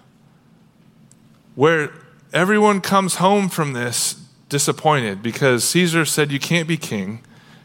where 1.55 1.92
everyone 2.33 2.81
comes 2.81 3.16
home 3.16 3.48
from 3.48 3.72
this 3.72 4.22
disappointed 4.48 5.22
because 5.22 5.64
Caesar 5.64 6.05
said 6.05 6.31
you 6.31 6.38
can't 6.38 6.68
be 6.68 6.77
king. 6.77 7.20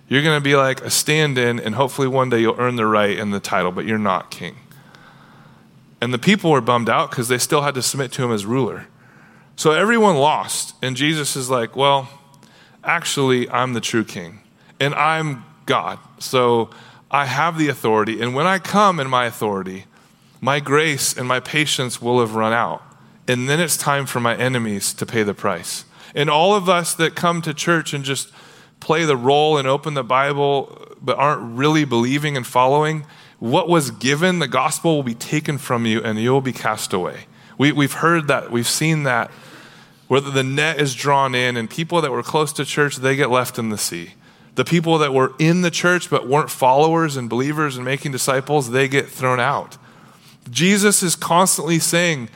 You're 0.08 0.24
going 0.24 0.38
to 0.38 0.44
be 0.44 0.56
like 0.56 0.82
a 0.82 0.90
stand 0.90 1.38
in, 1.38 1.60
and 1.60 1.76
hopefully 1.76 2.08
one 2.08 2.30
day 2.30 2.40
you'll 2.40 2.60
earn 2.60 2.78
the 2.78 2.86
right 2.86 3.20
and 3.20 3.34
the 3.34 3.42
title, 3.42 3.74
but 3.74 3.86
you're 3.86 3.98
not 3.98 4.32
king. 4.32 4.56
And 6.00 6.14
the 6.14 6.20
people 6.20 6.52
were 6.52 6.62
bummed 6.62 6.90
out 6.90 7.10
because 7.10 7.28
they 7.28 7.38
still 7.38 7.62
had 7.62 7.76
to 7.76 7.82
submit 7.82 8.14
to 8.14 8.24
him 8.24 8.32
as 8.32 8.46
ruler. 8.46 8.88
So 9.58 9.72
everyone 9.72 10.16
lost. 10.16 10.76
And 10.82 10.96
Jesus 10.96 11.36
is 11.36 11.50
like, 11.50 11.76
well, 11.76 12.08
actually, 12.86 13.50
I'm 13.50 13.74
the 13.74 13.82
true 13.82 14.06
king, 14.06 14.40
and 14.80 14.96
I'm 14.96 15.44
God. 15.66 16.00
So 16.20 16.70
I 17.12 17.26
have 17.26 17.58
the 17.58 17.68
authority. 17.68 18.22
And 18.22 18.34
when 18.34 18.48
I 18.48 18.60
come 18.60 19.02
in 19.02 19.10
my 19.10 19.26
authority, 19.26 19.87
my 20.42 20.60
grace 20.60 21.16
and 21.18 21.28
my 21.28 21.40
patience 21.40 22.02
will 22.02 22.20
have 22.20 22.36
run 22.36 22.54
out. 22.54 22.84
And 23.28 23.50
then 23.50 23.60
it's 23.60 23.78
time 23.78 24.06
for 24.06 24.20
my 24.20 24.36
enemies 24.36 24.94
to 24.94 25.06
pay 25.06 25.24
the 25.24 25.34
price. 25.34 25.86
And 26.16 26.30
all 26.30 26.56
of 26.56 26.70
us 26.70 26.94
that 26.96 27.16
come 27.16 27.42
to 27.42 27.54
church 27.54 27.94
and 27.94 28.04
just 28.04 28.32
play 28.80 29.06
the 29.06 29.18
role 29.18 29.58
and 29.58 29.68
open 29.68 29.94
the 29.94 30.04
Bible 30.04 30.96
but 31.02 31.18
aren't 31.18 31.58
really 31.58 31.86
believing 31.86 32.38
and 32.38 32.46
following, 32.46 33.06
what 33.40 33.68
was 33.68 33.92
given, 33.92 34.40
the 34.40 34.48
gospel 34.48 34.96
will 34.96 35.04
be 35.04 35.14
taken 35.14 35.58
from 35.58 35.86
you 35.86 36.02
and 36.02 36.18
you'll 36.20 36.42
be 36.42 36.54
cast 36.54 36.94
away. 36.94 37.26
We, 37.58 37.72
we've 37.72 37.94
heard 37.94 38.28
that, 38.28 38.52
we've 38.52 38.68
seen 38.68 39.04
that. 39.04 39.30
Whether 40.08 40.32
the 40.32 40.44
net 40.44 40.80
is 40.80 40.96
drawn 40.96 41.36
in 41.36 41.58
and 41.58 41.70
people 41.70 42.02
that 42.02 42.12
were 42.12 42.24
close 42.24 42.54
to 42.54 42.66
church, 42.66 42.98
they 42.98 43.16
get 43.16 43.30
left 43.30 43.60
in 43.60 43.70
the 43.70 43.78
sea. 43.78 44.14
The 44.56 44.64
people 44.64 44.98
that 45.00 45.14
were 45.14 45.34
in 45.38 45.62
the 45.62 45.70
church 45.70 46.10
but 46.10 46.28
weren't 46.28 46.50
followers 46.50 47.18
and 47.18 47.30
believers 47.30 47.76
and 47.76 47.86
making 47.86 48.12
disciples, 48.12 48.72
they 48.72 48.88
get 48.88 49.08
thrown 49.08 49.40
out. 49.40 49.78
Jesus 50.50 51.04
is 51.04 51.16
constantly 51.16 51.80
saying, 51.80 52.30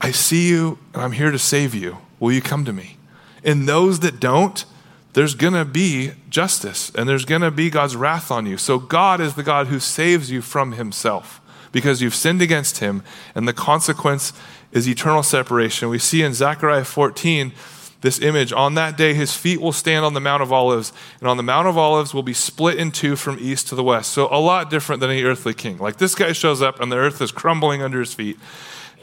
I 0.00 0.10
see 0.10 0.48
you 0.48 0.78
and 0.94 1.02
I'm 1.02 1.12
here 1.12 1.30
to 1.30 1.38
save 1.38 1.74
you. 1.74 1.98
Will 2.20 2.32
you 2.32 2.42
come 2.42 2.64
to 2.64 2.72
me? 2.72 2.96
And 3.44 3.68
those 3.68 4.00
that 4.00 4.20
don't, 4.20 4.64
there's 5.12 5.34
going 5.34 5.54
to 5.54 5.64
be 5.64 6.12
justice 6.28 6.90
and 6.94 7.08
there's 7.08 7.24
going 7.24 7.40
to 7.42 7.50
be 7.50 7.70
God's 7.70 7.96
wrath 7.96 8.30
on 8.30 8.46
you. 8.46 8.56
So 8.56 8.78
God 8.78 9.20
is 9.20 9.34
the 9.34 9.42
God 9.42 9.68
who 9.68 9.80
saves 9.80 10.30
you 10.30 10.42
from 10.42 10.72
himself 10.72 11.40
because 11.72 12.00
you've 12.00 12.14
sinned 12.14 12.42
against 12.42 12.78
him 12.78 13.02
and 13.34 13.46
the 13.46 13.52
consequence 13.52 14.32
is 14.72 14.88
eternal 14.88 15.22
separation. 15.22 15.88
We 15.88 15.98
see 15.98 16.22
in 16.22 16.34
Zechariah 16.34 16.84
14 16.84 17.52
this 18.00 18.20
image. 18.20 18.52
On 18.52 18.74
that 18.74 18.96
day, 18.96 19.14
his 19.14 19.34
feet 19.34 19.60
will 19.60 19.72
stand 19.72 20.04
on 20.04 20.14
the 20.14 20.20
Mount 20.20 20.42
of 20.42 20.52
Olives, 20.52 20.92
and 21.20 21.28
on 21.28 21.36
the 21.36 21.42
Mount 21.42 21.66
of 21.66 21.76
Olives 21.76 22.14
will 22.14 22.22
be 22.22 22.32
split 22.32 22.78
in 22.78 22.92
two 22.92 23.16
from 23.16 23.38
east 23.40 23.68
to 23.68 23.74
the 23.74 23.82
west. 23.82 24.12
So, 24.12 24.28
a 24.30 24.38
lot 24.38 24.70
different 24.70 25.00
than 25.00 25.10
any 25.10 25.22
earthly 25.22 25.54
king. 25.54 25.78
Like 25.78 25.96
this 25.96 26.14
guy 26.14 26.32
shows 26.32 26.62
up, 26.62 26.80
and 26.80 26.92
the 26.92 26.96
earth 26.96 27.20
is 27.20 27.32
crumbling 27.32 27.82
under 27.82 27.98
his 27.98 28.14
feet. 28.14 28.38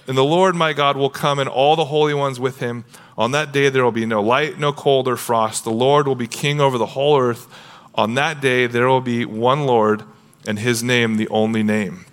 And 0.07 0.17
the 0.17 0.23
Lord 0.23 0.55
my 0.55 0.73
God 0.73 0.97
will 0.97 1.09
come 1.09 1.39
and 1.39 1.49
all 1.49 1.75
the 1.75 1.85
holy 1.85 2.13
ones 2.13 2.39
with 2.39 2.59
him. 2.59 2.85
On 3.17 3.31
that 3.31 3.51
day 3.51 3.69
there 3.69 3.83
will 3.83 3.91
be 3.91 4.05
no 4.05 4.21
light, 4.21 4.59
no 4.59 4.71
cold 4.71 5.07
or 5.07 5.17
frost. 5.17 5.63
The 5.63 5.71
Lord 5.71 6.07
will 6.07 6.15
be 6.15 6.27
king 6.27 6.61
over 6.61 6.77
the 6.77 6.85
whole 6.85 7.19
earth. 7.19 7.47
On 7.95 8.13
that 8.15 8.39
day 8.39 8.67
there 8.67 8.87
will 8.87 9.01
be 9.01 9.25
one 9.25 9.65
Lord 9.65 10.03
and 10.45 10.59
his 10.59 10.83
name 10.83 11.17
the 11.17 11.27
only 11.29 11.63
name. 11.63 12.05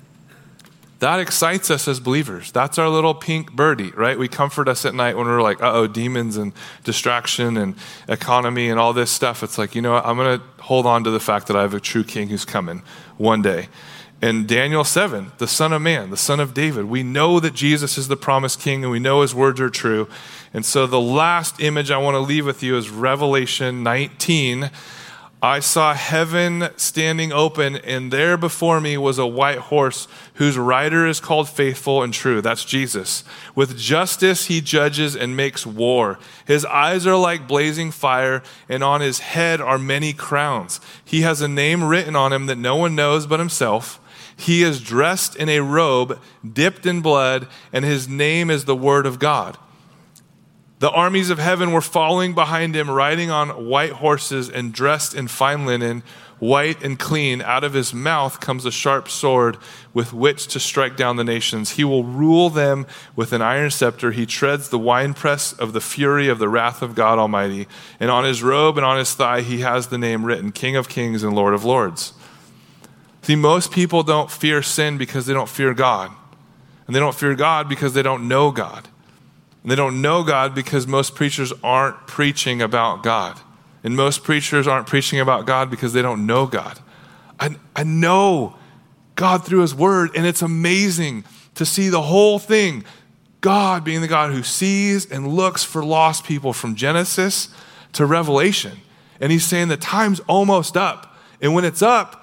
That 1.02 1.18
excites 1.18 1.68
us 1.68 1.88
as 1.88 1.98
believers. 1.98 2.52
That's 2.52 2.78
our 2.78 2.88
little 2.88 3.12
pink 3.12 3.50
birdie, 3.50 3.90
right? 3.90 4.16
We 4.16 4.28
comfort 4.28 4.68
us 4.68 4.84
at 4.84 4.94
night 4.94 5.16
when 5.16 5.26
we're 5.26 5.42
like, 5.42 5.60
uh 5.60 5.72
oh, 5.72 5.88
demons 5.88 6.36
and 6.36 6.52
distraction 6.84 7.56
and 7.56 7.74
economy 8.06 8.68
and 8.68 8.78
all 8.78 8.92
this 8.92 9.10
stuff. 9.10 9.42
It's 9.42 9.58
like, 9.58 9.74
you 9.74 9.82
know 9.82 9.94
what? 9.94 10.06
I'm 10.06 10.16
going 10.16 10.38
to 10.38 10.62
hold 10.62 10.86
on 10.86 11.02
to 11.02 11.10
the 11.10 11.18
fact 11.18 11.48
that 11.48 11.56
I 11.56 11.62
have 11.62 11.74
a 11.74 11.80
true 11.80 12.04
king 12.04 12.28
who's 12.28 12.44
coming 12.44 12.84
one 13.16 13.42
day. 13.42 13.66
In 14.22 14.46
Daniel 14.46 14.84
7, 14.84 15.32
the 15.38 15.48
Son 15.48 15.72
of 15.72 15.82
Man, 15.82 16.10
the 16.10 16.16
Son 16.16 16.38
of 16.38 16.54
David, 16.54 16.84
we 16.84 17.02
know 17.02 17.40
that 17.40 17.52
Jesus 17.52 17.98
is 17.98 18.06
the 18.06 18.16
promised 18.16 18.60
king 18.60 18.84
and 18.84 18.92
we 18.92 19.00
know 19.00 19.22
his 19.22 19.34
words 19.34 19.60
are 19.60 19.70
true. 19.70 20.08
And 20.54 20.64
so 20.64 20.86
the 20.86 21.00
last 21.00 21.60
image 21.60 21.90
I 21.90 21.98
want 21.98 22.14
to 22.14 22.20
leave 22.20 22.46
with 22.46 22.62
you 22.62 22.76
is 22.76 22.90
Revelation 22.90 23.82
19. 23.82 24.70
I 25.44 25.58
saw 25.58 25.92
heaven 25.92 26.68
standing 26.76 27.32
open, 27.32 27.74
and 27.74 28.12
there 28.12 28.36
before 28.36 28.80
me 28.80 28.96
was 28.96 29.18
a 29.18 29.26
white 29.26 29.58
horse 29.58 30.06
whose 30.34 30.56
rider 30.56 31.04
is 31.04 31.18
called 31.18 31.48
Faithful 31.48 32.00
and 32.00 32.14
True. 32.14 32.40
That's 32.40 32.64
Jesus. 32.64 33.24
With 33.56 33.76
justice 33.76 34.46
he 34.46 34.60
judges 34.60 35.16
and 35.16 35.36
makes 35.36 35.66
war. 35.66 36.20
His 36.46 36.64
eyes 36.66 37.08
are 37.08 37.16
like 37.16 37.48
blazing 37.48 37.90
fire, 37.90 38.44
and 38.68 38.84
on 38.84 39.00
his 39.00 39.18
head 39.18 39.60
are 39.60 39.78
many 39.78 40.12
crowns. 40.12 40.80
He 41.04 41.22
has 41.22 41.40
a 41.40 41.48
name 41.48 41.82
written 41.82 42.14
on 42.14 42.32
him 42.32 42.46
that 42.46 42.56
no 42.56 42.76
one 42.76 42.94
knows 42.94 43.26
but 43.26 43.40
himself. 43.40 43.98
He 44.36 44.62
is 44.62 44.80
dressed 44.80 45.34
in 45.34 45.48
a 45.48 45.58
robe 45.58 46.20
dipped 46.48 46.86
in 46.86 47.00
blood, 47.00 47.48
and 47.72 47.84
his 47.84 48.08
name 48.08 48.48
is 48.48 48.64
the 48.64 48.76
Word 48.76 49.06
of 49.06 49.18
God. 49.18 49.58
The 50.82 50.90
armies 50.90 51.30
of 51.30 51.38
heaven 51.38 51.70
were 51.70 51.80
following 51.80 52.34
behind 52.34 52.74
him, 52.74 52.90
riding 52.90 53.30
on 53.30 53.66
white 53.68 53.92
horses 53.92 54.50
and 54.50 54.72
dressed 54.72 55.14
in 55.14 55.28
fine 55.28 55.64
linen, 55.64 56.02
white 56.40 56.82
and 56.82 56.98
clean. 56.98 57.40
Out 57.40 57.62
of 57.62 57.72
his 57.72 57.94
mouth 57.94 58.40
comes 58.40 58.66
a 58.66 58.72
sharp 58.72 59.08
sword 59.08 59.58
with 59.94 60.12
which 60.12 60.48
to 60.48 60.58
strike 60.58 60.96
down 60.96 61.14
the 61.14 61.22
nations. 61.22 61.70
He 61.70 61.84
will 61.84 62.02
rule 62.02 62.50
them 62.50 62.88
with 63.14 63.32
an 63.32 63.42
iron 63.42 63.70
scepter. 63.70 64.10
He 64.10 64.26
treads 64.26 64.70
the 64.70 64.78
winepress 64.78 65.52
of 65.52 65.72
the 65.72 65.80
fury 65.80 66.26
of 66.26 66.40
the 66.40 66.48
wrath 66.48 66.82
of 66.82 66.96
God 66.96 67.16
Almighty. 67.16 67.68
And 68.00 68.10
on 68.10 68.24
his 68.24 68.42
robe 68.42 68.76
and 68.76 68.84
on 68.84 68.98
his 68.98 69.14
thigh, 69.14 69.42
he 69.42 69.60
has 69.60 69.86
the 69.86 69.98
name 69.98 70.24
written 70.24 70.50
King 70.50 70.74
of 70.74 70.88
Kings 70.88 71.22
and 71.22 71.32
Lord 71.32 71.54
of 71.54 71.64
Lords. 71.64 72.12
See, 73.22 73.36
most 73.36 73.70
people 73.70 74.02
don't 74.02 74.32
fear 74.32 74.62
sin 74.62 74.98
because 74.98 75.26
they 75.26 75.32
don't 75.32 75.48
fear 75.48 75.74
God. 75.74 76.10
And 76.88 76.96
they 76.96 76.98
don't 76.98 77.14
fear 77.14 77.36
God 77.36 77.68
because 77.68 77.94
they 77.94 78.02
don't 78.02 78.26
know 78.26 78.50
God. 78.50 78.88
And 79.62 79.70
they 79.70 79.76
don't 79.76 80.02
know 80.02 80.22
God 80.24 80.54
because 80.54 80.86
most 80.86 81.14
preachers 81.14 81.52
aren't 81.62 82.06
preaching 82.06 82.60
about 82.60 83.02
God. 83.02 83.40
And 83.84 83.96
most 83.96 84.22
preachers 84.22 84.66
aren't 84.66 84.86
preaching 84.86 85.20
about 85.20 85.46
God 85.46 85.70
because 85.70 85.92
they 85.92 86.02
don't 86.02 86.26
know 86.26 86.46
God. 86.46 86.78
I, 87.38 87.56
I 87.74 87.84
know 87.84 88.56
God 89.14 89.44
through 89.44 89.60
His 89.60 89.74
Word, 89.74 90.10
and 90.16 90.26
it's 90.26 90.42
amazing 90.42 91.24
to 91.54 91.66
see 91.66 91.88
the 91.88 92.02
whole 92.02 92.38
thing. 92.38 92.84
God 93.40 93.84
being 93.84 94.00
the 94.00 94.08
God 94.08 94.32
who 94.32 94.42
sees 94.42 95.10
and 95.10 95.26
looks 95.26 95.64
for 95.64 95.84
lost 95.84 96.24
people 96.24 96.52
from 96.52 96.76
Genesis 96.76 97.48
to 97.94 98.06
Revelation. 98.06 98.80
And 99.20 99.32
He's 99.32 99.44
saying 99.44 99.68
the 99.68 99.76
time's 99.76 100.20
almost 100.20 100.76
up. 100.76 101.16
And 101.40 101.54
when 101.54 101.64
it's 101.64 101.82
up, 101.82 102.22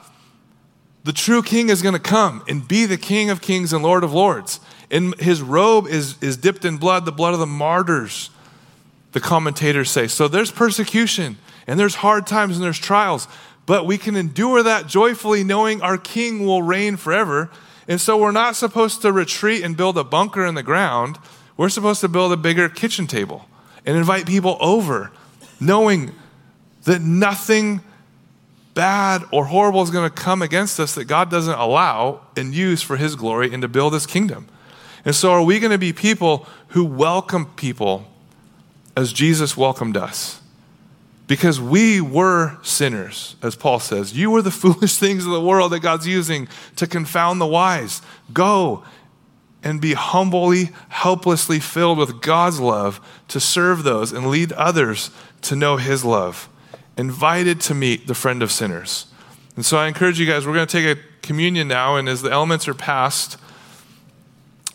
the 1.03 1.13
true 1.13 1.41
king 1.41 1.69
is 1.69 1.81
going 1.81 1.93
to 1.93 1.99
come 1.99 2.43
and 2.47 2.67
be 2.67 2.85
the 2.85 2.97
king 2.97 3.29
of 3.29 3.41
kings 3.41 3.73
and 3.73 3.83
lord 3.83 4.03
of 4.03 4.13
lords. 4.13 4.59
And 4.91 5.19
his 5.19 5.41
robe 5.41 5.87
is, 5.87 6.21
is 6.21 6.37
dipped 6.37 6.65
in 6.65 6.77
blood, 6.77 7.05
the 7.05 7.11
blood 7.11 7.33
of 7.33 7.39
the 7.39 7.45
martyrs, 7.45 8.29
the 9.11 9.19
commentators 9.19 9.91
say. 9.91 10.07
So 10.07 10.27
there's 10.27 10.51
persecution 10.51 11.37
and 11.67 11.79
there's 11.79 11.95
hard 11.95 12.25
times 12.25 12.55
and 12.55 12.63
there's 12.63 12.79
trials, 12.79 13.27
but 13.65 13.85
we 13.85 13.97
can 13.97 14.15
endure 14.15 14.63
that 14.63 14.87
joyfully 14.87 15.43
knowing 15.43 15.81
our 15.81 15.97
king 15.97 16.45
will 16.45 16.63
reign 16.63 16.97
forever. 16.97 17.51
And 17.87 18.01
so 18.01 18.17
we're 18.17 18.31
not 18.31 18.55
supposed 18.55 19.01
to 19.03 19.11
retreat 19.11 19.63
and 19.63 19.77
build 19.77 19.97
a 19.97 20.03
bunker 20.03 20.45
in 20.45 20.55
the 20.55 20.63
ground. 20.63 21.17
We're 21.57 21.69
supposed 21.69 22.01
to 22.01 22.07
build 22.07 22.31
a 22.31 22.37
bigger 22.37 22.69
kitchen 22.69 23.05
table 23.05 23.45
and 23.85 23.95
invite 23.97 24.25
people 24.25 24.57
over, 24.59 25.11
knowing 25.59 26.11
that 26.85 27.01
nothing 27.01 27.81
bad 28.73 29.23
or 29.31 29.45
horrible 29.45 29.81
is 29.81 29.91
going 29.91 30.09
to 30.09 30.15
come 30.15 30.41
against 30.41 30.79
us 30.79 30.95
that 30.95 31.05
God 31.05 31.29
doesn't 31.29 31.57
allow 31.57 32.21
and 32.37 32.53
use 32.53 32.81
for 32.81 32.97
his 32.97 33.15
glory 33.15 33.53
and 33.53 33.61
to 33.61 33.67
build 33.67 33.93
his 33.93 34.05
kingdom. 34.05 34.47
And 35.09 35.15
so, 35.15 35.31
are 35.31 35.41
we 35.41 35.59
going 35.59 35.71
to 35.71 35.79
be 35.79 35.91
people 35.91 36.45
who 36.67 36.85
welcome 36.85 37.47
people 37.55 38.05
as 38.95 39.11
Jesus 39.11 39.57
welcomed 39.57 39.97
us? 39.97 40.39
Because 41.25 41.59
we 41.59 41.99
were 41.99 42.59
sinners, 42.61 43.35
as 43.41 43.55
Paul 43.55 43.79
says. 43.79 44.15
You 44.15 44.29
were 44.29 44.43
the 44.43 44.51
foolish 44.61 44.97
things 44.97 45.25
of 45.25 45.31
the 45.31 45.41
world 45.41 45.71
that 45.71 45.79
God's 45.79 46.05
using 46.05 46.47
to 46.75 46.85
confound 46.85 47.41
the 47.41 47.47
wise. 47.47 48.03
Go 48.33 48.83
and 49.63 49.81
be 49.81 49.95
humbly, 49.95 50.69
helplessly 50.89 51.59
filled 51.59 51.97
with 51.97 52.21
God's 52.21 52.59
love 52.59 53.01
to 53.29 53.39
serve 53.39 53.81
those 53.81 54.11
and 54.11 54.27
lead 54.27 54.51
others 54.51 55.09
to 55.41 55.55
know 55.55 55.77
His 55.77 56.05
love. 56.05 56.47
Invited 56.99 57.59
to 57.61 57.73
meet 57.73 58.05
the 58.05 58.13
friend 58.13 58.43
of 58.43 58.51
sinners. 58.51 59.07
And 59.55 59.65
so 59.65 59.79
I 59.79 59.87
encourage 59.87 60.19
you 60.19 60.27
guys, 60.27 60.45
we're 60.45 60.53
going 60.53 60.67
to 60.67 60.71
take 60.71 60.99
a 60.99 61.01
communion 61.23 61.67
now, 61.67 61.95
and 61.95 62.07
as 62.07 62.21
the 62.21 62.31
elements 62.31 62.67
are 62.67 62.75
passed, 62.75 63.39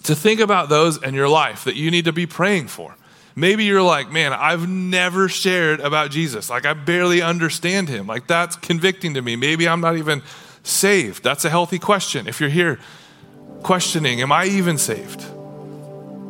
to 0.04 0.14
think 0.14 0.40
about 0.40 0.68
those 0.68 1.02
in 1.02 1.14
your 1.14 1.28
life 1.28 1.64
that 1.64 1.76
you 1.76 1.90
need 1.90 2.04
to 2.04 2.12
be 2.12 2.26
praying 2.26 2.68
for. 2.68 2.94
Maybe 3.36 3.64
you're 3.64 3.82
like, 3.82 4.12
man, 4.12 4.32
I've 4.32 4.68
never 4.68 5.28
shared 5.28 5.80
about 5.80 6.10
Jesus. 6.10 6.48
Like, 6.48 6.66
I 6.66 6.72
barely 6.72 7.20
understand 7.20 7.88
him. 7.88 8.06
Like, 8.06 8.28
that's 8.28 8.54
convicting 8.54 9.14
to 9.14 9.22
me. 9.22 9.34
Maybe 9.34 9.66
I'm 9.66 9.80
not 9.80 9.96
even 9.96 10.22
saved. 10.62 11.24
That's 11.24 11.44
a 11.44 11.50
healthy 11.50 11.80
question. 11.80 12.28
If 12.28 12.38
you're 12.38 12.50
here 12.50 12.78
questioning, 13.62 14.20
am 14.20 14.30
I 14.30 14.44
even 14.44 14.78
saved? 14.78 15.24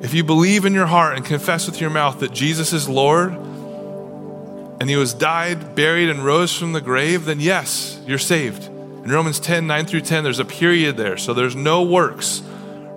If 0.02 0.14
you 0.14 0.24
believe 0.24 0.64
in 0.64 0.72
your 0.72 0.86
heart 0.86 1.16
and 1.16 1.24
confess 1.24 1.66
with 1.66 1.80
your 1.80 1.90
mouth 1.90 2.20
that 2.20 2.32
Jesus 2.32 2.72
is 2.72 2.88
Lord 2.88 3.32
and 4.80 4.88
he 4.88 4.96
was 4.96 5.12
died, 5.12 5.74
buried, 5.74 6.08
and 6.08 6.24
rose 6.24 6.56
from 6.56 6.72
the 6.72 6.80
grave, 6.80 7.26
then 7.26 7.40
yes, 7.40 8.00
you're 8.06 8.18
saved. 8.18 8.64
In 8.64 9.10
Romans 9.10 9.38
10 9.40 9.66
9 9.66 9.86
through 9.86 10.02
10, 10.02 10.24
there's 10.24 10.38
a 10.38 10.44
period 10.44 10.96
there. 10.96 11.16
So 11.18 11.34
there's 11.34 11.56
no 11.56 11.82
works 11.82 12.42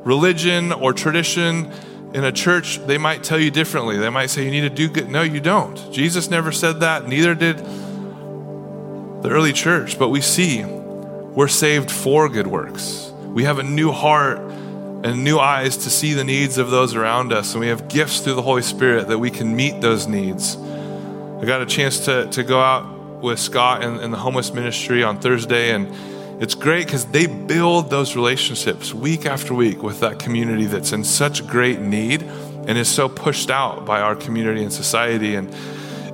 religion 0.08 0.72
or 0.72 0.94
tradition 0.94 1.70
in 2.14 2.24
a 2.24 2.32
church, 2.32 2.80
they 2.88 2.98
might 2.98 3.24
tell 3.24 3.38
you 3.38 3.52
differently. 3.52 3.98
They 3.98 4.10
might 4.10 4.28
say 4.28 4.46
you 4.46 4.52
need 4.52 4.62
to 4.62 4.70
do 4.70 4.88
good. 4.88 5.10
No, 5.10 5.22
you 5.22 5.42
don't. 5.42 5.92
Jesus 5.92 6.30
never 6.30 6.54
said 6.54 6.80
that, 6.80 7.08
neither 7.08 7.36
did 7.36 7.58
the 7.58 9.30
early 9.30 9.52
church. 9.52 10.00
But 10.00 10.10
we 10.10 10.22
see 10.22 10.64
we're 10.64 11.50
saved 11.50 11.92
for 11.92 12.30
good 12.30 12.48
works. 12.48 13.12
We 13.26 13.44
have 13.44 13.60
a 13.60 13.64
new 13.64 13.92
heart 13.92 14.40
and 14.40 15.24
new 15.24 15.38
eyes 15.38 15.78
to 15.78 15.90
see 15.90 16.14
the 16.14 16.24
needs 16.24 16.58
of 16.58 16.72
those 16.72 16.96
around 16.96 17.34
us, 17.34 17.52
and 17.52 17.60
we 17.60 17.68
have 17.68 17.88
gifts 17.88 18.22
through 18.22 18.34
the 18.34 18.42
Holy 18.42 18.64
Spirit 18.64 19.10
that 19.10 19.20
we 19.20 19.30
can 19.30 19.56
meet 19.56 19.82
those 19.82 20.08
needs. 20.08 20.56
I 20.56 21.46
got 21.46 21.62
a 21.62 21.68
chance 21.68 22.06
to, 22.06 22.26
to 22.32 22.44
go 22.44 22.60
out 22.60 23.22
with 23.22 23.40
Scott 23.40 23.84
in, 23.84 24.10
the 24.10 24.18
homeless 24.18 24.54
ministry 24.54 25.04
on 25.04 25.20
Thursday, 25.20 25.72
and 25.72 25.94
it's 26.40 26.54
great 26.54 26.86
because 26.86 27.06
they 27.06 27.26
build 27.26 27.90
those 27.90 28.16
relationships 28.16 28.94
week 28.94 29.26
after 29.26 29.56
week 29.56 29.82
with 29.82 30.02
that 30.02 30.20
community 30.20 30.66
that's 30.66 30.92
in 30.92 31.04
such 31.04 31.48
great 31.48 31.80
need 31.80 32.22
and 32.22 32.78
is 32.78 32.88
so 32.88 33.10
pushed 33.10 33.50
out 33.50 33.86
by 33.86 34.02
our 34.02 34.16
community 34.16 34.62
and 34.62 34.72
society. 34.72 35.34
And, 35.34 35.52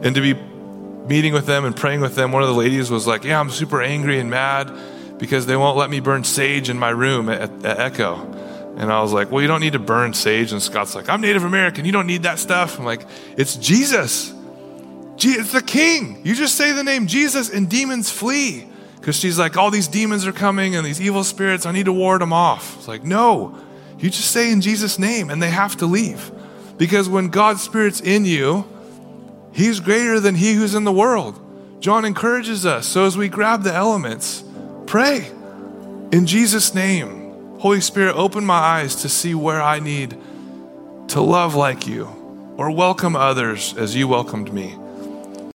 and 0.02 0.16
to 0.16 0.22
be 0.22 0.34
meeting 0.34 1.34
with 1.34 1.46
them 1.46 1.66
and 1.66 1.76
praying 1.76 2.00
with 2.00 2.16
them, 2.16 2.32
one 2.32 2.42
of 2.42 2.48
the 2.48 2.56
ladies 2.56 2.90
was 2.90 3.06
like, 3.06 3.26
Yeah, 3.26 3.38
I'm 3.38 3.50
super 3.50 3.82
angry 3.82 4.18
and 4.18 4.30
mad 4.30 4.72
because 5.18 5.46
they 5.46 5.58
won't 5.58 5.78
let 5.78 5.90
me 5.90 6.00
burn 6.00 6.24
sage 6.24 6.70
in 6.70 6.80
my 6.80 6.90
room 6.90 7.28
at, 7.28 7.52
at 7.66 7.80
Echo. 7.80 8.16
And 8.78 8.94
I 8.94 9.02
was 9.02 9.12
like, 9.12 9.30
Well, 9.30 9.42
you 9.42 9.50
don't 9.50 9.62
need 9.62 9.74
to 9.74 9.80
burn 9.80 10.14
sage. 10.14 10.54
And 10.54 10.62
Scott's 10.62 10.96
like, 10.96 11.10
I'm 11.10 11.20
Native 11.20 11.44
American. 11.44 11.84
You 11.84 11.92
don't 11.92 12.08
need 12.08 12.24
that 12.24 12.40
stuff. 12.40 12.80
I'm 12.80 12.86
like, 12.86 13.06
It's 13.36 13.58
Jesus. 13.58 14.34
It's 15.18 15.52
the 15.52 15.62
King. 15.62 16.22
You 16.24 16.34
just 16.34 16.56
say 16.56 16.72
the 16.72 16.84
name 16.84 17.08
Jesus 17.08 17.50
and 17.50 17.70
demons 17.70 18.10
flee 18.10 18.68
because 19.04 19.18
she's 19.18 19.38
like, 19.38 19.58
all 19.58 19.70
these 19.70 19.90
demons 19.90 20.26
are 20.26 20.32
coming 20.32 20.78
and 20.78 20.86
these 20.86 21.02
evil 21.02 21.26
spirits, 21.26 21.66
I 21.66 21.74
need 21.74 21.88
to 21.88 21.92
ward 21.92 22.22
them 22.22 22.32
off. 22.32 22.78
It's 22.78 22.88
like, 22.88 23.04
no, 23.04 23.62
you 24.00 24.10
just 24.10 24.32
say 24.32 24.50
in 24.50 24.62
Jesus' 24.62 24.98
name 24.98 25.30
and 25.30 25.44
they 25.44 25.50
have 25.50 25.76
to 25.80 25.86
leave. 25.86 26.32
Because 26.78 27.10
when 27.10 27.28
God's 27.28 27.62
Spirit's 27.62 28.00
in 28.00 28.24
you, 28.24 28.66
He's 29.52 29.82
greater 29.82 30.22
than 30.22 30.36
He 30.36 30.54
who's 30.54 30.74
in 30.74 30.86
the 30.86 30.92
world. 30.94 31.38
John 31.82 32.06
encourages 32.06 32.66
us. 32.66 32.88
So 32.88 33.06
as 33.06 33.18
we 33.18 33.28
grab 33.28 33.64
the 33.64 33.74
elements, 33.74 34.42
pray 34.86 35.30
in 36.14 36.26
Jesus' 36.26 36.74
name. 36.74 37.60
Holy 37.60 37.82
Spirit, 37.82 38.16
open 38.16 38.46
my 38.46 38.54
eyes 38.54 38.96
to 39.02 39.10
see 39.10 39.36
where 39.36 39.62
I 39.62 39.80
need 39.82 40.18
to 41.10 41.20
love 41.20 41.56
like 41.56 41.88
you 41.88 42.06
or 42.56 42.72
welcome 42.72 43.18
others 43.18 43.74
as 43.76 43.98
you 43.98 44.08
welcomed 44.08 44.54
me. 44.54 44.78